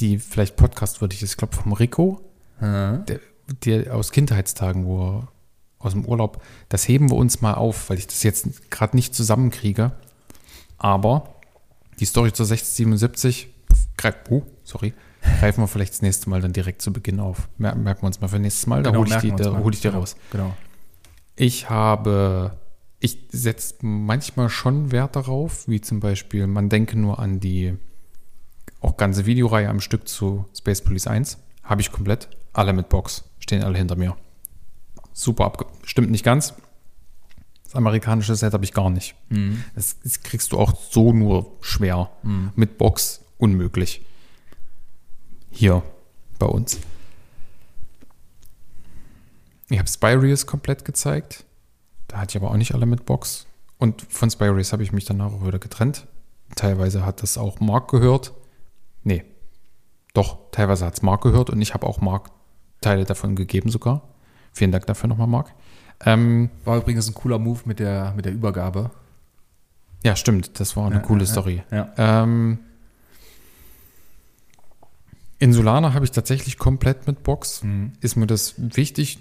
die 0.00 0.18
vielleicht 0.18 0.56
podcastwürdig 0.56 1.22
ist. 1.22 1.32
Ich 1.32 1.36
glaube, 1.36 1.56
vom 1.56 1.72
Rico, 1.72 2.22
der, 2.60 3.20
der 3.64 3.94
aus 3.94 4.12
Kindheitstagen, 4.12 4.86
wo 4.86 5.02
er 5.02 5.28
aus 5.80 5.92
dem 5.92 6.04
Urlaub. 6.04 6.42
Das 6.68 6.86
heben 6.88 7.10
wir 7.10 7.16
uns 7.16 7.40
mal 7.40 7.54
auf, 7.54 7.90
weil 7.90 7.98
ich 7.98 8.06
das 8.06 8.22
jetzt 8.22 8.70
gerade 8.70 8.96
nicht 8.96 9.14
zusammenkriege. 9.14 9.92
Aber 10.76 11.34
die 11.98 12.04
Story 12.04 12.32
zur 12.32 12.46
6077, 12.46 13.48
greif, 13.96 14.14
oh, 14.30 14.42
sorry, 14.62 14.94
greifen 15.40 15.62
wir 15.62 15.68
vielleicht 15.68 15.92
das 15.92 16.02
nächste 16.02 16.30
Mal 16.30 16.40
dann 16.40 16.52
direkt 16.52 16.82
zu 16.82 16.92
Beginn 16.92 17.18
auf. 17.20 17.48
Mer 17.58 17.74
merken 17.74 18.02
wir 18.02 18.06
uns 18.06 18.20
mal 18.20 18.28
für 18.28 18.38
nächstes 18.38 18.66
Mal, 18.66 18.82
da 18.82 18.90
Genau, 18.90 19.00
hole 19.00 19.14
ich, 19.14 19.20
die, 19.20 19.32
da 19.32 19.58
hol 19.58 19.74
ich 19.74 19.80
die 19.80 19.88
Genau, 19.88 19.98
raus. 19.98 20.16
Genau. 20.30 20.54
Ich 21.34 21.68
habe, 21.68 22.56
ich 23.00 23.18
setze 23.30 23.74
manchmal 23.82 24.48
schon 24.48 24.90
Wert 24.90 25.16
darauf, 25.16 25.68
wie 25.68 25.80
zum 25.80 26.00
Beispiel, 26.00 26.46
man 26.46 26.68
denke 26.68 26.98
nur 26.98 27.18
an 27.18 27.40
die 27.40 27.76
auch 28.80 28.96
ganze 28.96 29.26
Videoreihe 29.26 29.68
am 29.68 29.80
Stück 29.80 30.08
zu 30.08 30.46
Space 30.56 30.82
Police 30.82 31.06
1. 31.06 31.38
Habe 31.62 31.80
ich 31.80 31.92
komplett. 31.92 32.28
Alle 32.52 32.72
mit 32.72 32.88
Box. 32.88 33.24
Stehen 33.40 33.62
alle 33.62 33.78
hinter 33.78 33.96
mir. 33.96 34.16
Super 35.12 35.44
abge... 35.44 35.66
Stimmt 35.84 36.10
nicht 36.10 36.24
ganz. 36.24 36.54
Das 37.64 37.74
amerikanische 37.74 38.34
Set 38.34 38.52
habe 38.52 38.64
ich 38.64 38.72
gar 38.72 38.88
nicht. 38.90 39.14
Das, 39.74 39.98
das 40.00 40.22
kriegst 40.22 40.52
du 40.52 40.58
auch 40.58 40.74
so 40.90 41.12
nur 41.12 41.52
schwer. 41.60 42.10
Mit 42.56 42.78
Box 42.78 43.20
unmöglich. 43.36 44.02
Hier 45.50 45.82
bei 46.38 46.46
uns. 46.46 46.78
Ich 49.68 49.78
habe 49.78 49.88
Spyreals 49.88 50.46
komplett 50.46 50.84
gezeigt. 50.84 51.44
Da 52.08 52.18
hatte 52.18 52.36
ich 52.36 52.42
aber 52.42 52.50
auch 52.50 52.56
nicht 52.56 52.74
alle 52.74 52.86
mit 52.86 53.04
Box. 53.06 53.46
Und 53.78 54.02
von 54.08 54.30
Spyreals 54.30 54.72
habe 54.72 54.82
ich 54.82 54.92
mich 54.92 55.04
danach 55.04 55.32
auch 55.32 55.46
wieder 55.46 55.58
getrennt. 55.58 56.06
Teilweise 56.56 57.04
hat 57.06 57.22
das 57.22 57.38
auch 57.38 57.60
Mark 57.60 57.90
gehört. 57.90 58.32
Nee. 59.04 59.24
Doch, 60.14 60.38
teilweise 60.50 60.86
hat 60.86 60.94
es 60.94 61.02
Mark 61.02 61.22
gehört 61.22 61.50
und 61.50 61.60
ich 61.62 61.74
habe 61.74 61.86
auch 61.86 62.00
Mark 62.00 62.30
Teile 62.80 63.04
davon 63.04 63.36
gegeben 63.36 63.70
sogar. 63.70 64.02
Vielen 64.52 64.72
Dank 64.72 64.86
dafür 64.86 65.08
nochmal, 65.08 65.26
Mark. 65.28 65.54
Ähm, 66.04 66.50
War 66.64 66.78
übrigens 66.78 67.06
ein 67.08 67.14
cooler 67.14 67.38
Move 67.38 67.60
mit 67.66 67.78
der, 67.78 68.12
mit 68.16 68.24
der 68.24 68.32
Übergabe. 68.32 68.90
ja, 70.04 70.16
stimmt. 70.16 70.58
Das 70.60 70.76
war 70.76 70.86
eine 70.86 70.96
Ja, 70.96 71.00
coole 71.02 71.24
ja, 71.24 71.26
Story. 71.26 71.62
Ja. 71.70 71.92
Ähm, 71.96 72.58
in 75.38 75.52
Solana 75.52 75.92
habe 75.94 76.04
ich 76.04 76.10
tatsächlich 76.10 76.58
komplett 76.58 77.06
mit 77.06 77.22
Box. 77.22 77.62
Mhm. 77.62 77.92
Ist 78.00 78.16
mir 78.16 78.26
das 78.26 78.54
wichtig? 78.56 79.18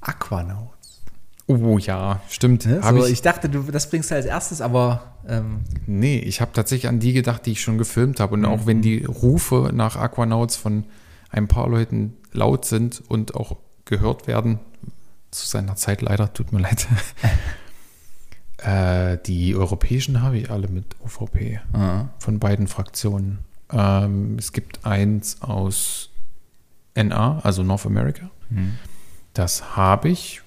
Aquanauts. 0.00 1.02
Oh 1.46 1.78
ja, 1.78 2.20
stimmt. 2.28 2.66
Ne? 2.66 2.80
So, 2.82 3.04
ich, 3.04 3.12
ich, 3.12 3.22
dachte, 3.22 3.48
du, 3.48 3.62
das 3.62 3.90
bringst 3.90 4.10
du 4.10 4.14
als 4.14 4.26
erstes, 4.26 4.60
aber 4.60 5.16
ähm, 5.28 5.62
nee, 5.86 6.18
ich 6.18 6.40
habe 6.40 6.52
tatsächlich 6.52 6.88
an 6.88 7.00
die 7.00 7.12
gedacht, 7.12 7.44
die 7.44 7.52
ich 7.52 7.60
schon 7.60 7.76
gefilmt 7.76 8.20
habe. 8.20 8.34
Und 8.34 8.44
auch 8.44 8.66
wenn 8.66 8.82
die 8.82 9.04
Rufe 9.04 9.70
nach 9.74 9.96
Aquanauts 9.96 10.56
von 10.56 10.84
ein 11.30 11.48
paar 11.48 11.68
Leuten 11.68 12.16
laut 12.32 12.64
sind 12.64 13.02
und 13.08 13.34
auch 13.34 13.56
gehört 13.84 14.28
werden, 14.28 14.60
zu 15.32 15.46
seiner 15.46 15.76
Zeit 15.76 16.02
leider, 16.02 16.32
tut 16.32 16.52
mir 16.52 16.60
leid. 16.60 16.86
äh, 18.58 19.18
die 19.26 19.56
europäischen 19.56 20.22
habe 20.22 20.38
ich 20.38 20.50
alle 20.50 20.68
mit 20.68 20.96
OVP. 21.00 21.60
von 22.18 22.38
beiden 22.38 22.68
Fraktionen. 22.68 23.40
Ähm, 23.72 24.36
es 24.38 24.52
gibt 24.52 24.86
eins 24.86 25.42
aus 25.42 26.10
NA, 26.94 27.40
also 27.40 27.62
North 27.62 27.86
America. 27.86 28.30
Das 29.34 29.76
habe 29.76 30.08
ich 30.08 30.42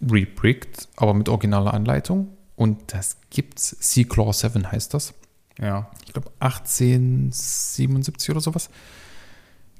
rebrickt, 0.00 0.88
aber 0.96 1.14
mit 1.14 1.28
originaler 1.28 1.74
Anleitung. 1.74 2.28
Und 2.56 2.92
das 2.92 3.16
gibt's. 3.30 3.76
C-Claw 3.80 4.32
7 4.32 4.70
heißt 4.70 4.94
das. 4.94 5.14
ja. 5.58 5.90
Ich 6.06 6.12
glaube 6.12 6.30
1877 6.40 8.30
oder 8.30 8.40
sowas. 8.40 8.68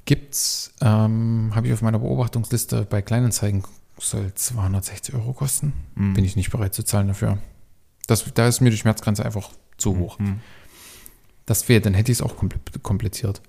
Gibt's, 0.05 0.73
ähm, 0.81 1.51
habe 1.55 1.67
ich 1.67 1.73
auf 1.73 1.81
meiner 1.81 1.99
Beobachtungsliste 1.99 2.85
bei 2.89 3.01
Kleinanzeigen, 3.01 3.63
soll 3.99 4.33
260 4.33 5.15
Euro 5.15 5.33
kosten. 5.33 5.73
Mhm. 5.95 6.13
Bin 6.13 6.25
ich 6.25 6.35
nicht 6.35 6.51
bereit 6.51 6.73
zu 6.73 6.83
zahlen 6.83 7.07
dafür. 7.07 7.37
Das, 8.07 8.25
da 8.33 8.47
ist 8.47 8.59
mir 8.59 8.69
die 8.69 8.77
Schmerzgrenze 8.77 9.23
einfach 9.23 9.49
zu 9.77 9.97
hoch. 9.97 10.19
Mhm. 10.19 10.41
Das 11.45 11.69
wäre, 11.69 11.79
dann 11.81 11.93
hätte 11.93 12.11
ich 12.11 12.17
es 12.17 12.21
auch 12.21 12.35
kompl- 12.37 12.79
komplettiert. 12.81 13.41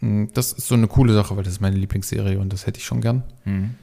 Mm, 0.00 0.26
Das 0.34 0.52
ist 0.52 0.66
so 0.66 0.74
eine 0.74 0.88
coole 0.88 1.12
Sache, 1.14 1.36
weil 1.36 1.44
das 1.44 1.52
ist 1.54 1.60
meine 1.60 1.76
Lieblingsserie 1.76 2.38
und 2.40 2.52
das 2.52 2.66
hätte 2.66 2.78
ich 2.78 2.84
schon 2.86 3.00
gern. 3.00 3.22
Mhm. 3.44 3.74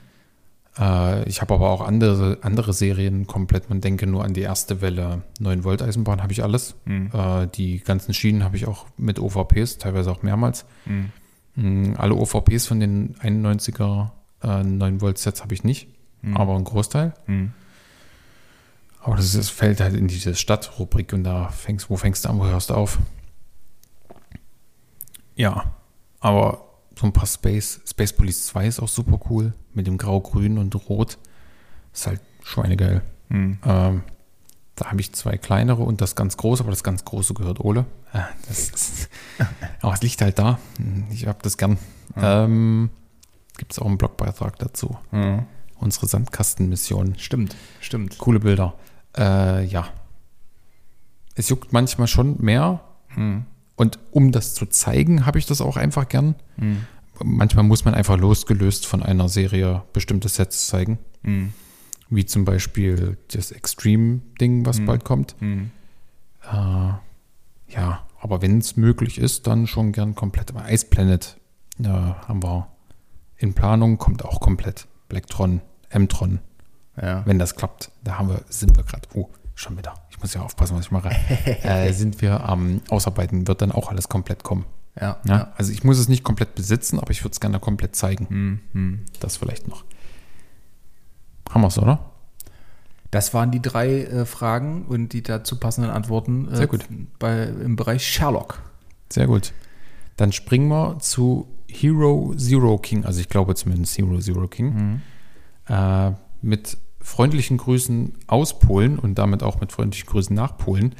Äh, 0.80 1.28
ich 1.28 1.42
habe 1.42 1.54
aber 1.54 1.70
auch 1.70 1.82
andere, 1.82 2.38
andere 2.42 2.74
Serien 2.74 3.28
komplett. 3.28 3.70
Man 3.70 3.82
denke 3.82 4.08
nur 4.08 4.24
an 4.24 4.34
die 4.34 4.42
erste 4.42 4.82
Welle 4.82 5.24
9 5.40 5.64
Volt 5.64 5.82
Eisenbahn, 5.82 6.22
habe 6.22 6.32
ich 6.34 6.44
alles. 6.44 6.76
Mhm. 6.86 7.10
Äh, 7.14 7.48
die 7.48 7.80
ganzen 7.80 8.14
Schienen 8.14 8.44
habe 8.44 8.56
ich 8.56 8.68
auch 8.68 8.86
mit 8.98 9.20
OVPs, 9.20 9.78
teilweise 9.78 10.12
auch 10.12 10.24
mehrmals. 10.24 10.66
Mhm. 10.86 11.12
Mm, 11.56 11.94
Alle 11.98 12.16
OVPs 12.16 12.68
von 12.68 12.80
den 12.80 13.16
91er 13.16 14.12
äh, 14.44 14.64
9 14.64 15.02
Volt 15.02 15.18
Sets 15.18 15.42
habe 15.42 15.54
ich 15.54 15.64
nicht, 15.64 15.88
Mhm. 16.22 16.38
aber 16.38 16.56
ein 16.56 16.64
Großteil. 16.64 17.14
Mhm. 17.28 17.52
Aber 19.04 19.16
das, 19.16 19.26
ist, 19.26 19.38
das 19.38 19.50
fällt 19.50 19.82
halt 19.82 19.96
in 19.96 20.08
diese 20.08 20.36
Stadtrubrik 20.36 21.12
und 21.12 21.24
da 21.24 21.50
fängst, 21.50 21.90
wo 21.90 21.98
fängst 21.98 22.24
du 22.26 22.30
an, 22.30 22.40
wo 22.40 22.46
hörst 22.46 22.70
du 22.70 22.76
auf? 22.76 23.00
Ja, 25.36 25.66
aber 26.20 26.64
so 27.00 27.06
ein 27.06 27.14
paar 27.14 27.26
Space, 27.28 27.82
Space 27.88 28.14
Police 28.14 28.48
2 28.48 28.68
ist 28.68 28.80
auch 28.80 28.88
super 28.88 29.20
cool, 29.30 29.54
mit 29.74 29.88
dem 29.88 29.98
Grau, 29.98 30.20
Grün 30.22 30.58
und 30.58 30.76
Rot. 30.90 31.18
Ist 31.94 32.08
halt 32.08 32.22
schweinegeil. 32.44 33.02
Mhm. 33.30 33.60
Ähm, 33.66 34.04
da 34.76 34.90
habe 34.92 35.02
ich 35.02 35.14
zwei 35.14 35.38
kleinere 35.38 35.84
und 35.84 36.02
das 36.02 36.16
ganz 36.16 36.38
große, 36.38 36.64
aber 36.64 36.72
das 36.72 36.84
ganz 36.84 37.06
große 37.06 37.34
gehört 37.34 37.60
Ole. 37.60 37.86
Ah, 38.14 38.26
Das 38.48 38.70
ist, 38.70 39.10
aber 39.82 39.94
es 39.94 40.02
liegt 40.02 40.22
halt 40.22 40.40
da. 40.40 40.60
Ich 41.12 41.28
habe 41.28 41.40
das 41.42 41.58
gern. 41.58 41.78
Ähm, 42.16 42.90
Gibt 43.58 43.74
es 43.74 43.80
auch 43.80 43.86
einen 43.86 43.98
Blogbeitrag 43.98 44.58
dazu. 44.60 44.98
Mhm. 45.12 45.46
Unsere 45.78 46.08
Sandkastenmission. 46.08 47.16
Stimmt, 47.18 47.56
stimmt. 47.80 48.18
Coole 48.18 48.40
Bilder. 48.40 48.76
Äh, 49.18 49.66
ja. 49.66 49.88
Es 51.36 51.50
juckt 51.50 51.74
manchmal 51.74 52.08
schon 52.08 52.38
mehr. 52.40 52.82
Mhm. 53.16 53.46
Und 53.82 53.98
um 54.12 54.32
das 54.32 54.54
zu 54.54 54.68
zeigen, 54.68 55.26
habe 55.26 55.40
ich 55.40 55.48
das 55.48 55.60
auch 55.60 55.76
einfach 55.76 56.08
gern. 56.08 56.36
Mhm. 56.58 56.86
Manchmal 57.24 57.64
muss 57.64 57.84
man 57.84 57.96
einfach 57.96 58.16
losgelöst 58.18 58.86
von 58.86 59.02
einer 59.02 59.28
Serie 59.28 59.82
bestimmte 59.92 60.30
Sets 60.30 60.68
zeigen. 60.68 61.00
Mhm. 61.24 61.54
Wie 62.12 62.26
zum 62.26 62.46
Beispiel 62.46 63.18
das 63.34 63.52
Extreme-Ding, 63.52 64.66
was 64.68 64.80
Mhm. 64.80 64.86
bald 64.86 65.04
kommt. 65.04 65.36
Mhm. 65.42 65.72
Äh, 66.44 66.54
ja, 67.74 68.06
aber 68.22 68.42
wenn 68.44 68.60
es 68.60 68.78
möglich 68.78 69.18
ist, 69.18 69.48
dann 69.48 69.66
schon 69.66 69.94
gern 69.94 70.14
komplett. 70.14 70.52
Aber 70.52 70.72
Ice 70.72 70.86
Planet 70.88 71.38
äh, 71.80 71.88
haben 71.88 72.44
wir 72.44 72.68
in 73.38 73.56
Planung, 73.56 73.98
kommt 73.98 74.24
auch 74.24 74.40
komplett. 74.42 74.88
Blacktron, 75.10 75.62
M-Tron, 75.90 76.40
Ja. 77.02 77.26
wenn 77.26 77.40
das 77.40 77.56
klappt. 77.56 77.90
Da 78.04 78.20
haben 78.20 78.30
wir, 78.30 78.42
sind 78.48 78.78
wir 78.78 78.84
gerade. 78.84 79.08
Oh, 79.16 79.28
schon 79.56 79.76
wieder. 79.78 79.96
Muss 80.22 80.34
ja 80.34 80.42
aufpassen, 80.42 80.78
was 80.78 80.86
ich 80.86 80.92
mache. 80.92 81.10
äh, 81.64 81.92
sind 81.94 82.22
wir 82.22 82.44
am 82.44 82.82
Ausarbeiten, 82.90 83.48
wird 83.48 83.62
dann 83.62 83.72
auch 83.72 83.90
alles 83.90 84.08
komplett 84.08 84.44
kommen. 84.44 84.66
Ja. 85.00 85.18
Ja? 85.26 85.52
Also 85.58 85.72
ich 85.72 85.84
muss 85.84 85.98
es 85.98 86.08
nicht 86.08 86.24
komplett 86.24 86.56
besitzen, 86.56 87.00
aber 87.00 87.12
ich 87.12 87.24
würde 87.24 87.34
es 87.34 87.40
gerne 87.40 87.60
komplett 87.60 87.96
zeigen. 87.96 88.28
Mhm. 88.30 88.60
Mhm. 88.74 89.00
Das 89.20 89.38
vielleicht 89.38 89.68
noch. 89.68 89.84
Haben 91.50 91.62
wir 91.62 91.68
es, 91.68 91.78
oder? 91.78 92.12
Das 93.10 93.34
waren 93.34 93.52
die 93.52 93.62
drei 93.62 94.04
äh, 94.04 94.26
Fragen 94.26 94.86
und 94.86 95.10
die 95.10 95.22
dazu 95.22 95.60
passenden 95.60 95.92
Antworten 95.92 96.48
äh, 96.50 96.56
Sehr 96.56 96.68
gut. 96.68 96.86
Bei, 97.20 97.44
im 97.44 97.76
Bereich 97.76 98.06
Sherlock. 98.06 98.62
Sehr 99.12 99.28
gut. 99.28 99.54
Dann 100.16 100.32
springen 100.32 100.70
wir 100.70 101.00
zu 101.00 101.48
Hero 101.68 102.34
Zero 102.38 102.78
King, 102.78 103.06
also 103.06 103.20
ich 103.20 103.28
glaube 103.28 103.56
zumindest 103.56 103.98
Hero 103.98 104.20
Zero 104.20 104.48
King, 104.48 105.02
äh, 105.68 106.12
mit 106.42 106.78
freundlichen 107.02 107.58
Grüßen 107.58 108.14
aus 108.28 108.60
Polen 108.60 109.00
und 109.00 109.16
damit 109.16 109.44
auch 109.44 109.60
mit 109.60 109.72
freundlichen 109.72 110.10
Grüßen 110.10 110.36
nach 110.36 110.58
Polen. 110.58 110.96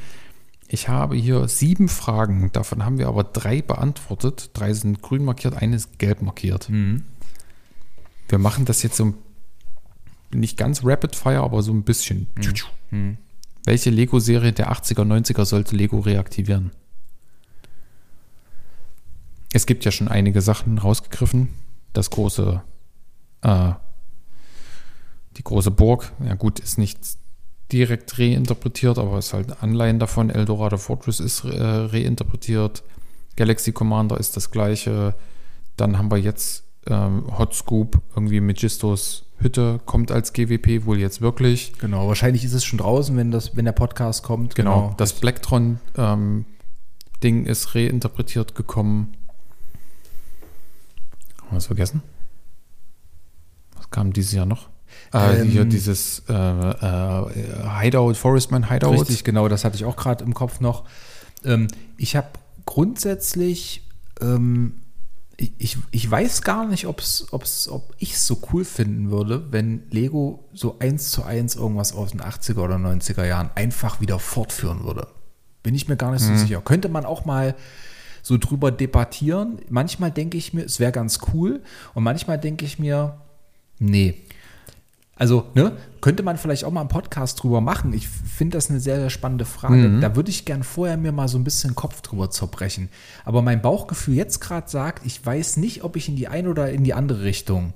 Ich 0.68 0.88
habe 0.88 1.16
hier 1.16 1.48
sieben 1.48 1.90
Fragen, 1.90 2.52
davon 2.54 2.86
haben 2.86 2.98
wir 2.98 3.08
aber 3.08 3.24
drei 3.24 3.62
beantwortet. 3.62 4.52
Drei 4.54 4.74
sind 4.74 5.02
grün 5.02 5.26
markiert, 5.26 5.62
eine 5.62 5.76
ist 5.76 6.00
gelb 6.00 6.22
markiert. 6.22 6.70
Mhm. 6.70 7.04
Wir 8.30 8.38
machen 8.38 8.66
das 8.66 8.82
jetzt 8.82 8.96
so 8.96 9.14
nicht 10.34 10.58
ganz 10.58 10.86
Rapid 10.86 11.16
Fire, 11.16 11.42
aber 11.42 11.62
so 11.62 11.74
ein 11.74 11.84
bisschen. 11.84 12.28
Mhm. 12.90 13.18
Welche 13.66 13.90
Lego-Serie 13.90 14.54
der 14.54 14.72
80er, 14.72 15.04
90er 15.04 15.46
sollte 15.46 15.76
Lego 15.76 16.00
reaktivieren? 16.00 16.72
Es 19.54 19.66
gibt 19.66 19.84
ja 19.86 19.92
schon 19.92 20.08
einige 20.08 20.42
Sachen 20.42 20.78
rausgegriffen. 20.78 21.50
Das 21.94 22.10
große, 22.10 22.62
äh, 23.42 23.74
die 25.42 25.44
große 25.44 25.72
Burg, 25.72 26.12
ja 26.24 26.36
gut, 26.36 26.60
ist 26.60 26.78
nicht 26.78 27.00
direkt 27.72 28.20
reinterpretiert, 28.20 29.00
aber 29.00 29.18
ist 29.18 29.34
halt 29.34 29.64
Anleihen 29.64 29.98
davon. 29.98 30.30
Eldorado 30.30 30.78
Fortress 30.78 31.20
ist 31.20 31.44
äh, 31.46 31.64
reinterpretiert. 31.64 32.84
Galaxy 33.38 33.72
Commander 33.72 34.20
ist 34.20 34.38
das 34.38 34.52
gleiche. 34.52 35.16
Dann 35.78 35.98
haben 35.98 36.12
wir 36.12 36.20
jetzt 36.20 36.64
ähm, 36.86 37.26
Hot 37.40 37.56
Scoop, 37.56 38.00
irgendwie 38.16 38.40
Megistos 38.40 39.26
Hütte 39.38 39.80
kommt 39.88 40.12
als 40.12 40.34
GWP 40.34 40.86
wohl 40.86 41.00
jetzt 41.00 41.22
wirklich. 41.22 41.74
Genau, 41.80 42.08
wahrscheinlich 42.08 42.44
ist 42.44 42.54
es 42.54 42.64
schon 42.64 42.78
draußen, 42.78 43.18
wenn, 43.18 43.32
das, 43.32 43.56
wenn 43.56 43.66
der 43.66 43.72
Podcast 43.72 44.22
kommt. 44.22 44.54
Genau, 44.54 44.94
das 44.98 45.14
Blacktron 45.14 45.80
ähm, 45.98 46.46
Ding 47.24 47.46
ist 47.48 47.74
reinterpretiert 47.74 48.54
gekommen. 48.54 49.18
Haben 51.42 51.52
wir 51.52 51.58
es 51.58 51.66
vergessen? 51.66 52.04
Was 53.76 53.90
kam 53.90 54.14
dieses 54.14 54.34
Jahr 54.34 54.46
noch? 54.46 54.70
Äh, 55.14 55.42
Ähm, 55.42 55.50
hier 55.50 55.66
dieses 55.66 56.24
äh, 56.30 56.34
äh, 56.34 57.82
Hideout, 57.82 58.16
Forestman 58.16 58.70
Hideout. 58.70 59.02
Richtig, 59.02 59.24
genau, 59.24 59.48
das 59.48 59.64
hatte 59.64 59.76
ich 59.76 59.86
auch 59.86 59.96
gerade 59.96 60.24
im 60.24 60.34
Kopf 60.34 60.60
noch. 60.60 60.86
Ähm, 61.44 61.68
ich 61.98 62.16
habe 62.16 62.28
grundsätzlich, 62.66 63.84
ähm, 64.22 64.82
ich, 65.38 65.78
ich, 65.90 66.10
weiß 66.10 66.44
gar 66.44 66.68
nicht, 66.68 66.86
ob's, 66.86 67.26
ob's, 67.32 67.68
ob 67.68 67.96
ich 67.98 68.14
es 68.14 68.28
so 68.28 68.40
cool 68.54 68.64
finden 68.64 69.10
würde, 69.10 69.52
wenn 69.52 69.84
Lego 69.90 70.48
so 70.54 70.78
eins 70.80 71.10
zu 71.10 71.24
eins 71.24 71.56
irgendwas 71.56 71.94
aus 71.94 72.12
den 72.12 72.22
80er 72.22 72.60
oder 72.60 72.76
90er 72.76 73.26
Jahren 73.26 73.50
einfach 73.56 74.02
wieder 74.02 74.20
fortführen 74.20 74.84
würde. 74.84 75.08
Bin 75.64 75.74
ich 75.74 75.88
mir 75.88 75.98
gar 75.98 76.12
nicht 76.12 76.24
so 76.24 76.36
sicher. 76.36 76.62
Könnte 76.62 76.90
man 76.90 77.06
auch 77.06 77.26
mal 77.26 77.56
so 78.24 78.38
drüber 78.38 78.72
debattieren. 78.72 79.60
Manchmal 79.70 80.12
denke 80.12 80.38
ich 80.38 80.54
mir, 80.54 80.66
es 80.66 80.80
wäre 80.80 80.92
ganz 80.92 81.20
cool. 81.34 81.62
Und 81.94 82.04
manchmal 82.04 82.40
denke 82.40 82.66
ich 82.66 82.80
mir, 82.80 83.18
nee. 83.80 84.16
Also, 85.22 85.46
ne, 85.54 85.74
könnte 86.02 86.24
man 86.24 86.40
vielleicht 86.40 86.64
auch 86.64 86.72
mal 86.72 86.80
einen 86.80 86.90
Podcast 86.90 87.44
drüber 87.44 87.62
machen. 87.62 87.94
Ich 87.94 88.08
finde 88.10 88.58
das 88.58 88.72
eine 88.72 88.80
sehr, 88.80 88.96
sehr 89.00 89.12
spannende 89.12 89.46
Frage. 89.46 90.00
Da 90.00 90.16
würde 90.16 90.32
ich 90.32 90.46
gern 90.46 90.64
vorher 90.64 90.98
mir 90.98 91.12
mal 91.12 91.28
so 91.28 91.38
ein 91.38 91.44
bisschen 91.44 91.76
Kopf 91.76 92.02
drüber 92.02 92.32
zerbrechen. 92.32 92.90
Aber 93.24 93.44
mein 93.44 93.62
Bauchgefühl 93.62 94.16
jetzt 94.16 94.40
gerade 94.42 94.68
sagt, 94.68 95.06
ich 95.06 95.24
weiß 95.24 95.58
nicht, 95.58 95.84
ob 95.84 95.96
ich 95.96 96.10
in 96.10 96.16
die 96.16 96.28
eine 96.28 96.50
oder 96.50 96.72
in 96.72 96.84
die 96.84 96.96
andere 96.96 97.22
Richtung 97.22 97.74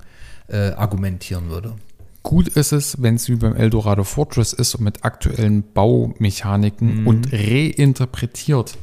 äh, 0.48 0.72
argumentieren 0.72 1.48
würde. 1.48 1.74
Gut 2.24 2.48
ist 2.48 2.72
es, 2.72 3.00
wenn 3.00 3.14
es 3.14 3.28
wie 3.28 3.36
beim 3.36 3.54
Eldorado 3.54 4.02
Fortress 4.02 4.52
ist 4.52 4.74
und 4.74 4.82
mit 4.82 5.04
aktuellen 5.04 5.62
Baumechaniken 5.72 7.02
Mhm. 7.02 7.06
und 7.06 7.32
reinterpretiert. 7.32 8.76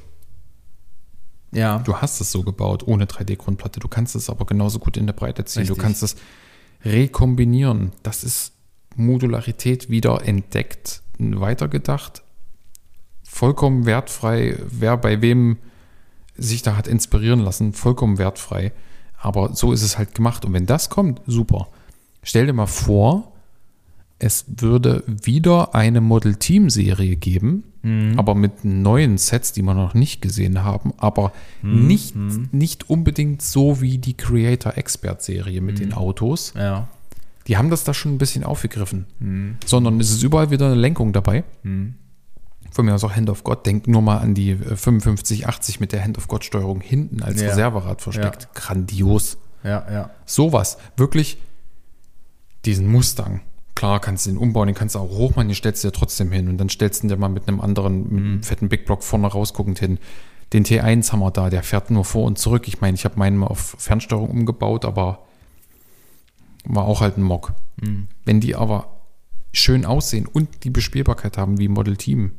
Ja. 1.52 1.80
Du 1.80 1.98
hast 1.98 2.22
es 2.22 2.32
so 2.32 2.44
gebaut, 2.44 2.88
ohne 2.88 3.06
3D-Grundplatte. 3.08 3.82
Du 3.82 3.90
kannst 3.90 4.16
es 4.16 4.30
aber 4.30 4.46
genauso 4.46 4.80
gut 4.80 4.96
in 4.96 5.06
der 5.06 5.14
Breite 5.14 5.44
ziehen. 5.44 5.64
Du 5.68 5.74
Richtig. 5.74 5.84
kannst 5.84 6.04
es 6.04 6.16
rekombinieren. 6.86 7.92
Das 8.02 8.24
ist 8.24 8.53
Modularität 8.96 9.90
wieder 9.90 10.26
entdeckt, 10.26 11.02
weitergedacht. 11.20 12.24
Vollkommen 13.24 13.86
wertfrei. 13.86 14.58
Wer 14.68 14.98
bei 14.98 15.22
wem 15.22 15.58
sich 16.36 16.62
da 16.62 16.76
hat 16.76 16.88
inspirieren 16.88 17.40
lassen, 17.40 17.74
vollkommen 17.74 18.18
wertfrei. 18.18 18.72
Aber 19.20 19.56
so 19.56 19.72
ist 19.72 19.84
es 19.84 19.98
halt 19.98 20.14
gemacht. 20.16 20.46
Und 20.46 20.54
wenn 20.54 20.66
das 20.66 20.90
kommt, 20.90 21.22
super. 21.26 21.68
Stell 22.24 22.46
dir 22.46 22.54
mal 22.54 22.68
vor, 22.68 23.32
es 24.20 24.46
würde 24.48 25.04
wieder 25.08 25.76
eine 25.76 26.00
Model 26.00 26.36
Team 26.36 26.70
Serie 26.70 27.16
geben, 27.16 27.64
aber 28.16 28.34
mit 28.36 28.64
neuen 28.64 29.18
Sets, 29.18 29.52
die 29.52 29.62
wir 29.62 29.74
noch 29.74 29.94
nicht 29.94 30.22
gesehen 30.22 30.64
haben, 30.64 30.94
aber 30.96 31.34
nicht, 31.62 32.16
nicht 32.16 32.90
unbedingt 32.90 33.42
so 33.42 33.82
wie 33.82 33.98
die 33.98 34.14
Creator 34.14 34.78
Expert 34.78 35.22
Serie 35.22 35.60
mit 35.60 35.80
den 35.80 35.92
Autos. 35.92 36.54
Ja. 36.56 36.88
Die 37.48 37.58
haben 37.58 37.70
das 37.70 37.84
da 37.84 37.94
schon 37.94 38.14
ein 38.14 38.18
bisschen 38.18 38.44
aufgegriffen, 38.44 39.58
sondern 39.66 40.00
es 40.00 40.12
ist 40.12 40.24
überall 40.24 40.50
wieder 40.50 40.68
eine 40.68 40.76
Lenkung 40.76 41.12
dabei. 41.14 41.44
Von 41.64 42.86
mir 42.86 42.96
aus 42.96 43.04
auch 43.04 43.16
Hand 43.16 43.30
of 43.30 43.44
God. 43.44 43.66
Denk 43.66 43.88
nur 43.88 44.02
mal 44.02 44.18
an 44.18 44.34
die 44.34 44.52
äh, 44.52 44.76
5580 44.76 45.80
mit 45.80 45.92
der 45.92 46.04
Hand 46.04 46.18
of 46.18 46.28
God 46.28 46.44
Steuerung 46.44 46.82
hinten 46.82 47.22
als 47.22 47.40
Ja. 47.40 47.50
Reserverad 47.50 48.02
versteckt. 48.02 48.48
Grandios 48.56 49.38
Ja, 49.64 49.86
ja. 49.92 50.10
sowas. 50.26 50.78
Wirklich 50.98 51.38
diesen 52.66 52.88
Mustang. 52.92 53.42
Klar, 53.76 54.00
kannst 54.00 54.26
du 54.26 54.32
den 54.32 54.38
umbauen, 54.38 54.68
den 54.68 54.76
kannst 54.76 54.96
du 54.96 55.00
auch 55.00 55.10
hochmachen, 55.10 55.50
den 55.50 55.56
stellst 55.56 55.84
du 55.84 55.90
dir 55.90 55.92
trotzdem 55.92 56.32
hin 56.32 56.48
und 56.48 56.58
dann 56.58 56.70
stellst 56.70 57.04
du 57.04 57.08
ihn 57.08 57.10
dir 57.10 57.18
mal 57.18 57.28
mit 57.30 57.48
einem 57.48 57.60
anderen, 57.62 58.04
mit 58.12 58.24
einem 58.24 58.44
fetten 58.44 58.70
Big 58.70 58.86
Block 58.86 59.04
vorne 59.04 59.28
rausguckend 59.28 59.78
hin. 59.80 60.00
Den 60.54 60.64
T1 60.66 61.12
haben 61.12 61.20
wir 61.20 61.32
da, 61.32 61.50
der 61.50 61.62
fährt 61.64 61.92
nur 61.92 62.06
vor 62.06 62.26
und 62.26 62.38
zurück. 62.40 62.68
Ich 62.68 62.82
meine, 62.82 62.96
ich 62.96 63.06
habe 63.06 63.20
meinen 63.20 63.38
mal 63.38 63.48
auf 63.48 63.76
Fernsteuerung 63.78 64.30
umgebaut, 64.30 64.86
aber 64.86 65.20
war 66.66 66.86
auch 66.86 67.02
halt 67.02 67.18
ein 67.18 67.24
Mock. 67.24 67.54
Wenn 68.26 68.40
die 68.40 68.56
aber 68.56 69.02
schön 69.52 69.86
aussehen 69.86 70.26
und 70.26 70.64
die 70.64 70.70
Bespielbarkeit 70.70 71.38
haben 71.38 71.60
wie 71.60 71.68
Model 71.68 71.98
Team. 71.98 72.32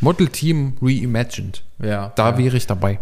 Model 0.00 0.28
Team 0.28 0.76
Reimagined. 0.80 1.64
Ja. 1.78 2.12
Da 2.16 2.30
ja. 2.30 2.38
wäre 2.38 2.56
ich 2.56 2.66
dabei. 2.66 2.98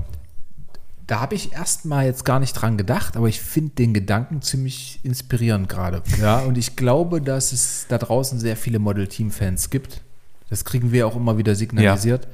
Da 1.07 1.20
habe 1.20 1.35
ich 1.35 1.53
erstmal 1.53 2.07
jetzt 2.07 2.24
gar 2.24 2.41
nicht 2.41 2.55
dran 2.55 2.78
gedacht, 2.78 3.16
aber 3.16 3.28
ich 3.28 3.41
finde 3.41 3.74
den 3.74 3.93
Gedanken 3.93 4.41
ziemlich 4.41 5.01
inspirierend 5.03 5.68
gerade. 5.68 6.03
Ja, 6.20 6.39
und 6.47 6.57
ich 6.57 6.76
glaube, 6.76 7.20
dass 7.20 7.53
es 7.53 7.87
da 7.89 7.99
draußen 7.99 8.39
sehr 8.39 8.57
viele 8.57 8.78
Model 8.78 9.07
Team 9.07 9.30
Fans 9.30 9.70
gibt. 9.70 10.01
Das 10.49 10.64
kriegen 10.64 10.93
wir 10.93 11.07
auch 11.07 11.16
immer 11.16 11.37
wieder 11.37 11.55
signalisiert. 11.55 12.28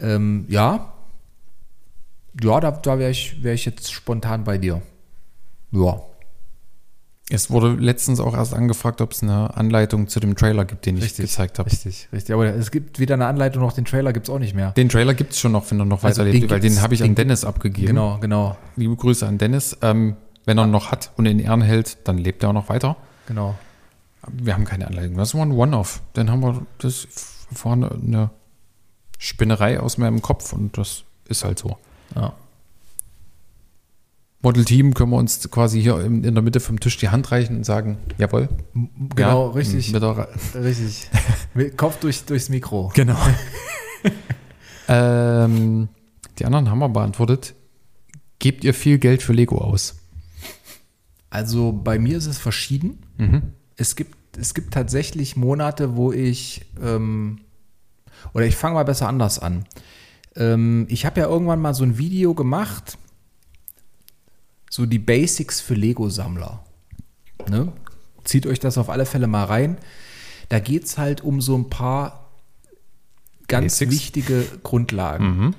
Ja, 0.00 0.08
ähm, 0.14 0.46
ja. 0.48 0.94
ja, 2.40 2.60
da, 2.60 2.70
da 2.70 2.98
wäre 2.98 3.10
ich, 3.10 3.42
wär 3.42 3.54
ich 3.54 3.64
jetzt 3.64 3.92
spontan 3.92 4.44
bei 4.44 4.56
dir. 4.56 4.80
Ja. 5.70 6.00
Es 7.30 7.50
wurde 7.50 7.72
letztens 7.72 8.20
auch 8.20 8.34
erst 8.34 8.52
angefragt, 8.52 9.00
ob 9.00 9.12
es 9.12 9.22
eine 9.22 9.56
Anleitung 9.56 10.08
zu 10.08 10.20
dem 10.20 10.36
Trailer 10.36 10.66
gibt, 10.66 10.84
den 10.84 10.98
ich 10.98 11.16
gezeigt 11.16 11.58
habe. 11.58 11.70
Richtig, 11.70 12.08
richtig. 12.12 12.34
Aber 12.34 12.46
es 12.46 12.70
gibt 12.70 12.98
weder 12.98 13.14
eine 13.14 13.26
Anleitung 13.26 13.62
noch 13.62 13.72
den 13.72 13.86
Trailer 13.86 14.12
gibt 14.12 14.28
es 14.28 14.34
auch 14.34 14.38
nicht 14.38 14.54
mehr. 14.54 14.72
Den 14.72 14.90
Trailer 14.90 15.14
gibt 15.14 15.32
es 15.32 15.40
schon 15.40 15.52
noch, 15.52 15.70
wenn 15.70 15.80
er 15.80 15.86
noch 15.86 16.04
Also 16.04 16.20
weiterlebt, 16.20 16.44
den 16.44 16.50
weil 16.50 16.60
den 16.60 16.82
habe 16.82 16.92
ich 16.92 17.00
den 17.00 17.10
an 17.10 17.14
Dennis 17.14 17.44
abgegeben. 17.46 17.86
Genau, 17.86 18.18
genau, 18.20 18.56
Liebe 18.76 18.94
Grüße 18.94 19.26
an 19.26 19.38
Dennis. 19.38 19.76
Ähm, 19.80 20.16
wenn 20.44 20.58
er 20.58 20.64
ihn 20.64 20.70
noch 20.70 20.90
hat 20.90 21.12
und 21.16 21.24
in 21.24 21.38
Ehren 21.38 21.62
hält, 21.62 21.96
dann 22.06 22.18
lebt 22.18 22.42
er 22.42 22.50
auch 22.50 22.54
noch 22.54 22.68
weiter. 22.68 22.96
genau. 23.26 23.54
Wir 24.26 24.54
haben 24.54 24.64
keine 24.64 24.86
Anleitung. 24.86 25.16
Das 25.18 25.34
war 25.34 25.42
ein 25.42 25.52
One-Off. 25.52 26.00
Dann 26.14 26.30
haben 26.30 26.40
wir 26.40 26.66
das 26.78 27.06
eine, 27.64 27.90
eine 27.90 28.30
Spinnerei 29.18 29.80
aus 29.80 29.98
meinem 29.98 30.22
Kopf 30.22 30.52
und 30.54 30.78
das 30.78 31.04
ist 31.28 31.44
halt 31.44 31.58
so. 31.58 31.76
Ja. 32.14 32.32
Model 34.44 34.64
Team 34.64 34.94
können 34.94 35.10
wir 35.10 35.16
uns 35.16 35.50
quasi 35.50 35.80
hier 35.80 35.98
in, 36.00 36.22
der 36.22 36.42
Mitte 36.42 36.60
vom 36.60 36.78
Tisch 36.78 36.98
die 36.98 37.08
Hand 37.08 37.32
reichen 37.32 37.56
und 37.56 37.64
sagen, 37.64 37.98
jawohl. 38.18 38.48
Genau, 39.16 39.48
Ja, 39.48 39.52
richtig. 39.52 39.92
Mit 39.92 40.02
der, 40.02 40.28
Richtig. 40.54 41.08
Mit 41.54 41.76
Kopf 41.76 41.98
durch, 41.98 42.24
durchs 42.24 42.50
Mikro. 42.50 42.92
genau. 42.94 43.18
ähm, 44.88 45.88
die 46.38 46.44
anderen 46.44 46.70
haben 46.70 46.78
wir 46.78 46.90
beantwortet. 46.90 47.54
Gebt 48.38 48.64
ihr 48.64 48.74
viel 48.74 48.98
Geld 48.98 49.22
für 49.22 49.32
Lego 49.32 49.58
aus? 49.58 49.96
Also 51.30 51.72
bei 51.72 51.98
mir 51.98 52.18
ist 52.18 52.26
es 52.26 52.38
verschieden. 52.38 52.98
Es, 53.76 53.96
gibt, 53.96 54.38
es 54.38 54.52
gibt 54.54 54.74
tatsächlich 54.74 55.36
Monate, 55.36 55.96
wo 55.96 56.12
ich, 56.12 56.66
ähm, 56.82 57.40
oder 58.34 58.44
ich 58.44 58.56
fange 58.56 58.74
mal 58.74 58.84
besser 58.84 59.08
anders 59.08 59.38
an. 59.38 59.64
Ähm, 60.36 60.86
ich 60.90 61.06
habe 61.06 61.20
ja 61.20 61.28
irgendwann 61.28 61.60
mal 61.60 61.74
so 61.74 61.84
ein 61.84 61.96
Video 61.98 62.34
gemacht, 62.34 62.98
so 64.74 64.86
die 64.86 64.98
Basics 64.98 65.60
für 65.60 65.74
Lego-Sammler. 65.74 66.64
Ne? 67.48 67.72
Zieht 68.24 68.44
euch 68.44 68.58
das 68.58 68.76
auf 68.76 68.90
alle 68.90 69.06
Fälle 69.06 69.28
mal 69.28 69.44
rein. 69.44 69.78
Da 70.48 70.58
geht 70.58 70.86
es 70.86 70.98
halt 70.98 71.20
um 71.20 71.40
so 71.40 71.56
ein 71.56 71.70
paar 71.70 72.28
ganz 73.46 73.78
Basics. 73.78 73.92
wichtige 73.92 74.44
Grundlagen. 74.64 75.54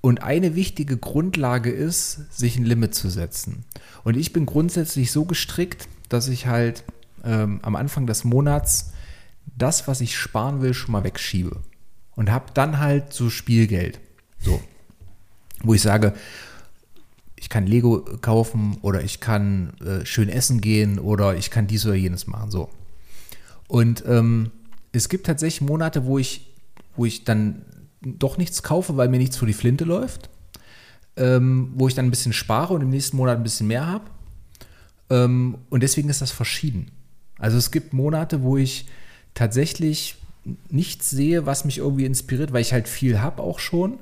Und 0.00 0.24
eine 0.24 0.56
wichtige 0.56 0.96
Grundlage 0.96 1.70
ist, 1.70 2.36
sich 2.36 2.58
ein 2.58 2.64
Limit 2.64 2.96
zu 2.96 3.10
setzen. 3.10 3.64
Und 4.02 4.16
ich 4.16 4.32
bin 4.32 4.44
grundsätzlich 4.44 5.12
so 5.12 5.24
gestrickt, 5.24 5.86
dass 6.08 6.26
ich 6.26 6.48
halt 6.48 6.82
ähm, 7.22 7.60
am 7.62 7.76
Anfang 7.76 8.08
des 8.08 8.24
Monats 8.24 8.92
das, 9.56 9.86
was 9.86 10.00
ich 10.00 10.18
sparen 10.18 10.62
will, 10.62 10.74
schon 10.74 10.90
mal 10.90 11.04
wegschiebe. 11.04 11.62
Und 12.16 12.32
habe 12.32 12.46
dann 12.54 12.80
halt 12.80 13.12
so 13.12 13.30
Spielgeld. 13.30 14.00
So. 14.40 14.60
Wo 15.62 15.74
ich 15.74 15.82
sage, 15.82 16.14
ich 17.40 17.48
kann 17.48 17.66
Lego 17.66 18.04
kaufen 18.20 18.76
oder 18.82 19.02
ich 19.02 19.18
kann 19.18 19.72
äh, 19.80 20.04
schön 20.04 20.28
essen 20.28 20.60
gehen 20.60 20.98
oder 20.98 21.36
ich 21.36 21.50
kann 21.50 21.66
dies 21.66 21.86
oder 21.86 21.94
jenes 21.94 22.26
machen. 22.26 22.50
So. 22.50 22.68
Und 23.66 24.04
ähm, 24.06 24.50
es 24.92 25.08
gibt 25.08 25.24
tatsächlich 25.26 25.62
Monate, 25.62 26.04
wo 26.04 26.18
ich, 26.18 26.52
wo 26.96 27.06
ich 27.06 27.24
dann 27.24 27.64
doch 28.02 28.36
nichts 28.36 28.62
kaufe, 28.62 28.98
weil 28.98 29.08
mir 29.08 29.18
nichts 29.18 29.38
vor 29.38 29.48
die 29.48 29.54
Flinte 29.54 29.84
läuft. 29.84 30.28
Ähm, 31.16 31.72
wo 31.74 31.88
ich 31.88 31.94
dann 31.94 32.06
ein 32.06 32.10
bisschen 32.10 32.34
spare 32.34 32.74
und 32.74 32.82
im 32.82 32.90
nächsten 32.90 33.16
Monat 33.16 33.38
ein 33.38 33.42
bisschen 33.42 33.66
mehr 33.66 33.86
habe. 33.86 34.04
Ähm, 35.08 35.56
und 35.70 35.82
deswegen 35.82 36.10
ist 36.10 36.20
das 36.20 36.30
verschieden. 36.30 36.90
Also 37.38 37.56
es 37.56 37.70
gibt 37.70 37.94
Monate, 37.94 38.42
wo 38.42 38.58
ich 38.58 38.86
tatsächlich 39.32 40.16
nichts 40.68 41.08
sehe, 41.08 41.46
was 41.46 41.64
mich 41.64 41.78
irgendwie 41.78 42.04
inspiriert, 42.04 42.52
weil 42.52 42.60
ich 42.60 42.72
halt 42.74 42.86
viel 42.86 43.20
habe 43.20 43.42
auch 43.42 43.58
schon. 43.58 43.98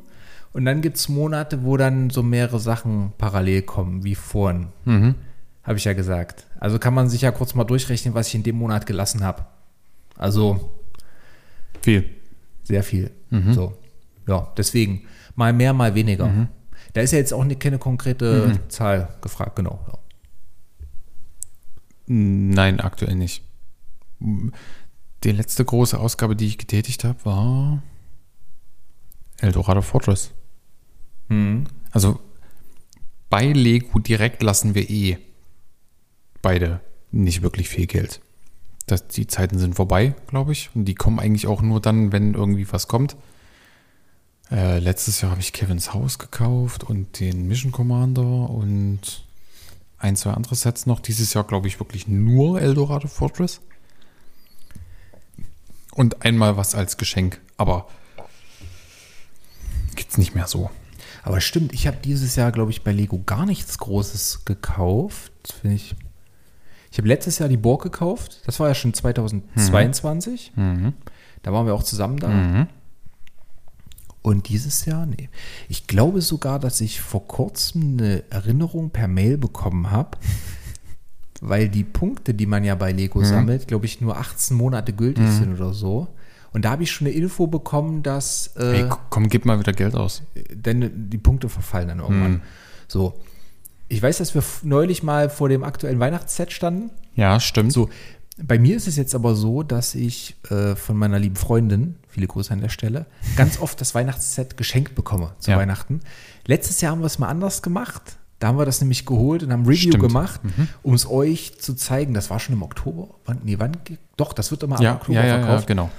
Und 0.53 0.65
dann 0.65 0.81
gibt 0.81 0.97
es 0.97 1.09
Monate, 1.09 1.63
wo 1.65 1.77
dann 1.77 2.11
so 2.11 2.23
mehrere 2.23 2.59
Sachen 2.59 3.13
parallel 3.19 3.63
kommen, 3.63 4.03
wie 4.05 4.15
vorhin. 4.15 4.69
Habe 5.63 5.77
ich 5.79 5.85
ja 5.85 5.93
gesagt. 5.93 6.47
Also 6.59 6.79
kann 6.79 6.95
man 6.95 7.09
sich 7.09 7.21
ja 7.23 7.31
kurz 7.31 7.55
mal 7.55 7.65
durchrechnen, 7.65 8.15
was 8.15 8.29
ich 8.29 8.35
in 8.35 8.43
dem 8.43 8.57
Monat 8.57 8.87
gelassen 8.87 9.23
habe. 9.23 9.45
Also 10.17 10.71
Viel. 11.83 12.09
sehr 12.65 12.83
viel. 12.83 13.11
So. 13.53 13.75
Ja, 14.27 14.53
deswegen 14.57 15.03
mal 15.37 15.53
mehr, 15.53 15.73
mal 15.73 15.95
weniger. 15.95 16.49
Da 16.95 17.01
ist 17.03 17.13
ja 17.13 17.19
jetzt 17.19 17.33
auch 17.35 17.45
ne- 17.45 17.57
keine 17.57 17.79
konkrete 17.79 18.59
Zahl 18.69 19.09
gefragt, 19.21 19.57
genau. 19.57 19.79
Ja. 19.87 19.99
Nein, 22.07 22.81
aktuell 22.81 23.15
nicht. 23.15 23.43
Die 24.21 25.31
letzte 25.33 25.65
große 25.65 25.99
Ausgabe, 25.99 26.35
die 26.35 26.47
ich 26.47 26.59
getätigt 26.59 27.05
habe, 27.05 27.23
war 27.25 27.83
Eldorado 29.41 29.82
Fortress. 29.82 30.32
Also 31.91 32.20
bei 33.30 33.47
Lego 33.47 33.99
direkt 33.99 34.43
lassen 34.43 34.74
wir 34.74 34.89
eh 34.89 35.18
beide 36.41 36.80
nicht 37.11 37.43
wirklich 37.43 37.68
viel 37.68 37.86
Geld. 37.86 38.20
Das, 38.86 39.07
die 39.09 39.26
Zeiten 39.26 39.59
sind 39.59 39.74
vorbei, 39.74 40.14
glaube 40.28 40.53
ich. 40.53 40.70
Und 40.74 40.86
die 40.86 40.95
kommen 40.95 41.18
eigentlich 41.18 41.47
auch 41.47 41.61
nur 41.61 41.80
dann, 41.80 42.12
wenn 42.12 42.34
irgendwie 42.34 42.70
was 42.72 42.89
kommt. 42.89 43.16
Äh, 44.51 44.78
letztes 44.78 45.20
Jahr 45.20 45.30
habe 45.32 45.43
ich 45.43 45.53
Kevins 45.53 45.93
Haus 45.93 46.18
gekauft 46.18 46.84
und 46.84 47.20
den 47.20 47.47
Mission 47.49 47.70
Commander 47.70 48.49
und 48.49 49.24
ein, 49.99 50.16
zwei 50.16 50.30
andere 50.30 50.55
Sets 50.55 50.86
noch. 50.86 51.01
Dieses 51.01 51.34
Jahr, 51.34 51.45
glaube 51.45 51.68
ich, 51.68 51.80
wirklich 51.80 52.09
nur 52.09 52.61
Eldorado 52.61 53.09
Fortress. 53.09 53.61
Und 55.93 56.24
einmal 56.24 56.57
was 56.57 56.74
als 56.74 56.97
Geschenk. 56.97 57.41
Aber 57.59 57.89
gibt's 59.99 60.17
nicht 60.17 60.35
mehr 60.35 60.47
so. 60.47 60.71
Aber 61.23 61.41
stimmt, 61.41 61.75
ich 61.75 61.87
habe 61.87 61.99
dieses 62.03 62.37
Jahr, 62.37 62.53
glaube 62.53 62.71
ich, 62.71 62.83
bei 62.83 62.93
Lego 62.93 63.21
gar 63.27 63.45
nichts 63.45 63.77
Großes 63.79 64.45
gekauft. 64.47 65.33
Finde 65.61 65.77
ich. 65.77 65.95
Ich 66.91 66.99
habe 66.99 67.09
letztes 67.09 67.39
Jahr 67.39 67.49
die 67.51 67.57
Burg 67.59 67.83
gekauft. 67.83 68.41
Das 68.47 68.59
war 68.61 68.69
ja 68.69 68.75
schon 68.75 68.95
2022. 68.95 70.53
Da 71.43 71.53
waren 71.53 71.67
wir 71.67 71.75
auch 71.75 71.83
zusammen 71.83 72.17
da. 72.19 72.29
Und 74.23 74.49
dieses 74.49 74.85
Jahr, 74.85 75.07
nee. 75.07 75.29
Ich 75.69 75.87
glaube 75.87 76.23
sogar, 76.23 76.59
dass 76.59 76.81
ich 76.81 77.01
vor 77.01 77.27
kurzem 77.27 77.99
eine 77.99 78.25
Erinnerung 78.31 78.91
per 78.91 79.09
Mail 79.09 79.37
bekommen 79.39 79.91
habe, 79.91 80.19
weil 81.41 81.69
die 81.69 81.85
Punkte, 81.85 82.35
die 82.35 82.47
man 82.47 82.65
ja 82.65 82.75
bei 82.75 82.93
Lego 82.93 83.23
sammelt, 83.25 83.69
glaube 83.69 83.87
ich, 83.87 84.01
nur 84.01 84.17
18 84.17 84.57
Monate 84.57 84.93
gültig 84.93 85.29
sind 85.29 85.55
oder 85.55 85.73
so. 85.73 86.09
Und 86.59 86.65
da 86.65 86.71
habe 86.73 86.83
ich 86.83 86.91
schon 86.91 87.07
eine 87.07 87.15
Info 87.15 87.47
bekommen, 87.47 88.03
dass 88.03 88.51
äh, 88.57 88.81
Ey, 88.81 88.89
komm, 89.11 89.29
gib 89.29 89.45
mal 89.45 89.61
wieder 89.61 89.73
Geld 89.73 89.95
aus. 89.95 90.23
denn 90.53 91.09
die 91.09 91.17
Punkte 91.19 91.49
verfallen 91.49 91.87
dann 91.87 92.01
irgendwann. 92.01 92.43
So. 92.89 93.15
Ich 93.87 94.03
weiß, 94.03 94.19
dass 94.19 94.35
wir 94.35 94.43
neulich 94.65 95.05
mal 95.05 95.31
vor 95.31 95.49
dem 95.49 95.63
aktuellen 95.63 96.01
Weihnachtsset 96.01 96.51
standen. 96.53 96.91
Ja, 97.15 97.39
stimmt. 97.39 97.73
So, 97.73 97.91
bei 98.43 98.59
mir 98.59 98.77
ist 98.77 98.89
es 98.89 98.97
jetzt 98.97 99.15
aber 99.15 99.37
so, 99.37 99.63
dass 99.63 99.95
ich 99.95 100.35
äh, 100.51 100.75
von 100.75 100.97
meiner 100.97 101.21
lieben 101.21 101.37
Freundin, 101.37 101.95
viele 102.09 102.27
Grüße 102.27 102.53
an 102.53 102.61
der 102.61 102.71
Stelle, 102.71 103.07
ganz 103.37 103.61
oft 103.61 103.81
das 103.81 103.95
Weihnachtsset 103.95 104.57
geschenkt 104.57 104.97
bekomme 104.97 105.31
zu 105.39 105.53
Ja. 105.53 105.59
Weihnachten. 105.59 106.01
Letztes 106.45 106.81
Jahr 106.81 106.91
haben 106.91 107.03
wir 107.03 107.07
es 107.07 107.21
mal 107.21 107.29
anders 107.29 107.63
gemacht. 107.63 108.17
Da 108.41 108.49
haben 108.49 108.59
wir 108.59 108.65
das 108.67 108.81
nämlich 108.81 109.07
geholt 109.07 109.45
und 109.45 109.53
haben 109.53 109.63
Review 109.63 109.91
Stimmt. 109.93 110.01
gemacht, 110.03 110.41
um 110.83 110.95
es 110.95 111.09
euch 111.09 111.61
zu 111.61 111.75
zeigen. 111.75 112.15
Das 112.15 112.31
war 112.31 112.41
schon 112.41 112.57
im 112.57 112.63
Oktober. 112.65 113.15
Wann, 113.27 113.39
nee, 113.45 113.61
wann? 113.61 113.77
Doch, 114.17 114.33
das 114.33 114.51
wird 114.51 114.65
immer 114.65 114.77
am 114.79 114.83
ja, 114.83 114.95
Oktober 114.97 115.21
ja, 115.21 115.25
ja, 115.25 115.37
ja, 115.39 115.45
verkauft. 115.45 115.67
genau. 115.69 115.91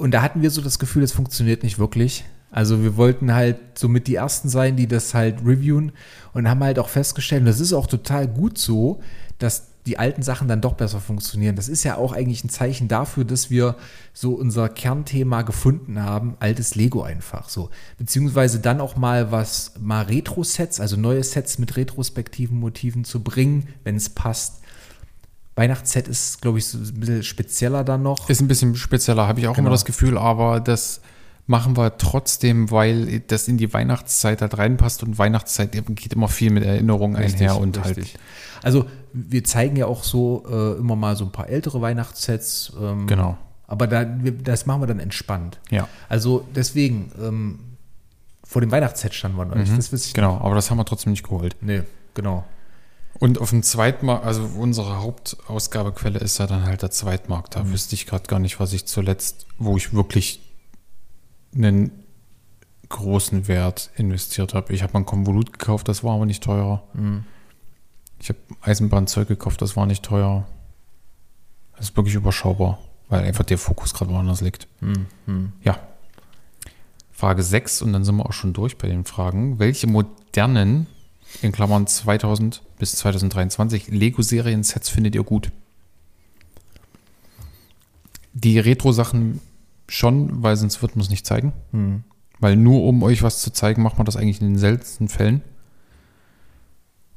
Und 0.00 0.12
da 0.12 0.22
hatten 0.22 0.40
wir 0.40 0.50
so 0.50 0.62
das 0.62 0.78
Gefühl, 0.78 1.02
es 1.02 1.12
funktioniert 1.12 1.62
nicht 1.62 1.78
wirklich. 1.78 2.24
Also 2.50 2.82
wir 2.82 2.96
wollten 2.96 3.34
halt 3.34 3.58
somit 3.78 4.06
die 4.06 4.14
Ersten 4.14 4.48
sein, 4.48 4.74
die 4.74 4.86
das 4.86 5.12
halt 5.12 5.44
reviewen 5.44 5.92
und 6.32 6.48
haben 6.48 6.64
halt 6.64 6.78
auch 6.78 6.88
festgestellt, 6.88 7.42
und 7.42 7.46
das 7.46 7.60
ist 7.60 7.74
auch 7.74 7.86
total 7.86 8.26
gut 8.26 8.56
so, 8.56 9.00
dass 9.38 9.66
die 9.84 9.98
alten 9.98 10.22
Sachen 10.22 10.48
dann 10.48 10.62
doch 10.62 10.72
besser 10.72 11.00
funktionieren. 11.00 11.54
Das 11.54 11.68
ist 11.68 11.84
ja 11.84 11.96
auch 11.96 12.12
eigentlich 12.12 12.44
ein 12.44 12.48
Zeichen 12.48 12.88
dafür, 12.88 13.24
dass 13.24 13.50
wir 13.50 13.76
so 14.14 14.32
unser 14.32 14.70
Kernthema 14.70 15.42
gefunden 15.42 16.02
haben, 16.02 16.36
altes 16.40 16.74
Lego 16.74 17.02
einfach 17.02 17.50
so. 17.50 17.68
Beziehungsweise 17.98 18.60
dann 18.60 18.80
auch 18.80 18.96
mal 18.96 19.30
was, 19.30 19.74
mal 19.78 20.06
Retro-Sets, 20.06 20.80
also 20.80 20.96
neue 20.96 21.22
Sets 21.22 21.58
mit 21.58 21.76
retrospektiven 21.76 22.58
Motiven 22.58 23.04
zu 23.04 23.22
bringen, 23.22 23.68
wenn 23.84 23.96
es 23.96 24.08
passt. 24.08 24.60
Weihnachtsset 25.60 26.08
ist, 26.08 26.40
glaube 26.42 26.58
ich, 26.58 26.66
so 26.66 26.78
ein 26.78 26.94
bisschen 26.98 27.22
spezieller 27.22 27.84
dann 27.84 28.02
noch. 28.02 28.28
Ist 28.28 28.40
ein 28.40 28.48
bisschen 28.48 28.74
spezieller, 28.74 29.28
habe 29.28 29.38
ich 29.40 29.46
auch 29.46 29.54
Genau. 29.54 29.66
immer 29.68 29.74
das 29.74 29.84
Gefühl, 29.84 30.18
aber 30.18 30.58
das 30.60 31.00
machen 31.46 31.76
wir 31.76 31.96
trotzdem, 31.98 32.70
weil 32.70 33.20
das 33.20 33.46
in 33.48 33.58
die 33.58 33.72
Weihnachtszeit 33.72 34.40
halt 34.40 34.56
reinpasst 34.56 35.02
und 35.02 35.18
Weihnachtszeit 35.18 35.72
geht 35.72 36.12
immer 36.12 36.28
viel 36.28 36.50
mit 36.50 36.64
Erinnerungen 36.64 37.16
einher 37.16 37.56
und 37.58 37.82
halt. 37.84 37.98
Also 38.62 38.86
wir 39.12 39.42
zeigen 39.44 39.76
ja 39.76 39.86
auch 39.86 40.04
so 40.04 40.44
äh, 40.50 40.78
immer 40.78 40.96
mal 40.96 41.16
so 41.16 41.24
ein 41.24 41.32
paar 41.32 41.48
ältere 41.48 41.80
Weihnachtssets. 41.80 42.72
Ähm, 42.80 43.06
Genau. 43.06 43.36
Aber 43.66 43.86
da, 43.86 44.04
das 44.04 44.66
machen 44.66 44.82
wir 44.82 44.86
dann 44.88 44.98
entspannt. 45.00 45.60
Ja. 45.70 45.88
Also 46.08 46.44
deswegen, 46.56 47.12
ähm, 47.20 47.58
vor 48.44 48.60
dem 48.60 48.70
Weihnachtsset 48.72 49.14
standen 49.14 49.36
wir 49.38 49.46
euch. 49.56 49.68
Das 49.76 49.92
wüsste 49.92 50.08
ich 50.08 50.14
Genau, 50.14 50.38
aber 50.38 50.56
das 50.56 50.70
haben 50.70 50.78
wir 50.78 50.84
trotzdem 50.84 51.12
nicht 51.12 51.22
geholt. 51.22 51.54
Nee, 51.60 51.82
genau. 52.14 52.44
Und 53.20 53.38
auf 53.38 53.50
dem 53.50 53.62
Zweitmarkt, 53.62 54.24
also 54.24 54.42
unsere 54.56 54.98
Hauptausgabequelle 54.98 56.18
ist 56.18 56.38
ja 56.38 56.46
dann 56.46 56.64
halt 56.64 56.82
der 56.82 56.90
Zweitmarkt. 56.90 57.54
Da 57.54 57.68
wüsste 57.68 57.94
ich 57.94 58.06
gerade 58.06 58.26
gar 58.26 58.38
nicht, 58.38 58.58
was 58.58 58.72
ich 58.72 58.86
zuletzt, 58.86 59.46
wo 59.58 59.76
ich 59.76 59.94
wirklich 59.94 60.40
einen 61.54 61.92
großen 62.88 63.46
Wert 63.46 63.90
investiert 63.96 64.54
habe. 64.54 64.72
Ich 64.72 64.82
habe 64.82 64.94
mal 64.94 65.00
ein 65.00 65.06
Konvolut 65.06 65.52
gekauft, 65.52 65.86
das 65.86 66.02
war 66.02 66.14
aber 66.14 66.24
nicht 66.26 66.42
teurer. 66.42 66.82
Ich 68.18 68.30
habe 68.30 68.38
Eisenbahnzeug 68.62 69.28
gekauft, 69.28 69.60
das 69.60 69.76
war 69.76 69.84
nicht 69.86 70.02
teuer. 70.02 70.46
Das 71.76 71.90
ist 71.90 71.96
wirklich 71.96 72.14
überschaubar, 72.14 72.78
weil 73.08 73.22
einfach 73.22 73.44
der 73.44 73.58
Fokus 73.58 73.92
gerade 73.92 74.10
woanders 74.10 74.40
liegt. 74.40 74.66
Ja. 75.62 75.78
Frage 77.12 77.42
6 77.42 77.82
und 77.82 77.92
dann 77.92 78.02
sind 78.02 78.16
wir 78.16 78.24
auch 78.24 78.32
schon 78.32 78.54
durch 78.54 78.78
bei 78.78 78.88
den 78.88 79.04
Fragen. 79.04 79.58
Welche 79.58 79.86
modernen, 79.86 80.86
in 81.42 81.52
Klammern 81.52 81.86
2000 81.86 82.62
bis 82.78 82.92
2023, 82.96 83.88
Lego-Serien-Sets 83.88 84.88
findet 84.88 85.14
ihr 85.14 85.22
gut? 85.22 85.52
Die 88.32 88.58
Retro-Sachen 88.58 89.40
schon, 89.88 90.42
weil 90.42 90.56
sonst 90.56 90.82
wird 90.82 90.96
man 90.96 91.02
es 91.02 91.10
nicht 91.10 91.26
zeigen. 91.26 91.52
Weil 92.38 92.56
nur 92.56 92.84
um 92.84 93.02
euch 93.02 93.22
was 93.22 93.40
zu 93.40 93.52
zeigen, 93.52 93.82
macht 93.82 93.98
man 93.98 94.06
das 94.06 94.16
eigentlich 94.16 94.40
in 94.40 94.48
den 94.48 94.58
seltensten 94.58 95.08
Fällen. 95.08 95.42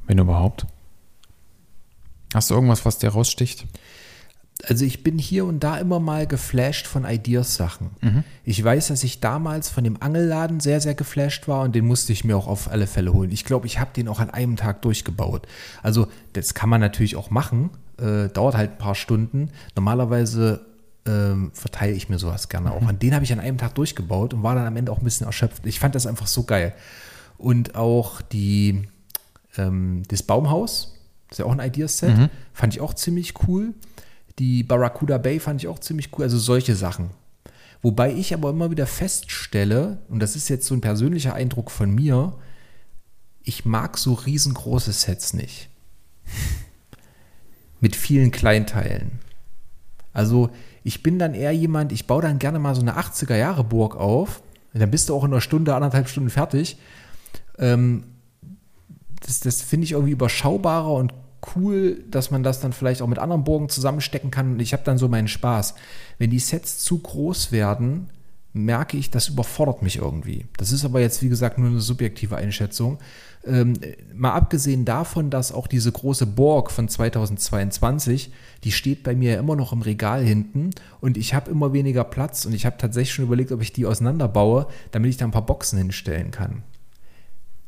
Wenn 0.06 0.18
überhaupt. 0.18 0.66
Hast 2.34 2.50
du 2.50 2.56
irgendwas, 2.56 2.84
was 2.84 2.98
dir 2.98 3.10
raussticht? 3.10 3.66
Also 4.68 4.86
ich 4.86 5.04
bin 5.04 5.18
hier 5.20 5.46
und 5.46 5.62
da 5.62 5.78
immer 5.78 6.00
mal 6.00 6.26
geflasht 6.26 6.88
von 6.88 7.06
Ideas-Sachen. 7.06 7.90
Ich 8.46 8.64
weiß, 8.64 8.88
dass 8.88 9.04
ich 9.04 9.20
damals 9.20 9.70
von 9.70 9.84
dem 9.84 10.02
Angelladen 10.02 10.60
sehr, 10.62 10.80
sehr 10.80 10.96
geflasht 10.96 11.48
war 11.48 11.64
und 11.64 11.76
den 11.76 11.86
musste 11.86 12.14
ich 12.14 12.24
mir 12.24 12.38
auch 12.38 12.48
auf 12.48 12.72
alle 12.72 12.88
Fälle 12.88 13.12
holen. 13.14 13.32
Ich 13.32 13.44
glaube, 13.44 13.68
ich 13.68 13.80
habe 13.80 13.92
den 13.94 14.08
auch 14.08 14.20
an 14.20 14.30
einem 14.30 14.56
Tag 14.56 14.82
durchgebaut. 14.82 15.48
Also 15.82 16.08
das 16.32 16.54
kann 16.54 16.70
man 16.70 16.80
natürlich 16.80 17.18
auch 17.18 17.30
machen, 17.30 17.72
äh, 17.98 18.30
dauert 18.30 18.56
halt 18.56 18.72
ein 18.72 18.78
paar 18.78 18.96
Stunden. 18.96 19.50
Normalerweise 19.76 20.66
ähm, 21.06 21.52
verteile 21.54 21.94
ich 21.94 22.08
mir 22.08 22.18
sowas 22.18 22.48
gerne 22.48 22.72
auch. 22.72 22.84
An 22.88 23.00
den 23.00 23.14
habe 23.14 23.26
ich 23.26 23.34
an 23.34 23.42
einem 23.42 23.58
Tag 23.58 23.76
durchgebaut 23.76 24.34
und 24.34 24.44
war 24.44 24.56
dann 24.56 24.66
am 24.66 24.78
Ende 24.78 24.92
auch 24.94 25.00
ein 25.00 25.04
bisschen 25.04 25.28
erschöpft. 25.28 25.66
Ich 25.66 25.80
fand 25.80 25.94
das 25.96 26.08
einfach 26.08 26.28
so 26.28 26.44
geil. 26.44 26.74
Und 27.38 27.76
auch 27.76 28.22
die, 28.22 28.84
ähm, 29.58 30.04
das 30.08 30.24
Baumhaus, 30.24 30.96
das 31.28 31.40
ist 31.40 31.40
ja 31.40 31.46
auch 31.46 31.58
ein 31.58 31.60
Ideas-Set, 31.60 32.30
fand 32.54 32.74
ich 32.74 32.80
auch 32.80 32.94
ziemlich 32.94 33.34
cool. 33.48 33.74
Die 34.40 34.64
Barracuda 34.64 35.18
Bay 35.18 35.40
fand 35.40 35.62
ich 35.62 35.68
auch 35.68 35.80
ziemlich 35.80 36.10
cool. 36.18 36.24
Also 36.24 36.38
solche 36.38 36.76
Sachen. 36.76 37.12
Wobei 37.82 38.14
ich 38.14 38.34
aber 38.34 38.50
immer 38.50 38.72
wieder 38.72 38.88
feststelle, 38.88 40.00
und 40.08 40.20
das 40.20 40.36
ist 40.36 40.50
jetzt 40.50 40.66
so 40.66 40.74
ein 40.74 40.82
persönlicher 40.82 41.34
Eindruck 41.34 41.70
von 41.70 41.94
mir, 41.94 42.34
ich 43.44 43.66
mag 43.66 43.98
so 43.98 44.14
riesengroße 44.14 44.94
Sets 44.94 45.34
nicht. 45.34 45.70
Mit 47.82 47.96
vielen 47.96 48.32
Kleinteilen. 48.32 49.20
Also 50.14 50.50
ich 50.84 51.04
bin 51.04 51.20
dann 51.20 51.34
eher 51.34 51.52
jemand, 51.52 51.92
ich 51.92 52.08
baue 52.08 52.22
dann 52.22 52.40
gerne 52.40 52.60
mal 52.60 52.76
so 52.76 52.82
eine 52.82 52.98
80er-Jahre-Burg 52.98 53.98
auf. 53.98 54.42
Dann 54.74 54.90
bist 54.90 55.10
du 55.10 55.16
auch 55.16 55.24
in 55.24 55.32
einer 55.32 55.42
Stunde, 55.42 55.76
anderthalb 55.76 56.08
Stunden 56.08 56.30
fertig. 56.30 56.78
Ähm, 57.60 58.06
das 59.22 59.42
das 59.42 59.62
finde 59.62 59.86
ich 59.86 59.92
irgendwie 59.92 60.14
überschaubarer 60.14 60.94
und 60.94 61.14
cool, 61.56 62.04
dass 62.10 62.32
man 62.32 62.44
das 62.44 62.60
dann 62.60 62.74
vielleicht 62.74 63.02
auch 63.02 63.08
mit 63.08 63.20
anderen 63.20 63.44
Burgen 63.44 63.70
zusammenstecken 63.70 64.32
kann. 64.32 64.54
Und 64.54 64.60
ich 64.62 64.74
habe 64.74 64.84
dann 64.84 64.98
so 64.98 65.08
meinen 65.08 65.28
Spaß. 65.28 65.76
Wenn 66.18 66.30
die 66.30 66.40
Sets 66.40 66.80
zu 66.80 67.00
groß 67.00 67.52
werden, 67.52 68.10
merke 68.54 68.98
ich, 68.98 69.10
das 69.10 69.30
überfordert 69.30 69.82
mich 69.82 69.98
irgendwie. 69.98 70.46
Das 70.58 70.72
ist 70.72 70.86
aber 70.86 71.02
jetzt, 71.02 71.24
wie 71.24 71.30
gesagt, 71.30 71.58
nur 71.58 71.70
eine 71.70 71.82
subjektive 71.82 72.38
Einschätzung. 72.38 73.00
Ähm, 73.46 73.74
mal 74.14 74.32
abgesehen 74.34 74.86
davon, 74.86 75.30
dass 75.30 75.52
auch 75.52 75.68
diese 75.68 75.92
große 75.92 76.28
Burg 76.28 76.72
von 76.72 76.88
2022, 76.88 78.32
die 78.64 78.72
steht 78.72 79.04
bei 79.04 79.16
mir 79.16 79.38
immer 79.38 79.56
noch 79.58 79.74
im 79.74 79.82
Regal 79.82 80.24
hinten 80.24 80.70
und 81.02 81.18
ich 81.18 81.34
habe 81.34 81.52
immer 81.52 81.74
weniger 81.74 82.06
Platz 82.06 82.46
und 82.46 82.54
ich 82.54 82.66
habe 82.66 82.78
tatsächlich 82.78 83.14
schon 83.14 83.26
überlegt, 83.26 83.52
ob 83.52 83.62
ich 83.62 83.74
die 83.74 83.86
auseinanderbaue, 83.86 84.68
damit 84.92 85.10
ich 85.10 85.18
da 85.18 85.26
ein 85.26 85.32
paar 85.32 85.46
Boxen 85.46 85.78
hinstellen 85.78 86.32
kann. 86.32 86.64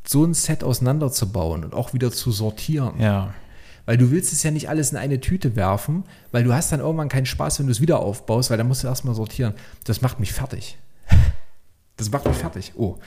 So 0.08 0.24
ein 0.24 0.34
Set 0.34 0.64
auseinanderzubauen 0.64 1.66
und 1.66 1.74
auch 1.74 1.94
wieder 1.94 2.12
zu 2.12 2.32
sortieren. 2.32 3.02
Ja. 3.02 3.34
Weil 3.86 3.98
du 3.98 4.12
willst 4.12 4.34
es 4.34 4.44
ja 4.44 4.52
nicht 4.52 4.70
alles 4.70 4.92
in 4.92 4.98
eine 4.98 5.20
Tüte 5.20 5.56
werfen, 5.56 6.04
weil 6.32 6.44
du 6.44 6.54
hast 6.54 6.72
dann 6.72 6.80
irgendwann 6.80 7.10
keinen 7.10 7.26
Spaß, 7.26 7.60
wenn 7.60 7.68
du 7.68 7.72
es 7.72 7.82
wieder 7.82 8.00
aufbaust, 8.00 8.50
weil 8.50 8.58
dann 8.58 8.68
musst 8.68 8.84
du 8.84 8.88
erstmal 8.88 9.16
sortieren. 9.16 9.54
Das 9.84 10.02
macht 10.02 10.20
mich 10.20 10.34
fertig. 10.34 10.78
Das 11.98 12.12
macht 12.12 12.26
mich 12.26 12.36
fertig. 12.36 12.74
Oh. 12.76 12.98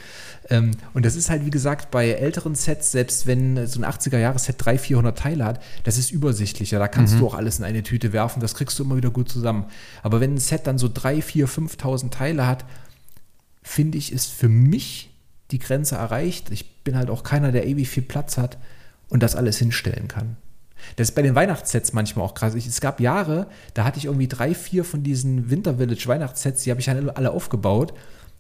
Ähm, 0.49 0.71
und 0.95 1.05
das 1.05 1.15
ist 1.15 1.29
halt, 1.29 1.45
wie 1.45 1.51
gesagt, 1.51 1.91
bei 1.91 2.09
älteren 2.09 2.55
Sets, 2.55 2.91
selbst 2.91 3.27
wenn 3.27 3.67
so 3.67 3.83
ein 3.83 3.85
80er-Jahres-Set 3.85 4.55
300, 4.57 4.81
400 4.81 5.19
Teile 5.19 5.45
hat, 5.45 5.63
das 5.85 5.99
ist 5.99 6.11
übersichtlicher. 6.11 6.79
Da 6.79 6.89
kannst 6.89 7.21
du 7.21 7.27
auch 7.27 7.35
alles 7.35 7.59
in 7.59 7.67
eine 7.67 7.83
Tüte 7.83 8.15
werfen. 8.15 8.41
Das 8.41 8.55
kriegst 8.55 8.79
du 8.79 8.85
immer 8.85 8.97
wieder 8.97 9.11
gut 9.11 9.29
zusammen. 9.29 9.67
Aber 10.03 10.23
wenn 10.23 10.37
ein 10.37 10.39
Set 10.39 10.67
dann 10.67 10.79
so 10.79 10.87
3.000, 10.87 11.23
4.000, 11.23 11.77
5.000 11.77 12.11
Teile 12.11 12.47
hat, 12.47 12.65
finde 13.63 13.99
ich, 13.99 14.11
ist 14.11 14.33
für 14.33 14.49
mich 14.49 15.11
die 15.51 15.59
Grenze 15.59 15.97
erreicht. 15.97 16.51
Ich 16.51 16.83
bin 16.83 16.97
halt 16.97 17.11
auch 17.11 17.23
keiner, 17.23 17.53
der 17.53 17.67
ewig 17.67 17.91
viel 17.91 18.03
Platz 18.03 18.39
hat 18.39 18.57
und 19.11 19.23
das 19.23 19.37
alles 19.37 19.59
hinstellen 19.59 20.09
kann. 20.09 20.39
Das 20.97 21.11
ist 21.11 21.15
bei 21.15 21.23
den 21.23 21.35
Weihnachtssets 21.35 21.93
manchmal 21.93 22.25
auch 22.25 22.35
krass. 22.35 22.55
Ich, 22.55 22.67
es 22.67 22.81
gab 22.81 23.01
Jahre, 23.01 23.47
da 23.75 23.85
hatte 23.85 23.99
ich 23.99 24.07
irgendwie 24.07 24.29
drei, 24.29 24.55
vier 24.55 24.85
von 24.85 25.03
diesen 25.03 25.51
Winter 25.51 25.77
Village 25.77 26.05
Weihnachtssets, 26.07 26.63
die 26.63 26.71
habe 26.71 26.81
ich 26.81 26.87
dann 26.87 27.11
alle 27.11 27.31
aufgebaut. 27.31 27.95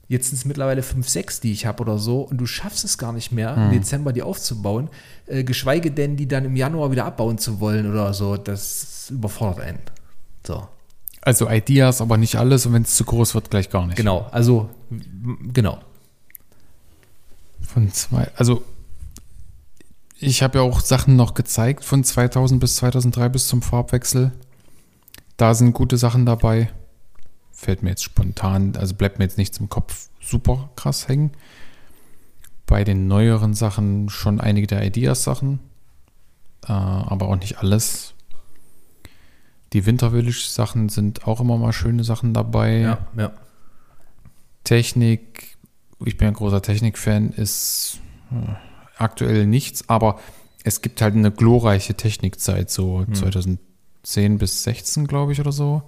Jetzt 0.08 0.30
sind 0.30 0.38
es 0.38 0.44
mittlerweile 0.46 0.82
fünf, 0.82 1.06
sechs, 1.06 1.40
die 1.40 1.52
ich 1.52 1.66
habe 1.66 1.82
oder 1.82 1.98
so. 1.98 2.22
Und 2.22 2.38
du 2.38 2.46
schaffst 2.46 2.82
es 2.82 2.96
gar 2.96 3.12
nicht 3.12 3.30
mehr, 3.30 3.54
im 3.54 3.70
Dezember 3.70 4.14
die 4.14 4.22
aufzubauen. 4.22 4.88
Äh, 5.26 5.44
geschweige 5.44 5.90
denn, 5.90 6.16
die 6.16 6.26
dann 6.26 6.46
im 6.46 6.56
Januar 6.56 6.90
wieder 6.90 7.04
abbauen 7.04 7.36
zu 7.36 7.60
wollen 7.60 7.90
oder 7.90 8.14
so. 8.14 8.38
Das 8.38 9.10
überfordert 9.10 9.60
einen. 9.60 9.80
So. 10.46 10.66
Also 11.20 11.50
Ideas, 11.50 12.00
aber 12.00 12.16
nicht 12.16 12.36
alles 12.36 12.64
und 12.64 12.72
wenn 12.72 12.84
es 12.84 12.96
zu 12.96 13.04
groß 13.04 13.34
wird, 13.34 13.50
gleich 13.50 13.68
gar 13.68 13.86
nicht. 13.86 13.96
Genau. 13.96 14.26
Also, 14.30 14.70
genau. 15.52 15.78
Von 17.60 17.92
zwei, 17.92 18.28
also 18.34 18.62
ich 20.20 20.42
habe 20.42 20.58
ja 20.58 20.64
auch 20.64 20.80
Sachen 20.80 21.16
noch 21.16 21.34
gezeigt 21.34 21.84
von 21.84 22.02
2000 22.02 22.60
bis 22.60 22.76
2003 22.76 23.28
bis 23.28 23.46
zum 23.46 23.62
Farbwechsel. 23.62 24.32
Da 25.36 25.54
sind 25.54 25.72
gute 25.72 25.96
Sachen 25.96 26.26
dabei. 26.26 26.70
Fällt 27.52 27.82
mir 27.82 27.90
jetzt 27.90 28.04
spontan, 28.04 28.76
also 28.76 28.94
bleibt 28.94 29.18
mir 29.18 29.24
jetzt 29.24 29.38
nichts 29.38 29.58
im 29.58 29.68
Kopf 29.68 30.08
super 30.20 30.70
krass 30.76 31.08
hängen. 31.08 31.32
Bei 32.66 32.84
den 32.84 33.06
neueren 33.06 33.54
Sachen 33.54 34.08
schon 34.10 34.40
einige 34.40 34.66
der 34.66 34.84
Ideas-Sachen, 34.84 35.60
äh, 36.66 36.72
aber 36.72 37.28
auch 37.28 37.36
nicht 37.36 37.58
alles. 37.58 38.14
Die 39.72 39.86
Winter 39.86 40.10
Village-Sachen 40.10 40.88
sind 40.88 41.26
auch 41.26 41.40
immer 41.40 41.56
mal 41.56 41.72
schöne 41.72 42.04
Sachen 42.04 42.34
dabei. 42.34 42.78
Ja, 42.78 42.98
ja. 43.16 43.32
Technik, 44.64 45.56
ich 46.04 46.16
bin 46.16 46.28
ein 46.28 46.34
großer 46.34 46.62
Technik-Fan, 46.62 47.30
ist 47.30 48.00
äh, 48.32 48.67
aktuell 48.98 49.46
nichts, 49.46 49.88
aber 49.88 50.18
es 50.64 50.82
gibt 50.82 51.00
halt 51.00 51.14
eine 51.14 51.30
glorreiche 51.30 51.94
Technikzeit, 51.94 52.70
so 52.70 53.04
2010 53.12 54.38
bis 54.38 54.62
16, 54.64 55.06
glaube 55.06 55.32
ich, 55.32 55.40
oder 55.40 55.52
so. 55.52 55.82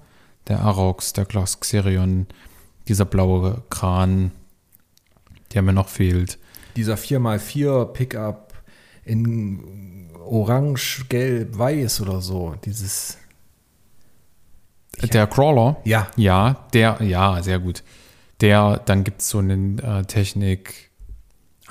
Der 0.49 0.61
Arox, 0.61 1.13
der 1.13 1.27
Glas 1.27 1.61
Xerion, 1.61 2.27
dieser 2.89 3.05
blaue 3.05 3.63
Kran, 3.69 4.33
der 5.53 5.63
mir 5.63 5.73
noch 5.73 5.89
fehlt. 5.89 6.39
Dieser 6.77 6.95
4x4 6.95 7.87
Pickup 7.87 8.55
in 9.05 10.09
Orange, 10.25 11.05
Gelb, 11.09 11.59
Weiß 11.59 12.01
oder 12.01 12.21
so. 12.21 12.55
Dieses. 12.65 13.19
der 15.03 15.27
Crawler, 15.27 15.77
Ja. 15.85 16.09
ja, 16.17 16.67
der, 16.73 17.03
ja, 17.03 17.43
sehr 17.43 17.59
gut. 17.59 17.83
Der, 18.41 18.79
dann 18.87 19.05
gibt 19.05 19.21
es 19.21 19.29
so 19.29 19.39
einen 19.39 19.79
äh, 19.81 20.05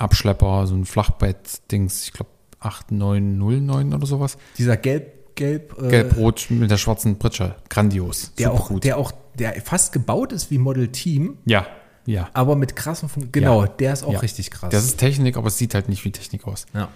Technik-Abschlepper, 0.00 0.66
so 0.66 0.74
ein 0.74 0.84
Flachbett-Dings, 0.84 2.04
ich 2.04 2.12
glaube 2.12 2.30
8909 2.60 3.94
oder 3.94 4.06
sowas. 4.06 4.36
Dieser 4.58 4.76
Gelb, 4.76 5.34
Gelb. 5.36 5.76
äh, 5.80 5.88
Gelb-Rot 5.88 6.46
mit 6.50 6.70
der 6.70 6.76
schwarzen 6.76 7.18
Pritsche. 7.18 7.54
Grandios. 7.68 8.32
der 8.38 8.50
Super 8.50 8.60
auch, 8.74 8.80
der 8.80 8.98
auch, 8.98 9.12
der 9.38 9.52
fast 9.62 9.92
gebaut 9.92 10.32
ist 10.32 10.50
wie 10.50 10.58
Model 10.58 10.88
Team, 10.88 11.38
ja, 11.46 11.66
ja. 12.06 12.28
aber 12.34 12.56
mit 12.56 12.76
krassen 12.76 13.08
Fun 13.08 13.28
Genau, 13.32 13.62
Ja. 13.62 13.68
der 13.68 13.92
ist 13.92 14.02
auch 14.04 14.12
Ja. 14.12 14.18
richtig 14.20 14.50
krass. 14.50 14.70
Das 14.70 14.84
ist 14.84 14.98
Technik, 14.98 15.36
aber 15.36 15.48
es 15.48 15.58
sieht 15.58 15.74
halt 15.74 15.88
nicht 15.88 16.04
wie 16.04 16.10
Technik 16.12 16.46
aus. 16.46 16.66
ja. 16.74 16.88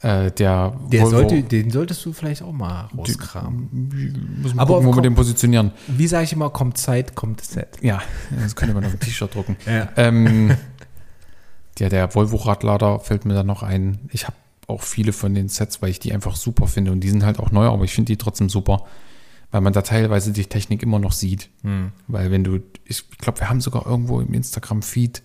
Äh, 0.00 0.32
der 0.32 0.76
Der 0.92 1.04
Volvo- 1.04 1.10
sollte, 1.10 1.42
den 1.44 1.70
solltest 1.70 2.04
du 2.04 2.12
vielleicht 2.12 2.42
auch 2.42 2.52
mal 2.52 2.90
rauskramen. 2.98 4.36
Muss 4.42 4.52
man 4.52 4.58
Aber 4.58 4.74
gucken, 4.74 4.86
wo 4.86 4.90
wir 4.90 4.94
komm- 4.96 5.02
den 5.02 5.14
positionieren. 5.14 5.70
Wie 5.86 6.06
sage 6.06 6.24
ich 6.24 6.32
immer, 6.34 6.50
kommt 6.50 6.76
Zeit, 6.76 7.14
kommt 7.14 7.40
Set. 7.42 7.78
Ja, 7.80 8.02
das 8.42 8.54
könnte 8.54 8.74
man 8.74 8.84
auf 8.84 8.92
ein 8.92 9.00
T-Shirt 9.00 9.34
drucken. 9.34 9.56
Ja. 9.64 9.88
Ähm, 9.96 10.54
ja, 11.78 11.88
der 11.88 12.14
Volvo-Radlader 12.14 13.00
fällt 13.00 13.24
mir 13.24 13.34
da 13.34 13.42
noch 13.42 13.62
ein. 13.62 13.98
Ich 14.12 14.26
habe 14.26 14.36
auch 14.66 14.82
viele 14.82 15.12
von 15.12 15.34
den 15.34 15.48
Sets, 15.48 15.82
weil 15.82 15.90
ich 15.90 16.00
die 16.00 16.12
einfach 16.12 16.36
super 16.36 16.66
finde. 16.66 16.92
Und 16.92 17.00
die 17.00 17.10
sind 17.10 17.24
halt 17.24 17.38
auch 17.38 17.50
neu, 17.50 17.66
aber 17.66 17.84
ich 17.84 17.92
finde 17.92 18.12
die 18.12 18.16
trotzdem 18.16 18.48
super, 18.48 18.84
weil 19.50 19.60
man 19.60 19.72
da 19.72 19.82
teilweise 19.82 20.32
die 20.32 20.46
Technik 20.46 20.82
immer 20.82 20.98
noch 20.98 21.12
sieht. 21.12 21.50
Weil 22.08 22.30
wenn 22.30 22.44
du, 22.44 22.60
ich 22.84 23.08
glaube, 23.18 23.40
wir 23.40 23.50
haben 23.50 23.60
sogar 23.60 23.86
irgendwo 23.86 24.20
im 24.20 24.32
Instagram-Feed 24.32 25.22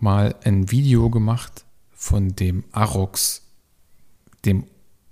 mal 0.00 0.34
ein 0.44 0.70
Video 0.70 1.10
gemacht 1.10 1.64
von 1.92 2.34
dem 2.34 2.64
Arox, 2.72 3.42
dem 4.44 4.64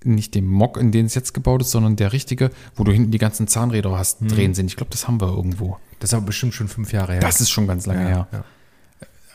nicht 0.02 0.34
dem 0.34 0.46
Mock, 0.46 0.78
in 0.78 0.92
den 0.92 1.06
es 1.06 1.14
jetzt 1.14 1.34
gebaut 1.34 1.60
ist, 1.60 1.70
sondern 1.70 1.96
der 1.96 2.12
richtige, 2.12 2.50
wo 2.74 2.84
du 2.84 2.92
hinten 2.92 3.10
die 3.10 3.18
ganzen 3.18 3.46
Zahnräder 3.46 3.96
hast, 3.96 4.20
drehen 4.22 4.54
sind. 4.54 4.66
Ich 4.66 4.76
glaube, 4.76 4.90
das 4.90 5.06
haben 5.06 5.20
wir 5.20 5.28
irgendwo. 5.28 5.78
Das 5.98 6.10
ist 6.10 6.14
aber 6.14 6.26
bestimmt 6.26 6.54
schon 6.54 6.68
fünf 6.68 6.92
Jahre 6.92 7.12
her. 7.12 7.20
Das 7.20 7.40
ist 7.40 7.50
schon 7.50 7.66
ganz 7.66 7.84
lange 7.84 8.02
ja, 8.02 8.08
her. 8.08 8.28
ja. 8.32 8.44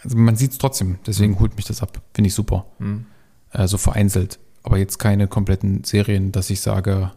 Also 0.05 0.15
man 0.17 0.35
sieht 0.37 0.51
es 0.51 0.57
trotzdem, 0.59 0.99
deswegen 1.05 1.39
holt 1.39 1.57
mich 1.57 1.65
das 1.65 1.81
ab. 1.81 1.99
Finde 2.13 2.27
ich 2.29 2.33
super. 2.33 2.65
Mhm. 2.79 3.05
Äh, 3.51 3.67
so 3.67 3.77
vereinzelt. 3.77 4.39
Aber 4.63 4.77
jetzt 4.77 4.97
keine 4.99 5.27
kompletten 5.27 5.83
Serien, 5.83 6.31
dass 6.31 6.49
ich 6.49 6.61
sage, 6.61 7.11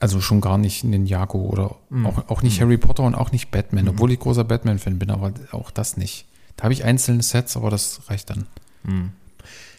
also 0.00 0.20
schon 0.20 0.40
gar 0.40 0.58
nicht 0.58 0.84
Ninjago 0.84 1.38
oder 1.42 1.76
Mhm. 1.90 2.06
auch, 2.06 2.28
auch 2.28 2.42
nicht 2.42 2.60
Harry 2.60 2.76
Potter 2.78 3.02
und 3.02 3.14
auch 3.14 3.32
nicht 3.32 3.50
Batman, 3.50 3.88
obwohl 3.88 4.12
ich 4.12 4.18
großer 4.20 4.44
Batman-Fan 4.44 4.98
bin, 4.98 5.10
aber 5.10 5.32
auch 5.52 5.70
das 5.70 5.96
nicht. 5.96 6.26
Da 6.56 6.64
habe 6.64 6.72
ich 6.72 6.84
einzelne 6.84 7.22
Sets, 7.22 7.56
aber 7.56 7.70
das 7.70 8.02
reicht 8.08 8.30
dann. 8.30 8.46
Mhm. 8.84 9.10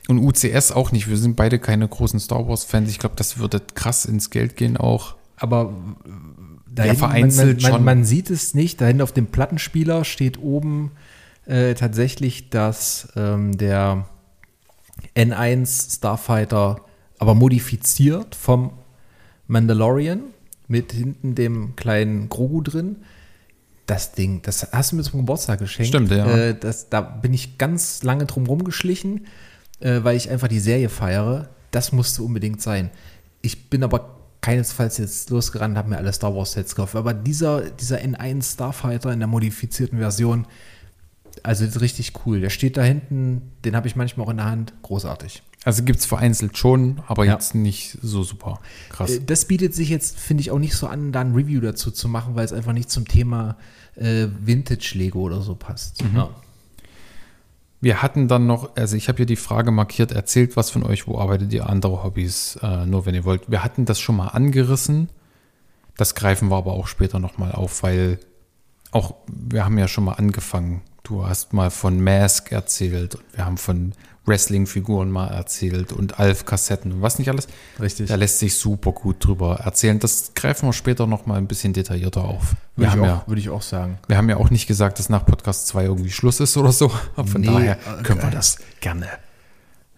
Und 0.08 0.20
UCS 0.20 0.72
auch 0.72 0.92
nicht. 0.92 1.08
Wir 1.08 1.18
sind 1.18 1.36
beide 1.36 1.60
keine 1.60 1.88
großen 1.88 2.20
Star 2.20 2.48
Wars-Fans. 2.48 2.90
Ich 2.90 3.00
glaube, 3.00 3.16
das 3.16 3.38
würde 3.38 3.62
krass 3.76 4.06
ins 4.06 4.30
Geld 4.30 4.56
gehen 4.58 4.76
auch. 4.76 5.16
Aber 5.38 5.74
äh, 6.80 6.88
da 6.88 6.94
Ja, 6.94 6.94
vereinzelt 6.96 7.48
man, 7.48 7.56
man, 7.56 7.60
schon. 7.62 7.72
man, 7.72 7.98
man 7.98 8.06
sieht 8.06 8.30
es 8.30 8.54
nicht. 8.54 8.82
Da 8.82 8.86
hinten 8.86 9.02
auf 9.02 9.12
dem 9.12 9.28
Plattenspieler 9.28 10.06
steht 10.06 10.40
oben 10.40 10.92
äh, 11.46 11.74
tatsächlich, 11.74 12.50
dass 12.50 13.10
ähm, 13.16 13.58
der 13.58 14.08
N1 15.16 15.96
Starfighter, 15.98 16.82
aber 17.18 17.36
modifiziert 17.36 18.36
vom 18.36 18.72
Mandalorian 19.48 20.22
mit 20.68 20.92
hinten 20.92 21.36
dem 21.36 21.76
kleinen 21.76 22.30
Grogu 22.30 22.62
drin. 22.62 22.98
Das 23.88 24.12
Ding, 24.12 24.44
das 24.44 24.72
hast 24.72 24.92
du 24.92 24.98
mir 24.98 25.04
zum 25.04 25.22
Geburtstag 25.22 25.60
geschenkt. 25.60 25.88
Stimmt, 25.88 26.12
ja. 26.12 26.28
Äh, 26.28 26.56
das, 26.58 26.90
da 26.90 27.02
bin 27.02 27.34
ich 27.34 27.58
ganz 27.58 28.04
lange 28.04 28.26
drum 28.28 28.46
rumgeschlichen, 28.46 29.26
äh, 29.80 30.04
weil 30.04 30.16
ich 30.16 30.30
einfach 30.30 30.48
die 30.48 30.60
Serie 30.60 30.90
feiere. 30.90 31.50
Das 31.72 31.92
musste 31.92 32.22
unbedingt 32.22 32.62
sein. 32.62 32.92
Ich 33.42 33.70
bin 33.72 33.84
aber 33.84 34.19
keinesfalls 34.42 34.98
jetzt 34.98 35.30
losgerannt, 35.30 35.78
habe 35.78 35.90
mir 35.90 35.98
alle 35.98 36.14
Star 36.14 36.34
Wars 36.36 36.54
Sets 36.54 36.76
gekauft. 36.76 36.96
Aber 36.96 37.14
dieser, 37.14 37.62
dieser 37.72 37.98
N1 38.00 38.54
Starfighter 38.54 39.12
in 39.12 39.20
der 39.20 39.28
modifizierten 39.28 40.00
Version, 40.00 40.48
also 41.44 41.66
richtig 41.80 42.14
cool. 42.26 42.42
Der 42.42 42.50
steht 42.50 42.78
da 42.78 42.84
hinten, 42.84 43.42
den 43.66 43.76
habe 43.76 43.88
ich 43.88 43.96
manchmal 43.96 44.26
auch 44.26 44.32
in 44.32 44.38
der 44.38 44.46
Hand. 44.48 44.74
Großartig. 44.82 45.44
Also 45.66 45.84
gibt 45.84 46.00
es 46.00 46.06
vereinzelt 46.06 46.58
schon, 46.58 47.02
aber 47.08 47.26
Ja. 47.26 47.34
jetzt 47.34 47.54
nicht 47.54 47.98
so 48.02 48.24
super 48.24 48.60
krass. 48.90 49.12
Äh, 49.12 49.22
Das 49.26 49.44
bietet 49.46 49.76
sich 49.76 49.90
jetzt, 49.90 50.18
finde 50.18 50.42
ich, 50.42 50.52
auch 50.52 50.60
nicht 50.60 50.74
so 50.74 50.88
an, 50.88 51.12
da 51.12 51.20
ein 51.22 51.34
Review 51.34 51.60
dazu 51.60 51.92
zu 51.92 52.08
machen, 52.08 52.36
weil 52.36 52.46
es 52.46 52.54
einfach 52.54 52.72
nicht 52.74 52.90
zum 52.90 53.06
Thema 53.08 53.58
äh, 53.96 54.28
Vintage-Lego 54.42 55.20
oder 55.20 55.42
so 55.42 55.56
passt. 55.56 56.02
Ja. 56.16 56.30
Wir 57.82 58.02
hatten 58.02 58.28
dann 58.28 58.46
noch, 58.46 58.76
also 58.76 58.98
ich 58.98 59.08
habe 59.08 59.18
hier 59.18 59.26
die 59.26 59.38
Frage 59.38 59.72
markiert, 59.72 60.12
erzählt 60.12 60.58
was 60.58 60.70
von 60.70 60.84
euch, 60.84 61.08
wo 61.08 61.18
arbeitet 61.18 61.54
ihr 61.54 61.70
andere 61.70 62.04
Hobbys, 62.04 62.60
äh, 62.62 62.86
nur 62.86 63.06
wenn 63.06 63.16
ihr 63.16 63.24
wollt. 63.24 63.50
Wir 63.50 63.64
hatten 63.64 63.86
das 63.86 64.00
schon 64.00 64.18
mal 64.18 64.28
angerissen, 64.28 65.10
das 65.96 66.16
greifen 66.16 66.50
wir 66.50 66.58
aber 66.58 66.74
auch 66.74 66.88
später 66.88 67.20
nochmal 67.20 67.52
auf, 67.54 67.84
weil 67.84 68.20
auch, 68.92 69.16
wir 69.28 69.66
haben 69.66 69.78
ja 69.78 69.88
schon 69.88 70.06
mal 70.06 70.14
angefangen. 70.14 70.82
Du 71.04 71.26
hast 71.26 71.54
mal 71.54 71.72
von 71.72 72.02
Mask 72.02 72.52
erzählt 72.52 73.16
und 73.16 73.24
wir 73.34 73.46
haben 73.46 73.58
von 73.58 73.94
Wrestling-Figuren 74.26 75.10
mal 75.10 75.28
erzählt 75.28 75.92
und 75.92 76.20
Alf-Kassetten 76.20 76.92
und 76.92 77.02
was 77.02 77.20
nicht 77.20 77.30
alles. 77.30 77.48
Richtig. 77.80 78.10
Da 78.10 78.16
lässt 78.16 78.40
sich 78.40 78.56
super 78.56 78.92
gut 78.92 79.26
drüber 79.26 79.56
erzählen. 79.56 80.00
Das 80.00 80.34
greifen 80.36 80.68
wir 80.68 80.74
später 80.74 81.08
nochmal 81.08 81.38
ein 81.38 81.48
bisschen 81.48 81.74
detaillierter 81.74 82.24
auf. 82.24 82.56
Wir 82.76 82.84
Würde 82.88 82.92
haben 82.92 83.00
ich, 83.02 83.06
ja 83.08 83.16
auch, 83.18 83.28
würde 83.28 83.42
ich 83.42 83.50
auch 83.50 83.62
sagen. 83.62 83.98
wir 84.08 84.18
haben 84.18 84.30
ja 84.30 84.38
auch 84.38 84.50
nicht 84.50 84.68
gesagt, 84.68 85.00
dass 85.00 85.10
nach 85.10 85.26
Podcast 85.26 85.68
2 85.68 85.86
irgendwie 85.86 86.12
Schluss 86.12 86.40
ist 86.40 86.56
oder 86.58 86.72
so. 86.72 86.90
Von 87.16 87.42
Nee, 87.42 87.48
daher 87.48 87.78
äh, 88.00 88.04
können 88.04 88.22
wir 88.22 88.30
äh. 88.30 88.34
das 88.34 88.60
gerne. 88.82 89.08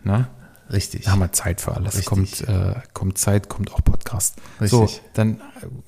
Na? 0.03 0.30
Richtig. 0.72 1.03
Da 1.03 1.11
haben 1.11 1.19
wir 1.19 1.32
Zeit 1.34 1.59
für 1.59 1.76
alles. 1.76 1.95
Richtig. 1.97 2.05
Kommt, 2.05 2.41
äh, 2.47 2.76
kommt 2.93 3.17
Zeit, 3.17 3.49
kommt 3.49 3.74
auch 3.74 3.84
Podcast. 3.84 4.36
Richtig. 4.61 4.69
So, 4.72 4.89
dann 5.13 5.41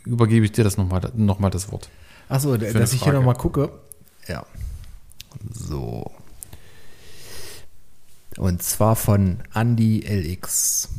übergebe 0.06 0.46
ich 0.46 0.52
dir 0.52 0.66
das 0.66 0.76
nochmal 0.76 1.02
noch 1.16 1.40
mal 1.40 1.50
das 1.50 1.72
Wort. 1.72 1.90
Achso, 2.28 2.58
dass 2.58 2.94
ich 2.94 3.02
hier 3.04 3.14
nochmal 3.14 3.36
gucke. 3.36 3.72
Ja. 4.28 4.46
So. 5.54 6.12
Und 8.38 8.64
zwar 8.64 8.96
von 8.96 9.40
Andy 9.54 10.00
LX. 10.00 10.90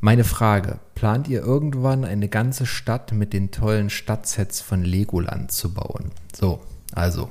Meine 0.00 0.24
Frage: 0.24 0.78
Plant 0.94 1.28
ihr 1.28 1.40
irgendwann 1.42 2.04
eine 2.04 2.28
ganze 2.28 2.64
Stadt 2.64 3.12
mit 3.12 3.32
den 3.32 3.50
tollen 3.50 3.90
Stadtsets 3.90 4.60
von 4.60 4.82
Legoland 4.82 5.52
zu 5.52 5.74
bauen? 5.74 6.10
So, 6.34 6.60
also. 6.92 7.30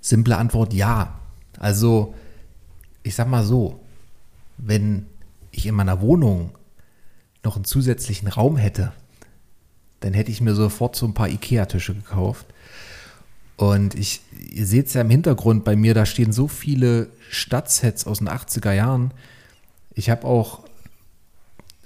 Simple 0.00 0.36
Antwort: 0.36 0.72
Ja. 0.72 1.18
Also, 1.58 2.14
ich 3.02 3.14
sag 3.14 3.28
mal 3.28 3.44
so: 3.44 3.80
Wenn 4.56 5.06
ich 5.50 5.66
in 5.66 5.74
meiner 5.74 6.00
Wohnung 6.00 6.52
noch 7.42 7.56
einen 7.56 7.64
zusätzlichen 7.64 8.28
Raum 8.28 8.56
hätte, 8.56 8.92
dann 10.00 10.14
hätte 10.14 10.30
ich 10.30 10.40
mir 10.40 10.54
sofort 10.54 10.94
so 10.96 11.06
ein 11.06 11.14
paar 11.14 11.28
Ikea-Tische 11.28 11.94
gekauft. 11.94 12.46
Und 13.56 13.94
ich, 13.94 14.20
ihr 14.50 14.66
seht 14.66 14.86
es 14.86 14.94
ja 14.94 15.00
im 15.00 15.10
Hintergrund 15.10 15.64
bei 15.64 15.76
mir, 15.76 15.94
da 15.94 16.06
stehen 16.06 16.32
so 16.32 16.48
viele 16.48 17.08
Stadtsets 17.30 18.06
aus 18.06 18.18
den 18.18 18.28
80er 18.28 18.72
Jahren. 18.72 19.12
Ich 19.94 20.10
habe 20.10 20.26
auch 20.26 20.64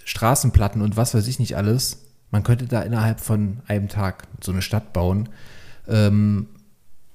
Straßenplatten 0.04 0.80
und 0.80 0.96
was 0.96 1.14
weiß 1.14 1.26
ich 1.28 1.38
nicht 1.38 1.56
alles. 1.56 1.98
Man 2.30 2.42
könnte 2.42 2.66
da 2.66 2.82
innerhalb 2.82 3.20
von 3.20 3.58
einem 3.66 3.88
Tag 3.88 4.24
so 4.42 4.52
eine 4.52 4.62
Stadt 4.62 4.92
bauen. 4.92 5.28
Ähm, 5.86 6.46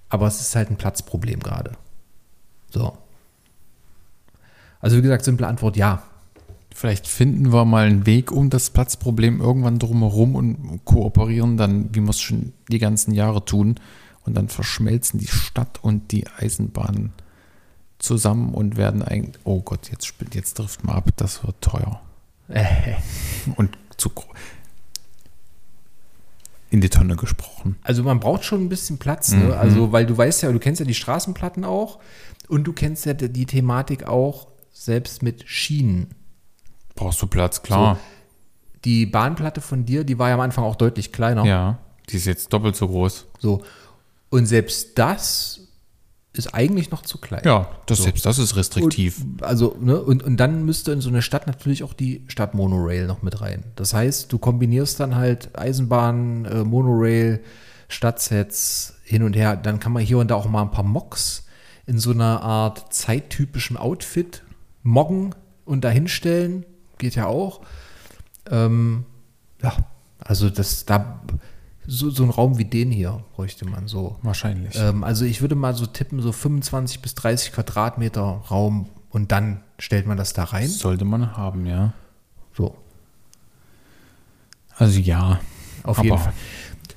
aber 0.10 0.28
es 0.28 0.42
ist 0.42 0.56
halt 0.56 0.70
ein 0.70 0.78
Platzproblem 0.78 1.40
gerade. 1.40 1.72
So. 2.70 2.98
Also 4.80 4.98
wie 4.98 5.02
gesagt, 5.02 5.26
simple 5.26 5.48
Antwort 5.48 5.76
ja. 5.76 6.04
Vielleicht 6.76 7.08
finden 7.08 7.54
wir 7.54 7.66
mal 7.66 7.86
einen 7.86 8.06
Weg 8.06 8.32
um 8.32 8.50
das 8.50 8.70
Platzproblem 8.72 9.42
irgendwann 9.42 9.80
drumherum 9.80 10.36
und 10.36 10.86
kooperieren 10.86 11.58
dann, 11.58 11.94
wie 11.96 12.02
wir 12.02 12.10
es 12.10 12.20
schon 12.20 12.54
die 12.68 12.80
ganzen 12.80 13.14
Jahre 13.14 13.46
tun. 13.46 13.76
Und 14.26 14.36
dann 14.36 14.48
verschmelzen 14.50 15.20
die 15.20 15.28
Stadt 15.28 15.80
und 15.84 16.12
die 16.12 16.26
Eisenbahn 16.28 17.12
zusammen 18.00 18.54
und 18.54 18.78
werden 18.78 19.02
ein. 19.02 19.34
Oh 19.44 19.62
Gott, 19.62 19.90
jetzt, 19.92 20.14
jetzt 20.34 20.56
trifft 20.56 20.84
mal 20.84 20.94
ab, 20.96 21.10
das 21.18 21.44
wird 21.44 21.60
teuer. 21.62 22.02
Und 23.56 23.78
zu 23.98 24.12
in 26.70 26.82
die 26.82 26.90
Tonne 26.90 27.16
gesprochen. 27.16 27.78
Also 27.84 28.02
man 28.04 28.20
braucht 28.20 28.44
schon 28.44 28.66
ein 28.66 28.70
bisschen 28.70 28.98
Platz, 28.98 29.32
Mhm. 29.32 29.48
ne? 29.50 29.58
Also, 29.58 29.92
weil 29.92 30.06
du 30.08 30.18
weißt 30.18 30.42
ja, 30.42 30.52
du 30.52 30.58
kennst 30.60 30.80
ja 30.80 30.86
die 30.88 30.96
Straßenplatten 30.96 31.64
auch 31.66 32.00
und 32.48 32.64
du 32.66 32.74
kennst 32.74 33.06
ja 33.06 33.14
die 33.14 33.30
die 33.30 33.46
Thematik 33.46 34.08
auch 34.08 34.48
selbst 34.72 35.22
mit 35.22 35.48
Schienen. 35.48 36.08
Brauchst 36.96 37.22
du 37.22 37.28
Platz, 37.28 37.62
klar. 37.62 38.00
Die 38.86 39.06
Bahnplatte 39.06 39.62
von 39.62 39.86
dir, 39.86 40.04
die 40.04 40.18
war 40.18 40.30
ja 40.30 40.34
am 40.36 40.42
Anfang 40.42 40.64
auch 40.64 40.76
deutlich 40.76 41.12
kleiner. 41.12 41.46
Ja, 41.46 41.78
die 42.10 42.18
ist 42.18 42.26
jetzt 42.26 42.52
doppelt 42.52 42.76
so 42.76 42.88
groß. 42.88 43.28
So. 43.40 43.64
Und 44.34 44.48
selbst 44.48 44.98
das 44.98 45.60
ist 46.34 46.56
eigentlich 46.56 46.90
noch 46.90 47.04
zu 47.04 47.20
klein. 47.20 47.44
Ja, 47.46 47.70
das 47.86 48.00
So. 48.00 48.06
selbst 48.06 48.26
das 48.26 48.40
ist 48.40 48.56
restriktiv. 48.56 49.22
Und, 49.22 49.44
also, 49.44 49.78
ne, 49.80 50.02
und, 50.02 50.24
und 50.24 50.38
dann 50.38 50.66
müsste 50.66 50.92
in 50.92 51.02
so 51.02 51.10
eine 51.10 51.22
Stadt 51.22 51.46
natürlich 51.46 51.84
auch 51.84 51.94
die 51.94 52.26
Stadtmonorail 52.26 53.06
noch 53.06 53.22
mit 53.22 53.42
rein. 53.42 53.64
Das 53.76 53.94
heißt, 53.94 54.34
du 54.34 54.40
kombinierst 54.40 55.00
dann 55.00 55.14
halt 55.14 55.56
Eisenbahn, 55.56 56.46
äh, 56.46 56.64
Monorail, 56.64 57.42
Stadtsets 57.90 58.96
hin 59.04 59.22
und 59.22 59.36
her. 59.36 59.56
Dann 59.56 59.80
kann 59.80 59.92
man 59.92 60.02
hier 60.02 60.18
und 60.18 60.32
da 60.32 60.36
auch 60.36 60.50
mal 60.50 60.64
ein 60.64 60.72
paar 60.72 60.84
Mocks 60.84 61.46
in 61.86 62.00
so 62.00 62.10
einer 62.10 62.42
Art 62.42 62.92
zeittypischem 62.92 63.78
Outfit 63.78 64.42
moggen 64.82 65.36
und 65.64 65.84
dahinstellen. 65.84 66.66
Geht 66.98 67.14
ja 67.14 67.28
auch. 67.28 67.62
Ähm, 68.50 69.06
ja, 69.62 69.78
also 70.18 70.50
das 70.50 70.86
da 70.86 71.22
so, 71.88 72.10
so 72.10 72.24
ein 72.24 72.30
Raum 72.30 72.58
wie 72.58 72.66
den 72.66 72.92
hier 72.92 73.24
bräuchte 73.36 73.66
man 73.66 73.88
so. 73.88 74.18
Wahrscheinlich. 74.22 74.76
Ähm, 74.78 75.04
also 75.04 75.26
ich 75.26 75.42
würde 75.42 75.56
mal 75.56 75.74
so 75.76 75.86
tippen, 75.86 76.22
so 76.22 76.32
25 76.32 77.02
bis 77.02 77.16
30 77.16 77.52
Quadratmeter 77.54 78.22
Raum 78.50 78.90
und 79.10 79.32
dann 79.32 79.62
stellt 79.80 80.08
man 80.08 80.18
das 80.18 80.34
da 80.34 80.46
rein. 80.46 80.68
Sollte 80.70 81.06
man 81.06 81.36
haben, 81.38 81.66
ja. 81.66 81.94
So, 82.56 82.76
Also 84.78 85.00
ja. 85.00 85.40
auf 85.84 86.04
jeden 86.04 86.18
Fall. 86.18 86.34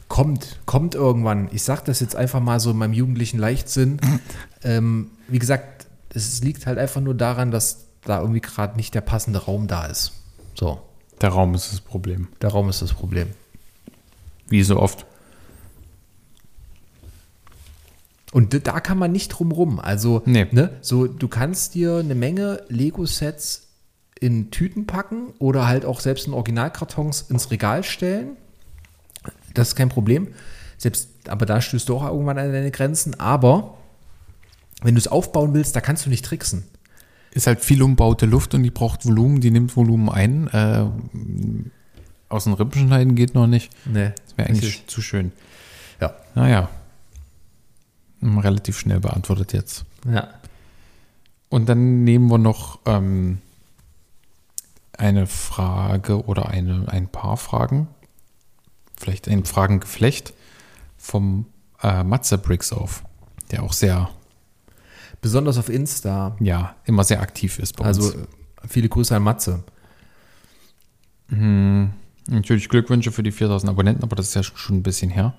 kommt, 0.09 0.61
kommt 0.67 0.95
irgendwann. 0.95 1.49
Ich 1.53 1.63
sage 1.63 1.83
das 1.87 2.01
jetzt 2.01 2.17
einfach 2.17 2.41
mal 2.41 2.61
so 2.61 2.71
in 2.71 2.77
meinem 2.79 2.93
jugendlichen 2.93 3.39
Leichtsinn. 3.39 3.99
ähm, 4.63 5.11
wie 5.29 5.39
gesagt, 5.39 5.87
es 6.11 6.43
liegt 6.43 6.67
halt 6.67 6.79
einfach 6.79 7.01
nur 7.01 7.15
daran, 7.15 7.51
dass 7.51 7.87
da 8.05 8.21
irgendwie 8.21 8.41
gerade 8.41 8.77
nicht 8.77 8.95
der 8.95 9.01
passende 9.01 9.41
Raum 9.45 9.67
da 9.67 9.87
ist. 9.87 10.13
So, 10.55 10.81
Der 11.21 11.31
Raum 11.31 11.55
ist 11.55 11.73
das 11.73 11.81
Problem. 11.81 12.29
der 12.41 12.51
Raum 12.51 12.69
ist 12.69 12.81
das 12.81 12.95
Problem. 12.95 13.29
Wie 14.49 14.63
so 14.63 14.79
oft. 14.79 15.07
Und 18.33 18.67
da 18.67 18.81
kann 18.81 18.99
man 18.99 19.13
nicht 19.13 19.29
drum 19.29 19.53
rum. 19.53 19.81
Also, 19.81 20.23
Nee. 20.27 20.47
ne, 20.51 20.71
so, 20.81 21.07
du 21.07 21.29
kannst 21.29 21.75
dir 21.75 21.97
eine 21.97 22.15
Menge 22.15 22.63
Lego-Sets 22.69 23.69
in 24.21 24.51
Tüten 24.51 24.87
packen 24.87 25.33
oder 25.39 25.67
halt 25.67 25.85
auch 25.85 26.01
selbst 26.01 26.27
in 26.27 26.35
Originalkartons 26.35 27.23
ins 27.31 27.51
Regal 27.51 27.83
stellen. 27.85 28.37
Das 29.55 29.69
ist 29.69 29.75
kein 29.77 29.89
Problem. 29.89 30.29
Selbst, 30.79 31.09
aber 31.29 31.47
da 31.47 31.61
stößt 31.61 31.89
du 31.89 31.97
auch 31.97 32.07
irgendwann 32.07 32.39
an 32.39 32.53
deine 32.53 32.71
Grenzen. 32.71 33.19
Aber 33.19 33.79
wenn 34.83 34.95
du 34.95 34.99
es 34.99 35.09
aufbauen 35.09 35.55
willst, 35.55 35.75
da 35.77 35.81
kannst 35.81 36.05
du 36.05 36.11
nicht 36.11 36.25
tricksen. 36.25 36.65
Ist 37.33 37.47
halt 37.47 37.61
viel 37.65 37.83
umbaute 37.83 38.27
Luft 38.27 38.55
und 38.55 38.63
die 38.63 38.71
braucht 38.71 39.07
Volumen, 39.07 39.41
die 39.41 39.51
nimmt 39.51 39.77
Volumen 39.77 40.09
ein. 40.09 40.49
Äh, 40.49 40.87
aus 42.29 42.45
den 42.45 42.53
Rippen 42.55 42.87
schneiden 42.87 43.15
geht 43.15 43.35
noch 43.35 43.47
nicht. 43.47 43.71
Nee, 43.87 44.13
Das 44.27 44.37
wäre 44.37 44.49
eigentlich 44.49 44.87
zu 44.87 45.01
schön. 45.03 45.33
Ja. 46.01 46.15
Naja. 46.35 46.69
Hm, 48.21 48.39
Relativ 48.39 48.79
schnell 48.79 49.01
beantwortet 49.01 49.53
jetzt. 49.53 49.85
ja. 50.09 50.29
Und 51.49 51.69
dann 51.69 52.03
nehmen 52.03 52.29
wir 52.29 52.39
noch 52.39 52.81
ähm, 52.87 53.39
eine 54.99 55.29
Frage 55.29 56.25
oder 56.25 56.49
eine, 56.49 56.89
ein 56.89 57.07
paar 57.07 57.37
Fragen. 57.37 57.87
Vielleicht 58.99 59.29
ein 59.29 59.45
Fragengeflecht 59.45 60.35
vom 60.99 61.47
äh, 61.83 62.03
Matze 62.03 62.37
Briggs 62.39 62.73
auf, 62.73 63.05
der 63.53 63.63
auch 63.63 63.73
sehr, 63.73 64.11
Besonders 65.21 65.57
auf 65.57 65.69
Insta. 65.69 66.37
ja, 66.41 66.75
immer 66.85 67.05
sehr 67.05 67.21
aktiv 67.21 67.61
ist 67.61 67.77
bei 67.77 67.85
Also 67.85 68.07
uns. 68.07 68.15
äh, 68.15 68.27
viele 68.69 68.89
Grüße 68.89 69.15
an 69.15 69.23
Matze. 69.23 69.63
Hm, 71.29 71.93
natürlich 72.29 72.69
Glückwünsche 72.69 73.13
für 73.13 73.23
die 73.23 73.33
4000 73.33 73.71
Abonnenten, 73.71 74.03
aber 74.03 74.17
das 74.17 74.29
ist 74.29 74.35
ja 74.35 74.43
schon 74.43 74.79
ein 74.79 74.83
bisschen 74.83 75.11
her. 75.11 75.35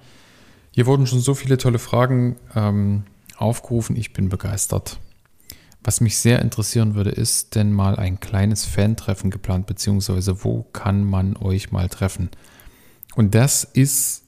Hier 0.72 0.86
wurden 0.86 1.08
schon 1.08 1.20
so 1.20 1.34
viele 1.34 1.58
tolle 1.58 1.80
Fragen 1.80 2.38
ähm, 2.56 3.04
aufgerufen. 3.36 3.96
Ich 3.96 4.14
bin 4.14 4.30
begeistert. 4.30 5.00
Was 5.84 6.02
mich 6.02 6.18
sehr 6.18 6.42
interessieren 6.42 6.96
würde, 6.96 7.12
ist 7.12 7.56
denn 7.56 7.72
mal 7.72 7.96
ein 7.96 8.20
kleines 8.20 8.66
Fan-Treffen 8.66 9.32
geplant, 9.32 9.68
beziehungsweise 9.68 10.44
wo 10.44 10.64
kann 10.64 11.04
man 11.04 11.38
euch 11.38 11.72
mal 11.72 11.88
treffen? 11.88 12.30
Und 13.16 13.36
das 13.36 13.64
ist 13.64 14.24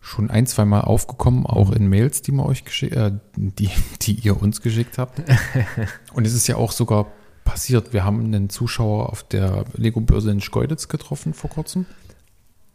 schon 0.00 0.30
ein, 0.30 0.46
zwei 0.46 0.66
Mal 0.66 0.82
aufgekommen, 0.82 1.46
auch 1.46 1.72
in 1.72 1.88
Mails, 1.88 2.20
die 2.22 2.32
wir 2.32 2.44
euch 2.44 2.64
geschickt, 2.64 2.94
äh, 2.94 3.12
die, 3.36 3.70
die 4.02 4.12
ihr 4.12 4.40
uns 4.40 4.60
geschickt 4.60 4.98
habt. 4.98 5.22
Und 6.12 6.26
es 6.26 6.34
ist 6.34 6.46
ja 6.46 6.56
auch 6.56 6.72
sogar 6.72 7.06
passiert. 7.44 7.92
Wir 7.92 8.04
haben 8.04 8.24
einen 8.24 8.50
Zuschauer 8.50 9.10
auf 9.10 9.22
der 9.22 9.64
Lego-Börse 9.74 10.30
in 10.30 10.40
Schkeuditz 10.40 10.88
getroffen 10.88 11.34
vor 11.34 11.50
kurzem. 11.50 11.86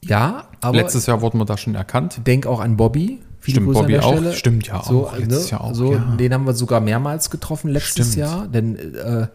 Ja, 0.04 0.48
aber 0.62 0.78
Letztes 0.78 1.06
Jahr 1.08 1.22
wurden 1.22 1.40
wir 1.40 1.46
da 1.46 1.58
schon 1.58 1.76
erkannt. 1.76 2.22
denk 2.26 2.46
auch 2.48 2.60
an 2.62 2.78
Bobby. 2.78 3.20
Viele 3.42 3.56
Stimmt, 3.56 3.68
Grüße 3.68 3.80
Bobby 3.82 3.96
an 3.96 4.02
der 4.02 4.08
auch. 4.10 4.14
Stelle. 4.18 4.34
Stimmt, 4.34 4.68
ja, 4.68 4.84
So, 4.84 5.08
auch. 5.08 5.18
Letztes 5.18 5.46
ne, 5.46 5.52
Jahr 5.52 5.62
auch, 5.62 5.74
so, 5.76 5.94
ja. 5.94 6.16
Den 6.18 6.34
haben 6.34 6.46
wir 6.46 6.54
sogar 6.54 6.80
mehrmals 6.82 7.30
getroffen 7.30 7.70
letztes 7.70 8.08
Stimmt. 8.14 8.16
Jahr, 8.16 8.48
denn 8.48 8.96
äh, 8.96 9.28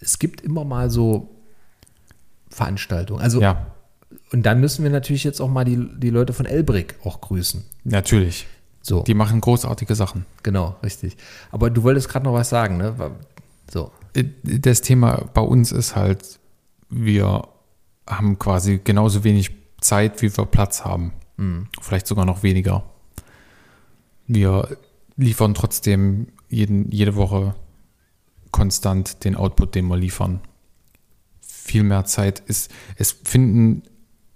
es 0.00 0.18
gibt 0.18 0.40
immer 0.42 0.64
mal 0.64 0.90
so 0.90 1.30
Veranstaltungen. 2.50 3.20
Also, 3.20 3.40
Ja, 3.40 3.66
und 4.32 4.44
dann 4.44 4.60
müssen 4.60 4.82
wir 4.84 4.90
natürlich 4.90 5.24
jetzt 5.24 5.40
auch 5.40 5.48
mal 5.48 5.64
die, 5.64 5.76
die 5.98 6.10
Leute 6.10 6.32
von 6.32 6.46
Elbrick 6.46 6.94
auch 7.04 7.20
grüßen. 7.20 7.64
natürlich. 7.84 8.46
So, 8.82 9.02
Die 9.02 9.12
machen 9.14 9.42
großartige 9.42 9.94
Sachen. 9.94 10.24
genau, 10.42 10.74
richtig. 10.82 11.16
Aber 11.52 11.68
du 11.68 11.82
wolltest 11.82 12.08
gerade 12.08 12.24
noch 12.24 12.32
was 12.32 12.48
sagen, 12.48 12.78
ne? 12.78 12.94
So, 13.70 13.90
Das 14.14 14.80
Thema 14.80 15.28
bei 15.34 15.40
uns 15.40 15.72
ist 15.72 15.96
halt, 15.96 16.40
wir 16.88 17.48
haben 18.08 18.38
quasi 18.38 18.80
genauso 18.82 19.24
wenig 19.24 19.50
Zeit, 19.80 20.20
wie 20.22 20.36
wir 20.36 20.46
Platz 20.46 20.84
haben. 20.84 21.12
Vielleicht 21.80 22.06
sogar 22.06 22.24
noch 22.24 22.42
weniger. 22.42 22.84
Wir 24.26 24.76
liefern 25.16 25.54
trotzdem 25.54 26.28
jeden, 26.48 26.90
jede 26.90 27.14
Woche 27.14 27.54
konstant 28.50 29.24
den 29.24 29.36
Output, 29.36 29.74
den 29.74 29.86
wir 29.86 29.96
liefern. 29.96 30.40
Viel 31.40 31.82
mehr 31.82 32.04
Zeit 32.04 32.40
ist, 32.40 32.70
es 32.96 33.12
finden 33.12 33.82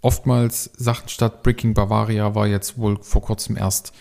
oftmals 0.01 0.70
Sachen 0.77 1.09
statt. 1.09 1.43
Breaking 1.43 1.75
Bavaria 1.75 2.35
war 2.35 2.47
jetzt 2.47 2.79
wohl 2.79 3.03
vor 3.03 3.22
kurzem 3.22 3.57
erst 3.57 3.93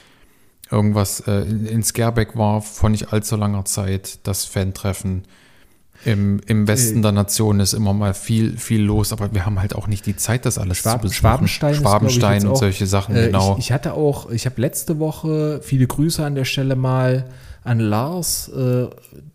irgendwas 0.69 1.21
äh, 1.21 1.41
in, 1.41 1.65
in 1.65 1.83
Scareback 1.83 2.37
war 2.37 2.61
vor 2.61 2.89
nicht 2.89 3.13
allzu 3.13 3.35
langer 3.35 3.65
Zeit 3.65 4.19
das 4.27 4.45
Fan-Treffen. 4.45 5.23
Im, 6.05 6.39
Im 6.47 6.67
Westen 6.67 6.99
Äh, 6.99 7.01
der 7.03 7.11
Nation 7.13 7.59
ist 7.59 7.73
immer 7.73 7.93
mal 7.93 8.13
viel, 8.13 8.57
viel 8.57 8.81
los, 8.81 9.13
aber 9.13 9.33
wir 9.33 9.45
haben 9.45 9.59
halt 9.59 9.73
auch 9.75 9.87
nicht 9.87 10.05
die 10.05 10.15
Zeit, 10.15 10.45
das 10.45 10.57
alles 10.57 10.79
Schwab- 10.79 10.99
zu 11.01 11.03
besuchen. 11.03 11.15
Schwabenstein 11.19 11.71
ist, 11.73 11.79
glaub 11.79 12.03
ich, 12.03 12.11
Schwabenstein 12.13 12.45
und 12.45 12.51
auch- 12.53 12.59
solche 12.59 12.85
Sachen, 12.87 13.15
äh, 13.15 13.25
genau. 13.27 13.53
ich, 13.53 13.65
ich 13.65 13.71
hatte 13.71 13.93
auch, 13.93 14.29
ich 14.29 14.45
habe 14.45 14.59
letzte 14.59 14.99
Woche 14.99 15.61
viele 15.63 15.87
Grüße 15.87 16.23
an 16.25 16.35
der 16.35 16.45
Stelle 16.45 16.75
mal 16.75 17.25
an 17.63 17.79
Lars. 17.79 18.49
Äh, 18.49 18.87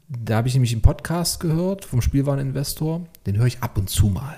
da 0.08 0.36
habe 0.36 0.48
ich 0.48 0.54
nämlich 0.54 0.72
einen 0.72 0.82
Podcast 0.82 1.40
gehört 1.40 1.84
vom 1.84 2.02
Spielwareninvestor. 2.02 3.06
Den 3.26 3.36
höre 3.38 3.46
ich 3.46 3.60
ab 3.62 3.78
und 3.78 3.88
zu 3.88 4.06
mal. 4.08 4.36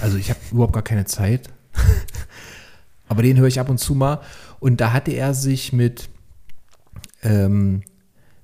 Also 0.00 0.16
ich 0.16 0.30
habe 0.30 0.40
überhaupt 0.52 0.72
gar 0.72 0.82
keine 0.82 1.04
Zeit. 1.04 1.48
Aber 3.08 3.22
den 3.22 3.38
höre 3.38 3.48
ich 3.48 3.60
ab 3.60 3.68
und 3.68 3.78
zu 3.78 3.94
mal. 3.94 4.20
Und 4.60 4.80
da 4.80 4.92
hatte 4.92 5.10
er 5.12 5.34
sich 5.34 5.72
mit, 5.72 6.08
ähm, 7.22 7.82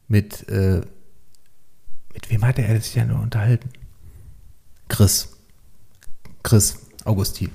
mit, 0.08 0.48
äh, 0.48 0.80
mit 2.16 2.30
wem 2.30 2.44
hatte 2.46 2.62
er 2.62 2.80
sich 2.80 2.94
denn 2.94 3.08
noch 3.08 3.22
unterhalten? 3.22 3.68
Chris. 4.88 5.36
Chris 6.42 6.78
Augustin. 7.04 7.50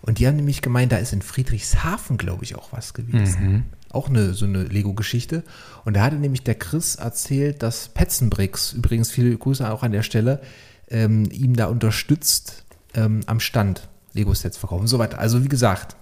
Und 0.00 0.18
die 0.18 0.26
haben 0.26 0.36
nämlich 0.36 0.62
gemeint, 0.62 0.92
da 0.92 0.96
ist 0.96 1.12
in 1.12 1.20
Friedrichshafen, 1.20 2.16
glaube 2.16 2.42
ich, 2.42 2.56
auch 2.56 2.72
was 2.72 2.94
gewesen. 2.94 3.66
Auch 3.90 4.08
eine, 4.08 4.32
so 4.32 4.46
eine 4.46 4.62
Lego-Geschichte. 4.62 5.44
Und 5.84 5.94
da 5.94 6.02
hatte 6.02 6.16
nämlich 6.16 6.42
der 6.42 6.54
Chris 6.54 6.94
erzählt, 6.94 7.62
dass 7.62 7.90
Petzenbricks, 7.90 8.72
übrigens 8.72 9.10
viele 9.10 9.36
Grüße 9.36 9.70
auch 9.70 9.82
an 9.82 9.92
der 9.92 10.02
Stelle, 10.02 10.40
ähm, 10.88 11.28
ihm 11.30 11.54
da 11.54 11.66
unterstützt 11.66 12.64
ähm, 12.94 13.20
am 13.26 13.40
Stand 13.40 13.88
Lego-Sets 14.14 14.56
verkaufen 14.56 14.82
und 14.82 14.88
so 14.88 14.98
weiter. 14.98 15.18
Also 15.18 15.44
wie 15.44 15.48
gesagt, 15.48 15.96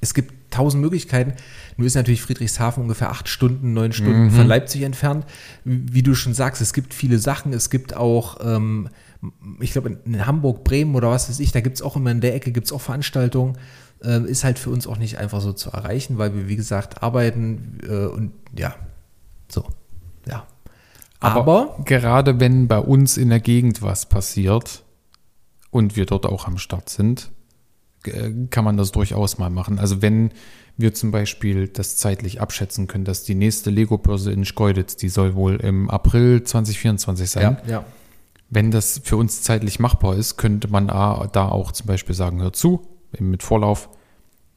es 0.00 0.12
gibt 0.12 0.34
tausend 0.50 0.82
Möglichkeiten. 0.82 1.34
Nur 1.76 1.86
ist 1.86 1.94
natürlich 1.94 2.22
Friedrichshafen 2.22 2.82
ungefähr 2.82 3.10
acht 3.10 3.28
Stunden, 3.28 3.72
neun 3.72 3.92
Stunden 3.92 4.30
von 4.30 4.46
Leipzig 4.46 4.82
entfernt. 4.82 5.26
Wie 5.64 6.02
du 6.02 6.14
schon 6.14 6.34
sagst, 6.34 6.60
es 6.62 6.72
gibt 6.72 6.94
viele 6.94 7.18
Sachen. 7.18 7.52
Es 7.52 7.70
gibt 7.70 7.96
auch, 7.96 8.38
ähm, 8.42 8.88
ich 9.60 9.72
glaube, 9.72 9.98
in 10.04 10.26
Hamburg, 10.26 10.64
Bremen 10.64 10.94
oder 10.94 11.10
was 11.10 11.28
weiß 11.28 11.40
ich, 11.40 11.52
da 11.52 11.60
gibt 11.60 11.76
es 11.76 11.82
auch 11.82 11.96
immer 11.96 12.10
in 12.10 12.20
der 12.20 12.34
Ecke, 12.34 12.52
gibt 12.52 12.66
es 12.66 12.72
auch 12.72 12.80
Veranstaltungen. 12.80 13.58
Ähm, 14.02 14.26
ist 14.26 14.44
halt 14.44 14.58
für 14.58 14.70
uns 14.70 14.86
auch 14.86 14.98
nicht 14.98 15.18
einfach 15.18 15.40
so 15.40 15.52
zu 15.52 15.70
erreichen, 15.70 16.18
weil 16.18 16.34
wir, 16.34 16.48
wie 16.48 16.56
gesagt, 16.56 17.02
arbeiten 17.02 17.80
äh, 17.82 18.06
und 18.06 18.32
ja, 18.56 18.74
so, 19.48 19.64
ja. 20.26 20.46
Aber, 21.20 21.76
gerade 21.84 22.38
wenn 22.38 22.68
bei 22.68 22.78
uns 22.78 23.16
in 23.16 23.28
der 23.28 23.40
Gegend 23.40 23.82
was 23.82 24.06
passiert 24.06 24.84
und 25.70 25.96
wir 25.96 26.06
dort 26.06 26.26
auch 26.26 26.46
am 26.46 26.58
Start 26.58 26.88
sind, 26.88 27.30
kann 28.50 28.64
man 28.64 28.76
das 28.76 28.92
durchaus 28.92 29.38
mal 29.38 29.50
machen. 29.50 29.78
Also 29.78 30.02
wenn 30.02 30.30
wir 30.76 30.94
zum 30.94 31.10
Beispiel 31.10 31.68
das 31.68 31.96
zeitlich 31.96 32.40
abschätzen 32.40 32.86
können, 32.86 33.04
dass 33.04 33.24
die 33.24 33.34
nächste 33.34 33.70
Lego-Börse 33.70 34.32
in 34.32 34.44
Schkeuditz, 34.44 34.96
die 34.96 35.08
soll 35.08 35.34
wohl 35.34 35.56
im 35.56 35.90
April 35.90 36.42
2024 36.44 37.30
sein. 37.30 37.58
ja, 37.66 37.72
ja. 37.72 37.84
Wenn 38.50 38.70
das 38.70 39.02
für 39.04 39.18
uns 39.18 39.42
zeitlich 39.42 39.78
machbar 39.78 40.16
ist, 40.16 40.38
könnte 40.38 40.68
man 40.68 40.86
da 40.86 41.48
auch 41.48 41.70
zum 41.72 41.86
Beispiel 41.86 42.14
sagen, 42.14 42.40
hör 42.40 42.54
zu, 42.54 42.86
mit 43.18 43.42
Vorlauf, 43.42 43.90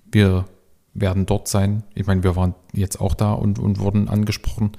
wir 0.09 0.45
werden 0.93 1.25
dort 1.25 1.49
sein. 1.49 1.83
Ich 1.93 2.07
meine, 2.07 2.23
wir 2.23 2.35
waren 2.37 2.55
jetzt 2.71 3.01
auch 3.01 3.15
da 3.15 3.33
und, 3.33 3.59
und 3.59 3.79
wurden 3.79 4.07
angesprochen. 4.07 4.71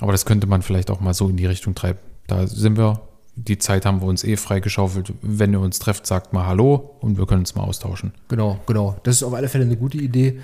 Aber 0.00 0.12
das 0.12 0.24
könnte 0.24 0.46
man 0.46 0.62
vielleicht 0.62 0.90
auch 0.90 1.00
mal 1.00 1.14
so 1.14 1.28
in 1.28 1.36
die 1.36 1.46
Richtung 1.46 1.74
treiben. 1.74 1.98
Da 2.26 2.46
sind 2.46 2.78
wir, 2.78 3.02
die 3.36 3.58
Zeit 3.58 3.84
haben 3.84 4.00
wir 4.00 4.06
uns 4.06 4.24
eh 4.24 4.36
freigeschaufelt. 4.36 5.12
Wenn 5.22 5.52
ihr 5.52 5.60
uns 5.60 5.78
trefft, 5.78 6.06
sagt 6.06 6.32
mal 6.32 6.46
Hallo 6.46 6.96
und 7.00 7.18
wir 7.18 7.26
können 7.26 7.40
uns 7.40 7.54
mal 7.54 7.62
austauschen. 7.62 8.12
Genau, 8.28 8.60
genau. 8.66 8.96
Das 9.02 9.16
ist 9.16 9.22
auf 9.22 9.34
alle 9.34 9.48
Fälle 9.48 9.64
eine 9.64 9.76
gute 9.76 9.98
Idee. 9.98 10.40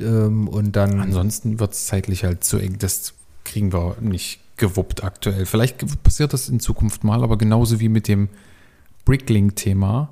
Ähm, 0.00 0.48
und 0.48 0.74
dann. 0.74 1.00
Ansonsten 1.00 1.60
wird 1.60 1.72
es 1.72 1.86
zeitlich 1.86 2.24
halt 2.24 2.44
zu 2.44 2.58
eng. 2.58 2.78
Das 2.78 3.14
kriegen 3.44 3.72
wir 3.72 3.96
nicht 4.00 4.40
gewuppt 4.56 5.04
aktuell. 5.04 5.46
Vielleicht 5.46 6.02
passiert 6.02 6.32
das 6.32 6.48
in 6.48 6.60
Zukunft 6.60 7.04
mal, 7.04 7.22
aber 7.22 7.36
genauso 7.36 7.80
wie 7.80 7.88
mit 7.88 8.08
dem 8.08 8.28
Bricklink-Thema, 9.04 10.10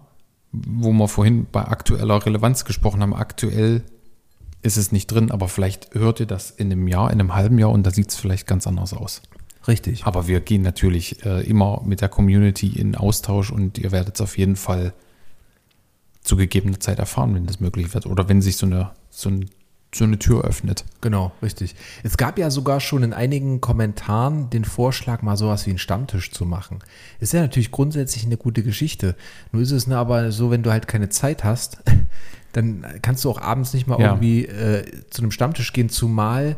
wo 0.53 0.93
wir 0.93 1.09
vorhin 1.09 1.47
bei 1.51 1.63
aktueller 1.63 2.25
Relevanz 2.25 2.65
gesprochen 2.65 3.03
haben. 3.03 3.15
Aktuell 3.15 3.83
ist 4.63 4.77
es 4.77 4.93
nicht 4.93 5.07
drin, 5.07 5.31
aber 5.31 5.49
vielleicht 5.49 5.95
hört 5.95 6.21
ihr 6.21 6.27
das 6.27 6.51
in 6.51 6.73
einem 6.73 6.89
Jahr, 6.89 7.11
in 7.13 7.21
einem 7.21 7.35
halben 7.35 7.59
Jahr 7.59 7.71
und 7.71 7.87
da 7.87 7.91
sieht 7.91 8.11
es 8.11 8.17
vielleicht 8.17 8.47
ganz 8.47 8.67
anders 8.67 8.93
aus. 8.93 9.23
Richtig. 9.71 10.05
Aber 10.05 10.27
wir 10.27 10.41
gehen 10.41 10.63
natürlich 10.63 11.25
äh, 11.25 11.43
immer 11.49 11.83
mit 11.85 12.01
der 12.01 12.09
Community 12.09 12.69
in 12.79 12.97
Austausch 12.97 13.51
und 13.51 13.79
ihr 13.79 13.93
werdet 13.93 14.17
es 14.17 14.21
auf 14.21 14.37
jeden 14.37 14.57
Fall 14.57 14.93
zu 16.23 16.37
gegebener 16.37 16.81
Zeit 16.81 16.99
erfahren, 16.99 17.35
wenn 17.35 17.47
das 17.47 17.61
möglich 17.61 17.95
wird 17.95 18.05
oder 18.07 18.29
wenn 18.29 18.43
sich 18.43 18.57
so 18.57 18.67
eine, 18.67 18.91
so 19.11 19.31
ein, 19.31 19.47
so 19.95 20.05
eine 20.05 20.19
Tür 20.19 20.45
öffnet. 20.45 20.85
Genau, 21.01 21.33
richtig. 21.43 21.75
Es 22.03 22.17
gab 22.17 22.39
ja 22.39 22.51
sogar 22.51 22.81
schon 22.81 23.03
in 23.03 23.13
einigen 23.13 23.61
Kommentaren 23.61 24.51
den 24.51 24.65
Vorschlag, 24.65 25.23
mal 25.23 25.37
sowas 25.37 25.67
wie 25.67 25.71
einen 25.71 25.79
Stammtisch 25.79 26.31
zu 26.33 26.45
machen. 26.45 26.81
Ist 27.21 27.33
ja 27.33 27.41
natürlich 27.41 27.71
grundsätzlich 27.71 28.25
eine 28.27 28.37
gute 28.37 28.63
Geschichte. 28.63 29.17
Nur 29.53 29.63
ist 29.63 29.71
es 29.71 29.87
ne, 29.87 29.97
aber 29.97 30.31
so, 30.33 30.51
wenn 30.51 30.63
du 30.63 30.71
halt 30.71 30.89
keine 30.89 31.09
Zeit 31.09 31.43
hast, 31.45 31.79
dann 32.53 32.85
kannst 33.03 33.25
du 33.25 33.31
auch 33.31 33.41
abends 33.41 33.73
nicht 33.73 33.87
mal 33.87 33.99
Ja. 34.01 34.09
irgendwie 34.11 34.47
äh, 34.47 34.85
zu 35.11 35.23
einem 35.23 35.31
Stammtisch 35.31 35.73
gehen, 35.73 35.89
zumal 35.89 36.57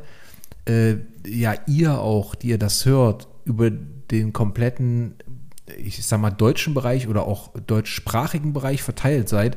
äh, 0.64 0.94
ja 1.27 1.55
ihr 1.66 1.99
auch, 1.99 2.35
die 2.35 2.49
ihr 2.49 2.59
das 2.59 2.85
hört, 2.87 3.29
über 3.45 3.70
den 3.70 4.33
kompletten, 4.33 5.14
ich 5.79 6.05
sag 6.05 6.20
mal, 6.20 6.31
deutschen 6.31 6.75
Bereich 6.75 7.09
oder 7.09 7.27
auch 7.27 7.51
deutschsprachigen 7.66 8.53
Bereich 8.53 8.83
verteilt 8.83 9.29
seid. 9.29 9.57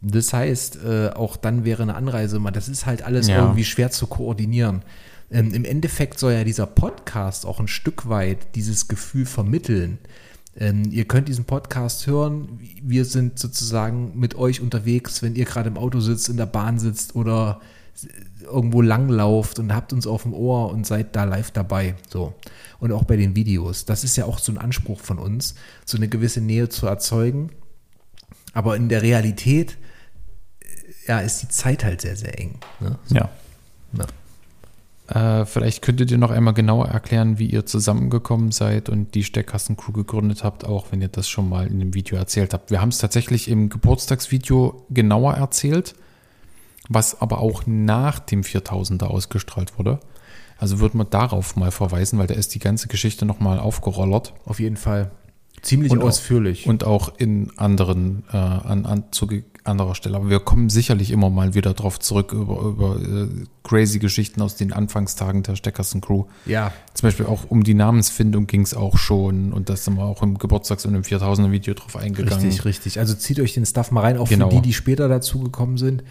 Das 0.00 0.32
heißt, 0.32 0.84
äh, 0.84 1.10
auch 1.10 1.36
dann 1.36 1.64
wäre 1.64 1.82
eine 1.82 1.94
Anreise 1.94 2.36
immer, 2.36 2.52
das 2.52 2.68
ist 2.68 2.86
halt 2.86 3.02
alles 3.02 3.28
Ja. 3.28 3.38
irgendwie 3.42 3.64
schwer 3.64 3.90
zu 3.90 4.06
koordinieren. 4.06 4.82
Ähm, 5.30 5.54
Im 5.54 5.64
Endeffekt 5.64 6.18
soll 6.18 6.32
ja 6.34 6.44
dieser 6.44 6.66
Podcast 6.66 7.46
auch 7.46 7.58
ein 7.58 7.68
Stück 7.68 8.08
weit 8.08 8.54
dieses 8.54 8.88
Gefühl 8.88 9.24
vermitteln. 9.24 9.98
Ähm, 10.56 10.84
ihr 10.90 11.06
könnt 11.06 11.28
diesen 11.28 11.46
Podcast 11.46 12.06
hören. 12.06 12.60
Wir 12.82 13.04
sind 13.04 13.38
sozusagen 13.38 14.12
mit 14.18 14.36
euch 14.36 14.60
unterwegs, 14.60 15.22
wenn 15.22 15.34
ihr 15.34 15.46
gerade 15.46 15.68
im 15.68 15.78
Auto 15.78 16.00
sitzt, 16.00 16.28
in 16.28 16.36
der 16.36 16.46
Bahn 16.46 16.78
sitzt 16.78 17.16
oder 17.16 17.60
irgendwo 18.44 18.82
langlauft 18.82 19.58
und 19.58 19.74
habt 19.74 19.92
uns 19.92 20.06
auf 20.06 20.22
dem 20.22 20.34
Ohr 20.34 20.70
und 20.70 20.86
seid 20.86 21.16
da 21.16 21.24
live 21.24 21.50
dabei. 21.50 21.94
So. 22.08 22.34
Und 22.78 22.92
auch 22.92 23.04
bei 23.04 23.16
den 23.16 23.36
Videos. 23.36 23.84
Das 23.84 24.04
ist 24.04 24.16
ja 24.16 24.24
auch 24.24 24.38
so 24.38 24.52
ein 24.52 24.58
Anspruch 24.58 25.00
von 25.00 25.18
uns, 25.18 25.54
so 25.84 25.96
eine 25.96 26.08
gewisse 26.08 26.40
Nähe 26.40 26.68
zu 26.68 26.86
erzeugen. 26.86 27.50
Aber 28.52 28.76
in 28.76 28.88
der 28.88 29.02
Realität, 29.02 29.76
äh, 30.60 31.08
ja, 31.08 31.20
ist 31.20 31.42
die 31.42 31.48
Zeit 31.48 31.84
halt 31.84 32.00
sehr, 32.00 32.16
sehr 32.16 32.38
eng. 32.38 32.58
Ne? 32.80 32.98
Ja. 33.08 33.30
Ja. 33.92 34.06
Äh, 35.06 35.44
vielleicht 35.44 35.82
könntet 35.82 36.10
ihr 36.10 36.18
noch 36.18 36.30
einmal 36.30 36.54
genauer 36.54 36.88
erklären, 36.88 37.38
wie 37.38 37.46
ihr 37.46 37.66
zusammengekommen 37.66 38.52
seid 38.52 38.88
und 38.88 39.14
die 39.14 39.22
Steckkasten-Crew 39.22 39.92
gegründet 39.92 40.44
habt, 40.44 40.64
auch 40.64 40.86
wenn 40.90 41.02
ihr 41.02 41.08
das 41.08 41.28
schon 41.28 41.48
mal 41.48 41.66
in 41.66 41.78
dem 41.78 41.92
Video 41.92 42.16
erzählt 42.16 42.54
habt. 42.54 42.70
Wir 42.70 42.80
haben 42.80 42.88
es 42.88 42.98
tatsächlich 42.98 43.48
im 43.48 43.68
Geburtstagsvideo 43.68 44.86
genauer 44.88 45.34
erzählt, 45.34 45.94
was 46.88 47.20
aber 47.20 47.38
auch 47.38 47.62
nach 47.66 48.18
dem 48.18 48.42
4000er 48.42 49.04
ausgestrahlt 49.06 49.78
wurde. 49.78 50.00
Also 50.58 50.78
würde 50.80 50.96
man 50.96 51.10
darauf 51.10 51.56
mal 51.56 51.70
verweisen, 51.70 52.18
weil 52.18 52.26
da 52.26 52.34
ist 52.34 52.54
die 52.54 52.58
ganze 52.60 52.88
Geschichte 52.88 53.26
nochmal 53.26 53.58
aufgerollert 53.58 54.34
Auf 54.44 54.60
jeden 54.60 54.76
Fall. 54.76 55.10
Ziemlich 55.62 55.90
Und 55.92 56.02
auch- 56.02 56.08
ausführlich. 56.08 56.66
und 56.66 56.84
auch 56.84 57.12
in 57.16 57.50
anderen, 57.56 58.24
äh, 58.32 58.36
an, 58.36 58.84
an 58.86 59.04
zu 59.12 59.28
anderer 59.64 59.94
Stelle. 59.94 60.16
Aber 60.16 60.28
wir 60.28 60.40
kommen 60.40 60.68
sicherlich 60.68 61.10
immer 61.10 61.30
mal 61.30 61.54
wieder 61.54 61.72
drauf 61.72 61.98
zurück 61.98 62.32
über, 62.32 62.60
über 62.60 62.96
äh, 63.00 63.28
crazy 63.62 63.98
Geschichten 63.98 64.42
aus 64.42 64.56
den 64.56 64.74
Anfangstagen 64.74 65.42
der 65.42 65.56
Steckkasten-Crew. 65.56 66.24
ja, 66.44 66.70
Zum 66.92 67.06
Beispiel 67.06 67.24
auch 67.26 67.44
um 67.50 67.64
die 67.64 67.72
Namensfindung 67.72 68.46
ging 68.46 68.60
es 68.60 68.74
auch 68.74 68.98
schon 68.98 69.54
und 69.54 69.70
da 69.70 69.76
sind 69.76 69.96
wir 69.96 70.04
auch 70.04 70.22
im 70.22 70.36
Geburtstags- 70.38 70.84
und 70.84 70.94
im 70.94 71.02
4000er 71.02 71.50
Video 71.50 71.72
drauf 71.72 71.96
eingegangen. 71.96 72.44
Richtig, 72.44 72.64
richtig. 72.66 72.98
Also 72.98 73.14
zieht 73.14 73.40
euch 73.40 73.54
den 73.54 73.64
Stuff 73.64 73.90
mal 73.90 74.02
rein, 74.02 74.18
auch 74.18 74.28
Genau. 74.28 74.50
für 74.50 74.56
die, 74.56 74.62
die 74.62 74.72
später 74.74 75.08
dazu 75.08 75.40
gekommen 75.40 75.78
sind. 75.78 76.04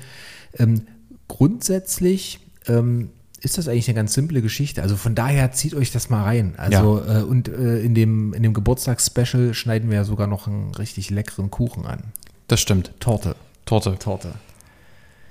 Ähm, 0.58 0.88
grundsätzlich 1.28 2.40
ähm, 2.68 3.10
ist 3.42 3.58
das 3.58 3.68
eigentlich 3.68 3.90
eine 3.90 3.96
ganz 3.96 4.14
simple 4.14 4.42
Geschichte. 4.42 4.82
Also 4.82 4.96
von 4.96 5.16
daher 5.16 5.52
zieht 5.52 5.74
euch 5.74 5.92
das 5.92 6.10
mal 6.10 6.24
rein. 6.24 6.54
Also 6.58 7.04
äh, 7.06 7.24
und 7.24 7.50
äh, 7.50 7.80
in 7.80 7.94
dem, 7.94 8.34
in 8.34 8.44
dem 8.44 8.54
Geburtstagsspecial 8.54 9.54
schneiden 9.54 9.90
wir 9.90 9.98
ja 9.98 10.04
sogar 10.06 10.28
noch 10.28 10.48
einen 10.48 10.74
richtig 10.76 11.10
leckeren 11.10 11.52
Kuchen 11.52 11.86
an. 11.86 12.04
Das 12.48 12.62
stimmt. 12.62 12.94
Torte. 13.00 13.36
Torte. 13.66 13.98
Torte. 14.00 14.34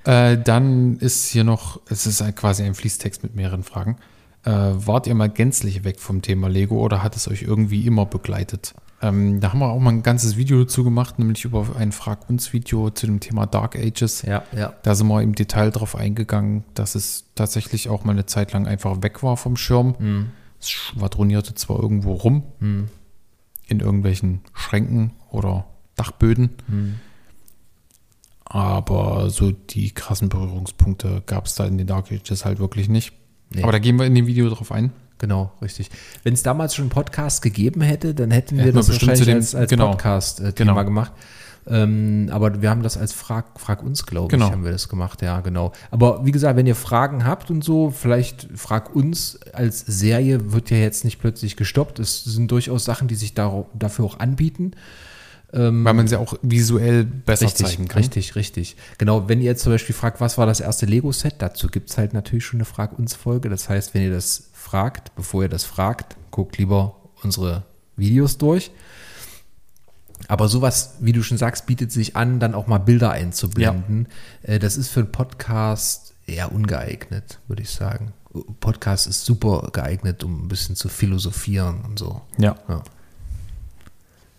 Äh, 0.05 0.37
dann 0.39 0.99
ist 0.99 1.29
hier 1.29 1.45
noch, 1.45 1.81
es 1.89 2.07
ist 2.07 2.23
quasi 2.37 2.65
ein 2.65 2.75
Fließtext 2.75 3.23
mit 3.23 3.35
mehreren 3.35 3.63
Fragen. 3.63 3.97
Äh, 4.45 4.51
wart 4.51 5.07
ihr 5.07 5.15
mal 5.15 5.31
gänzlich 5.31 5.85
weg 5.85 6.01
vom 6.01 6.21
Thema 6.21 6.49
Lego 6.49 6.81
oder 6.81 7.03
hat 7.03 7.17
es 7.17 7.29
euch 7.29 7.43
irgendwie 7.43 7.87
immer 7.87 8.07
begleitet? 8.07 8.75
Ähm, 9.03 9.41
da 9.41 9.51
haben 9.53 9.59
wir 9.59 9.69
auch 9.69 9.81
mal 9.81 9.91
ein 9.91 10.03
ganzes 10.05 10.37
Video 10.37 10.61
dazu 10.61 10.85
gemacht, 10.85 11.19
nämlich 11.19 11.45
über 11.45 11.67
ein 11.77 11.91
Frag 11.93 12.31
uns 12.31 12.53
Video 12.53 12.89
zu 12.91 13.07
dem 13.07 13.19
Thema 13.19 13.47
Dark 13.47 13.75
Ages. 13.77 14.23
Ja, 14.23 14.45
ja. 14.57 14.73
Da 14.85 14.95
sind 14.95 15.09
wir 15.09 15.21
im 15.23 15.35
Detail 15.35 15.71
drauf 15.71 15.97
eingegangen, 15.97 16.63
dass 16.75 16.95
es 16.95 17.25
tatsächlich 17.35 17.89
auch 17.89 18.05
mal 18.05 18.13
eine 18.13 18.27
Zeit 18.27 18.53
lang 18.53 18.67
einfach 18.67 19.03
weg 19.03 19.23
war 19.25 19.37
vom 19.37 19.57
Schirm. 19.57 19.97
Hm. 19.99 20.27
Es 20.61 20.71
schwadronierte 20.71 21.55
zwar 21.57 21.81
irgendwo 21.81 22.13
rum, 22.13 22.45
Hm. 22.61 22.89
in 23.67 23.81
irgendwelchen 23.81 24.41
Schränken 24.55 25.13
oder 25.31 25.67
Dachböden, 25.97 26.51
Hm. 26.69 26.95
aber 28.45 29.31
so 29.31 29.51
die 29.51 29.91
krassen 29.93 30.29
Berührungspunkte 30.29 31.23
gab 31.27 31.47
es 31.47 31.55
da 31.57 31.65
in 31.67 31.79
den 31.79 31.87
Dark 31.87 32.13
Ages 32.13 32.45
halt 32.45 32.59
wirklich 32.61 32.89
nicht. 32.89 33.13
Nee. 33.55 33.63
Aber 33.63 33.73
da 33.73 33.79
gehen 33.79 33.99
wir 33.99 34.07
in 34.07 34.15
dem 34.15 34.27
Video 34.27 34.49
drauf 34.49 34.73
ein. 34.73 34.93
Genau, 35.23 35.53
richtig. 35.63 35.89
Wenn 36.25 36.35
es 36.35 36.43
damals 36.43 36.75
schon 36.75 36.83
einen 36.83 36.91
Podcast 36.91 37.41
gegeben 37.43 37.81
hätte, 37.81 38.13
dann 38.13 38.31
hätten 38.33 38.57
wir 38.57 38.65
Hätten 38.65 38.75
das 38.77 38.89
bestimmt 38.89 39.11
wahrscheinlich 39.13 39.25
zu 39.25 39.31
dem- 39.31 39.37
als, 39.39 39.55
als 39.55 39.71
genau. 39.71 39.91
Podcast-Thema 39.93 40.53
Genau. 40.73 40.85
gemacht. 40.85 41.13
Ähm, 41.65 42.29
aber 42.33 42.61
wir 42.61 42.69
haben 42.71 42.83
das 42.83 42.97
als 42.99 43.13
Frag, 43.13 43.61
Frag 43.61 43.85
uns, 43.85 44.05
glaube 44.05 44.27
Genau. 44.27 44.47
ich, 44.47 44.53
haben 44.53 44.65
wir 44.65 44.73
das 44.73 44.89
gemacht, 44.89 45.23
ja, 45.23 45.41
genau. 45.43 45.71
Aber 45.93 46.27
wie 46.27 46.33
gesagt, 46.33 46.57
wenn 46.57 46.67
ihr 46.67 46.75
Fragen 46.75 47.25
habt 47.25 47.53
und 47.53 47.63
so, 47.63 47.93
vielleicht 47.93 48.49
Frag 48.57 48.97
uns 48.97 49.39
als 49.53 49.79
Serie 49.79 50.53
wird 50.53 50.71
ja 50.71 50.79
jetzt 50.79 51.05
nicht 51.05 51.21
plötzlich 51.21 51.57
gestoppt. 51.57 52.01
Es 52.01 52.25
sind 52.25 52.51
durchaus 52.51 52.85
Sachen, 52.85 53.07
die 53.07 53.15
sich 53.15 53.35
darauf, 53.35 53.67
dafür 53.79 54.05
auch 54.07 54.19
anbieten. 54.19 54.73
Weil 55.55 55.71
man 55.93 56.09
sie 56.09 56.19
auch 56.19 56.33
visuell 56.41 57.05
besser 57.05 57.45
Richtig, 57.45 57.67
zeigen 57.67 57.87
kann. 57.87 57.99
richtig, 57.99 58.37
richtig. 58.37 58.75
Genau, 58.97 59.29
wenn 59.29 59.39
ihr 59.39 59.45
jetzt 59.45 59.63
zum 59.63 59.71
Beispiel 59.71 59.95
fragt, 59.95 60.19
was 60.19 60.39
war 60.39 60.47
das 60.47 60.61
erste 60.61 60.87
Lego-Set, 60.87 61.35
dazu 61.41 61.69
gibt 61.69 61.91
es 61.91 61.99
halt 61.99 62.15
natürlich 62.15 62.47
schon 62.47 62.57
eine 62.57 62.65
Frag-uns-Folge. 62.65 63.51
Das 63.51 63.69
heißt, 63.69 63.93
wenn 63.93 64.01
ihr 64.03 64.11
das 64.11 64.45
fragt, 64.63 65.15
bevor 65.17 65.43
ihr 65.43 65.49
das 65.49 65.65
fragt, 65.65 66.17
guckt 66.31 66.57
lieber 66.59 66.97
unsere 67.23 67.65
Videos 67.97 68.39
durch. 68.39 68.71
Aber 70.29 70.49
sowas, 70.49 70.95
wie 71.01 71.13
du 71.13 71.23
schon 71.23 71.37
sagst, 71.37 71.67
bietet 71.67 71.91
sich 71.93 72.17
an, 72.17 72.39
dann 72.41 72.55
auch 72.55 72.67
mal 72.69 72.79
Bilder 72.79 73.11
einzublenden. 73.11 74.09
Äh, 74.43 74.59
Das 74.59 74.77
ist 74.77 74.89
für 74.89 75.01
einen 75.01 75.13
Podcast 75.13 76.15
eher 76.27 76.53
ungeeignet, 76.53 77.41
würde 77.49 77.63
ich 77.63 77.71
sagen. 77.71 78.13
Podcast 78.61 79.07
ist 79.09 79.25
super 79.25 79.69
geeignet, 79.73 80.25
um 80.25 80.45
ein 80.45 80.49
bisschen 80.49 80.77
zu 80.77 80.89
philosophieren 80.89 81.83
und 81.85 81.99
so. 81.99 82.23
Ja. 82.39 82.57
Ja. 82.69 82.83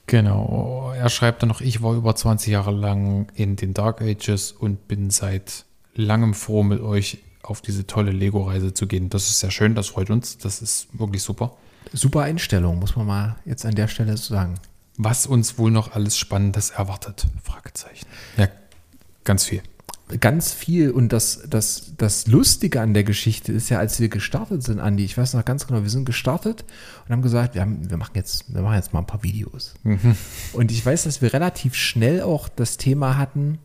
Genau. 0.08 0.92
Er 0.96 1.10
schreibt 1.10 1.42
dann 1.44 1.50
noch, 1.50 1.62
ich 1.62 1.82
war 1.82 1.94
über 1.94 2.16
20 2.16 2.52
Jahre 2.52 2.72
lang 2.72 3.32
in 3.36 3.56
den 3.56 3.74
Dark 3.74 4.02
Ages 4.02 4.52
und 4.52 4.88
bin 4.88 5.10
seit 5.10 5.66
langem 5.96 6.34
froh, 6.34 6.64
mit 6.64 6.82
euch 6.82 7.20
auf 7.44 7.62
diese 7.62 7.86
tolle 7.86 8.12
Lego-Reise 8.12 8.74
zu 8.74 8.88
gehen. 8.88 9.10
Das 9.10 9.30
ist 9.30 9.40
sehr 9.40 9.52
schön, 9.52 9.76
das 9.76 9.90
freut 9.90 10.10
uns. 10.10 10.38
Das 10.38 10.62
ist 10.62 10.88
wirklich 10.98 11.22
super. 11.22 11.56
Super 11.92 12.22
Einstellung, 12.22 12.80
muss 12.80 12.96
man 12.96 13.06
mal 13.06 13.36
jetzt 13.46 13.66
an 13.66 13.76
der 13.76 13.88
Stelle 13.88 14.16
so 14.18 14.34
sagen. 14.34 14.56
Was 14.98 15.26
uns 15.28 15.58
wohl 15.58 15.70
noch 15.72 15.94
alles 15.94 16.18
Spannendes 16.18 16.70
erwartet? 16.70 17.28
Fragezeichen. 17.44 18.06
Ja, 18.38 18.48
ganz 19.24 19.46
viel. 19.46 19.62
ganz 20.20 20.54
viel 20.54 20.92
und 20.92 21.12
das, 21.12 21.44
das, 21.50 21.94
das 21.98 22.28
Lustige 22.28 22.80
an 22.80 22.94
der 22.94 23.04
Geschichte 23.04 23.52
ist 23.52 23.70
ja, 23.70 23.80
als 23.80 24.00
wir 24.00 24.10
gestartet 24.10 24.64
sind, 24.64 24.80
Andi, 24.80 25.04
ich 25.04 25.18
weiß 25.18 25.34
noch 25.34 25.44
ganz 25.44 25.68
genau, 25.68 25.82
wir 25.82 25.90
sind 25.90 26.06
gestartet 26.06 26.64
und 27.06 27.12
haben 27.12 27.22
gesagt, 27.22 27.56
wir, 27.56 27.62
haben, 27.62 27.90
wir, 27.90 27.98
machen, 27.98 28.14
jetzt, 28.16 28.54
wir 28.54 28.62
machen 28.62 28.76
jetzt 28.76 28.94
mal 28.94 29.00
ein 29.00 29.08
paar 29.08 29.24
Videos. 29.24 29.74
Und 30.54 30.72
ich 30.72 30.86
weiß, 30.86 31.04
dass 31.04 31.22
wir 31.22 31.34
relativ 31.34 31.76
schnell 31.76 32.22
auch 32.22 32.48
das 32.48 32.78
Thema 32.78 33.18
hatten, 33.18 33.58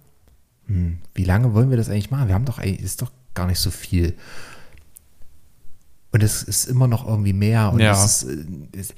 hm, 0.66 0.98
wie 1.14 1.24
lange 1.24 1.54
wollen 1.54 1.70
wir 1.70 1.76
das 1.76 1.88
eigentlich 1.88 2.10
machen? 2.10 2.28
Wir 2.28 2.34
haben 2.34 2.44
doch 2.44 2.58
eigentlich, 2.58 2.80
ist 2.80 3.02
doch 3.02 3.10
gar 3.34 3.46
nicht 3.46 3.60
so 3.60 3.70
viel. 3.70 4.14
Und 6.10 6.22
es 6.22 6.42
ist 6.42 6.66
immer 6.66 6.86
noch 6.88 7.06
irgendwie 7.06 7.32
mehr. 7.32 7.72
Und 7.72 7.80
Ja. 7.80 7.92
es 7.92 8.22
ist, 8.22 8.30
äh, 8.30 8.44
es, 8.78 8.94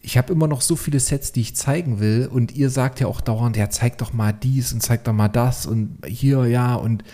ich 0.00 0.16
habe 0.18 0.32
immer 0.32 0.48
noch 0.48 0.60
so 0.60 0.76
viele 0.76 1.00
Sets, 1.00 1.32
die 1.32 1.40
ich 1.40 1.54
zeigen 1.56 2.00
will. 2.00 2.28
Und 2.30 2.52
ihr 2.52 2.70
sagt 2.70 3.00
ja 3.00 3.06
auch 3.06 3.20
dauernd, 3.20 3.56
ja, 3.56 3.70
zeig 3.70 3.98
doch 3.98 4.12
mal 4.12 4.32
dies 4.32 4.72
und 4.72 4.82
zeig 4.82 5.04
doch 5.04 5.12
mal 5.12 5.28
das 5.28 5.66
und 5.66 5.98
hier, 6.06 6.46
ja. 6.46 6.74
Und 6.74 7.04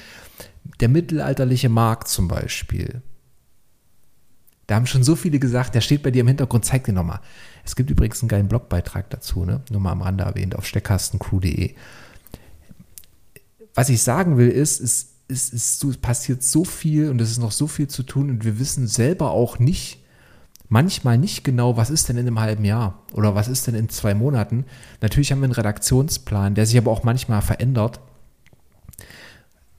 der 0.81 0.89
mittelalterliche 0.89 1.69
Markt 1.69 2.09
zum 2.09 2.29
Beispiel. 2.29 3.03
Da 4.67 4.75
haben 4.75 4.87
schon 4.87 5.03
so 5.03 5.17
viele 5.17 5.39
gesagt, 5.39 5.75
der 5.75 5.81
steht 5.81 6.03
bei 6.03 6.11
dir 6.11 6.21
im 6.21 6.29
Hintergrund, 6.29 6.65
zeig 6.65 6.85
den 6.85 6.95
nochmal. 6.95 7.21
Es 7.65 7.75
gibt 7.75 7.89
übrigens 7.91 8.21
einen 8.23 8.29
geilen 8.29 8.49
Blogbeitrag 8.49 9.09
dazu, 9.11 9.45
ne? 9.47 9.63
Nur 9.71 9.81
mal 9.81 9.93
am 9.93 10.03
Rande 10.03 10.25
erwähnt, 10.25 10.55
auf 10.57 10.67
steckkastencrew.de. 10.67 11.75
Was 13.75 13.89
ich 13.89 14.03
sagen 14.03 14.37
will, 14.37 14.49
ist, 14.49 14.81
es, 14.81 15.15
es, 15.29 15.79
so- 15.79 15.91
es 15.91 15.97
passiert 15.99 16.43
so 16.43 16.65
viel 16.65 17.11
und 17.11 17.21
es 17.21 17.31
ist 17.31 17.39
noch 17.39 17.53
so 17.53 17.67
viel 17.67 17.89
zu 17.89 18.03
tun 18.03 18.31
und 18.31 18.45
wir 18.45 18.59
wissen 18.59 18.87
selber 18.87 19.31
auch 19.31 19.59
nicht, 19.59 19.99
manchmal 20.69 21.17
nicht 21.19 21.45
genau, 21.45 21.77
was 21.77 21.91
ist 21.91 22.09
denn 22.09 22.17
in 22.17 22.27
einem 22.27 22.41
halben 22.41 22.65
Jahr 22.65 23.03
oder 23.13 23.35
was 23.35 23.49
ist 23.49 23.67
denn 23.67 23.75
in 23.75 23.89
zwei 23.89 24.15
Monaten. 24.15 24.65
Natürlich 25.01 25.33
haben 25.33 25.41
wir 25.41 25.45
einen 25.45 25.53
Redaktionsplan, 25.53 26.55
der 26.55 26.67
sich 26.67 26.77
aber 26.77 26.91
auch 26.91 27.05
manchmal 27.05 27.43
verändert. 27.43 28.01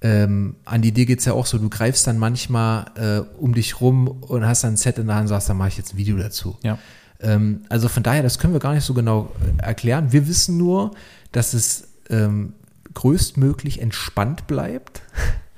Ähm, 0.02 0.56
an 0.66 0.82
die 0.82 0.90
Idee 0.90 1.06
geht 1.06 1.20
es 1.20 1.26
ja 1.26 1.34
auch 1.34 1.46
so, 1.46 1.58
du 1.58 1.70
greifst 1.70 2.08
dann 2.08 2.18
manchmal 2.18 2.86
äh, 2.96 3.20
um 3.38 3.54
dich 3.54 3.82
rum 3.82 4.08
und 4.08 4.46
hast 4.46 4.64
dann 4.64 4.74
ein 4.74 4.78
Set 4.78 4.98
in 4.98 5.08
der 5.08 5.16
Hand 5.16 5.24
und 5.24 5.28
sagst, 5.30 5.50
dann 5.50 5.58
mache 5.58 5.70
ich 5.70 5.78
jetzt 5.78 5.94
ein 5.94 5.98
Video 5.98 6.16
dazu. 6.18 6.58
Ja. 6.64 6.80
Ähm, 7.20 7.64
also 7.68 7.90
von 7.90 8.02
daher, 8.02 8.24
das 8.24 8.40
können 8.40 8.54
wir 8.54 8.62
gar 8.62 8.74
nicht 8.74 8.86
so 8.86 8.94
genau 8.94 9.30
erklären. 9.58 10.12
Wir 10.14 10.28
wissen 10.28 10.58
nur, 10.58 10.92
dass 11.34 11.54
es 11.54 11.90
ähm, 12.10 12.54
größtmöglich 12.94 13.82
entspannt 13.82 14.48
bleibt, 14.48 15.02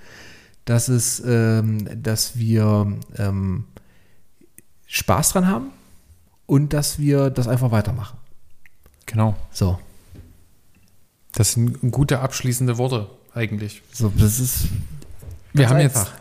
dass 0.66 0.88
es, 0.88 1.22
ähm, 1.26 1.88
dass 2.04 2.38
wir 2.38 2.98
ähm, 3.18 3.66
Spaß 4.88 5.30
dran 5.34 5.48
haben 5.48 5.68
und 6.46 6.74
dass 6.74 7.00
wir 7.00 7.30
das 7.30 7.48
einfach 7.48 7.72
weitermachen. 7.72 8.18
Genau. 9.06 9.36
So, 9.52 9.80
Das 11.34 11.54
sind 11.54 11.80
gute 11.92 12.20
abschließende 12.20 12.78
Worte 12.78 13.10
eigentlich. 13.34 13.82
so 13.94 14.12
das 14.18 14.40
ist 14.40 14.68
Wir 15.54 15.70
haben 15.70 15.78
einfach. 15.78 16.08
jetzt 16.08 16.21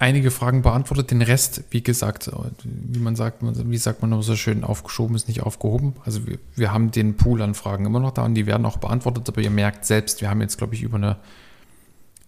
einige 0.00 0.30
Fragen 0.32 0.62
beantwortet. 0.62 1.10
Den 1.12 1.22
Rest, 1.22 1.62
wie 1.70 1.82
gesagt, 1.82 2.30
wie 2.64 2.98
man 2.98 3.14
sagt, 3.14 3.42
wie 3.42 3.76
sagt 3.78 4.02
man 4.02 4.10
immer 4.10 4.22
so 4.22 4.34
schön, 4.34 4.64
aufgeschoben 4.64 5.14
ist 5.14 5.28
nicht 5.28 5.42
aufgehoben. 5.42 5.94
Also 6.04 6.26
wir, 6.26 6.38
wir 6.56 6.72
haben 6.72 6.90
den 6.90 7.16
Pool 7.16 7.40
an 7.42 7.54
Fragen 7.54 7.84
immer 7.86 8.00
noch 8.00 8.10
da 8.10 8.24
und 8.24 8.34
die 8.34 8.46
werden 8.46 8.66
auch 8.66 8.78
beantwortet, 8.78 9.28
aber 9.28 9.40
ihr 9.42 9.50
merkt 9.50 9.84
selbst, 9.84 10.20
wir 10.20 10.30
haben 10.30 10.40
jetzt, 10.40 10.58
glaube 10.58 10.74
ich, 10.74 10.82
über 10.82 10.96
eine 10.96 11.16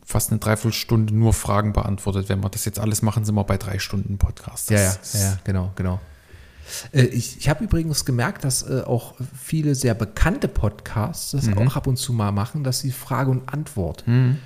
fast 0.04 0.30
eine 0.30 0.40
Dreiviertelstunde 0.40 1.14
nur 1.14 1.32
Fragen 1.32 1.72
beantwortet. 1.72 2.28
Wenn 2.28 2.42
wir 2.42 2.50
das 2.50 2.64
jetzt 2.66 2.78
alles 2.78 3.02
machen, 3.02 3.24
sind 3.24 3.34
wir 3.34 3.44
bei 3.44 3.56
drei 3.56 3.78
Stunden 3.78 4.18
Podcast. 4.18 4.70
Ja, 4.70 4.78
ja, 4.78 4.94
ja, 5.14 5.38
genau, 5.44 5.72
genau. 5.74 6.00
Äh, 6.92 7.04
Ich, 7.06 7.38
ich 7.38 7.48
habe 7.48 7.64
übrigens 7.64 8.04
gemerkt, 8.04 8.44
dass 8.44 8.62
äh, 8.68 8.82
auch 8.84 9.14
viele 9.40 9.74
sehr 9.74 9.94
bekannte 9.94 10.48
Podcasts 10.48 11.30
das 11.30 11.46
Mhm. 11.46 11.56
auch 11.58 11.76
ab 11.76 11.86
und 11.86 11.96
zu 11.96 12.12
mal 12.12 12.32
machen, 12.32 12.64
dass 12.64 12.80
sie 12.80 12.90
Frage 12.92 13.30
und 13.30 13.48
Antwort 13.48 14.04
Mhm. 14.06 14.38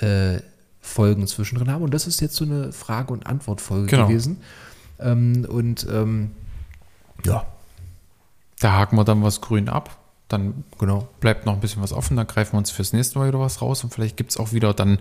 äh, 0.00 0.38
Folgen 0.82 1.26
zwischendrin 1.26 1.70
haben. 1.70 1.82
Und 1.82 1.94
das 1.94 2.06
ist 2.06 2.20
jetzt 2.20 2.34
so 2.36 2.44
eine 2.44 2.72
Frage- 2.72 3.12
und 3.12 3.26
Antwort-Folge 3.26 3.86
Genau. 3.86 4.08
gewesen. 4.08 4.38
Ähm, 4.98 5.46
und 5.48 5.86
ähm, 5.90 6.32
ja, 7.24 7.46
Da 8.60 8.72
haken 8.72 8.96
wir 8.96 9.04
dann 9.04 9.22
was 9.22 9.40
grün 9.40 9.68
ab. 9.68 9.98
Dann 10.28 10.64
genau. 10.78 11.08
bleibt 11.20 11.46
noch 11.46 11.54
ein 11.54 11.60
bisschen 11.60 11.82
was 11.82 11.92
offen. 11.92 12.16
Dann 12.16 12.26
greifen 12.26 12.54
wir 12.54 12.58
uns 12.58 12.70
fürs 12.70 12.92
nächste 12.92 13.18
Mal 13.18 13.28
wieder 13.28 13.40
was 13.40 13.62
raus. 13.62 13.84
Und 13.84 13.94
vielleicht 13.94 14.16
gibt 14.16 14.30
es 14.32 14.36
auch 14.38 14.52
wieder 14.52 14.74
dann, 14.74 14.98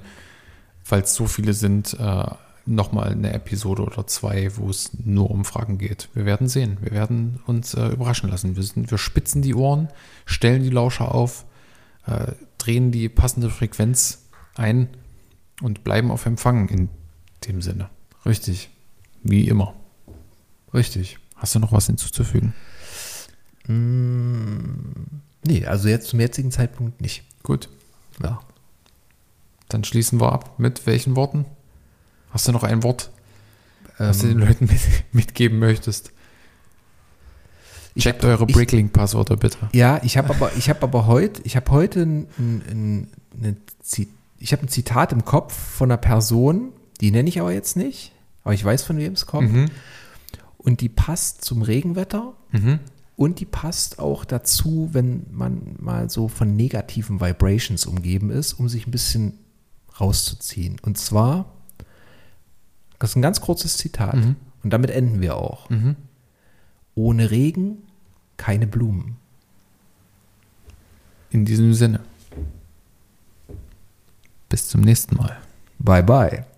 weil 0.87 1.01
es 1.01 1.13
so 1.15 1.25
viele 1.27 1.53
sind, 1.53 1.97
äh, 1.99 2.25
nochmal 2.67 3.11
eine 3.11 3.33
Episode 3.33 3.81
oder 3.81 4.05
zwei, 4.05 4.51
wo 4.55 4.69
es 4.69 4.91
nur 5.03 5.31
um 5.31 5.45
Fragen 5.45 5.79
geht. 5.79 6.09
Wir 6.13 6.25
werden 6.25 6.47
sehen. 6.47 6.77
Wir 6.81 6.91
werden 6.91 7.39
uns 7.47 7.73
äh, 7.73 7.87
überraschen 7.87 8.29
lassen. 8.29 8.55
Wir, 8.55 8.61
sind, 8.63 8.91
wir 8.91 8.97
spitzen 8.99 9.41
die 9.41 9.55
Ohren, 9.55 9.87
stellen 10.25 10.61
die 10.61 10.69
Lauscher 10.69 11.13
auf, 11.13 11.45
äh, 12.05 12.33
drehen 12.59 12.91
die 12.91 13.09
passende 13.09 13.49
Frequenz 13.49 14.25
ein 14.55 14.89
und 15.61 15.83
bleiben 15.83 16.11
auf 16.11 16.25
Empfang 16.25 16.69
in 16.69 16.89
dem 17.47 17.61
Sinne. 17.61 17.89
Richtig, 18.25 18.69
Wie 19.23 19.47
immer. 19.47 19.73
richtig. 20.73 21.17
Hast 21.35 21.55
du 21.55 21.59
noch 21.59 21.71
was 21.71 21.87
hinzuzufügen? 21.87 22.53
Nee, 25.43 25.65
also 25.65 25.87
jetzt 25.87 26.09
zum 26.09 26.19
jetzigen 26.19 26.51
Zeitpunkt 26.51 27.01
nicht. 27.01 27.23
Gut. 27.43 27.69
Ja. 28.21 28.41
Dann 29.69 29.83
schließen 29.83 30.19
wir 30.19 30.31
ab. 30.31 30.59
Mit 30.59 30.85
welchen 30.85 31.15
Worten? 31.15 31.45
Hast 32.31 32.47
du 32.47 32.51
noch 32.51 32.63
ein 32.63 32.83
Wort, 32.83 33.09
was 33.97 34.19
du 34.19 34.27
den 34.27 34.39
Ähm, 34.41 34.47
Leuten 34.47 34.65
mit, 34.65 34.79
mitgeben 35.13 35.59
möchtest? 35.59 36.11
Checkt 37.97 38.23
hab- 38.23 38.29
eure 38.29 38.45
Bricklink-Passwörter 38.45 39.35
bitte. 39.37 39.57
Ja, 39.73 39.99
ich 40.03 40.17
habe 40.17 40.29
aber, 40.33 40.51
ich 40.55 40.69
habe 40.69 40.81
aber 40.83 41.07
heute, 41.07 41.41
ich 41.43 41.55
habe 41.55 41.71
heute 41.71 42.01
ein, 42.03 42.27
ein, 42.37 42.61
ein, 42.69 43.07
eine 43.37 43.55
Zi- 43.81 44.07
ich 44.41 44.51
habe 44.53 44.63
ein 44.63 44.67
Zitat 44.69 45.11
im 45.11 45.23
Kopf 45.25 45.53
von 45.53 45.91
einer 45.91 45.97
Person, 45.97 46.73
die 46.99 47.11
nenne 47.11 47.29
ich 47.29 47.39
aber 47.39 47.53
jetzt 47.53 47.77
nicht, 47.77 48.11
aber 48.43 48.53
ich 48.53 48.63
weiß 48.65 48.83
von 48.83 48.97
wem 48.97 49.13
es 49.13 49.25
kommt. 49.25 49.51
Mhm. 49.53 49.65
Und 50.57 50.81
die 50.81 50.89
passt 50.89 51.43
zum 51.45 51.61
Regenwetter 51.61 52.33
Mhm. 52.51 52.79
und 53.15 53.39
die 53.39 53.45
passt 53.45 53.99
auch 53.99 54.25
dazu, 54.25 54.89
wenn 54.93 55.25
man 55.31 55.75
mal 55.79 56.09
so 56.09 56.27
von 56.27 56.55
negativen 56.55 57.21
Vibrations 57.21 57.85
umgeben 57.85 58.29
ist, 58.29 58.53
um 58.53 58.67
sich 58.69 58.85
ein 58.87 58.91
bisschen 58.91 59.33
rauszuziehen. 59.99 60.77
Und 60.81 60.97
zwar, 60.97 61.45
das 62.99 63.11
ist 63.11 63.15
ein 63.15 63.21
ganz 63.21 63.41
kurzes 63.41 63.77
Zitat 63.77 64.15
Mhm. 64.15 64.35
und 64.63 64.71
damit 64.71 64.89
enden 64.91 65.21
wir 65.21 65.37
auch. 65.37 65.69
Mhm. 65.69 65.95
Ohne 66.95 67.31
Regen 67.31 67.77
keine 68.37 68.67
Blumen. 68.67 69.15
In 71.29 71.45
diesem 71.45 71.73
Sinne. 71.73 72.01
Bis 74.51 74.67
zum 74.67 74.81
nächsten 74.81 75.15
Mal. 75.15 75.37
Bye 75.79 76.03
bye. 76.03 76.50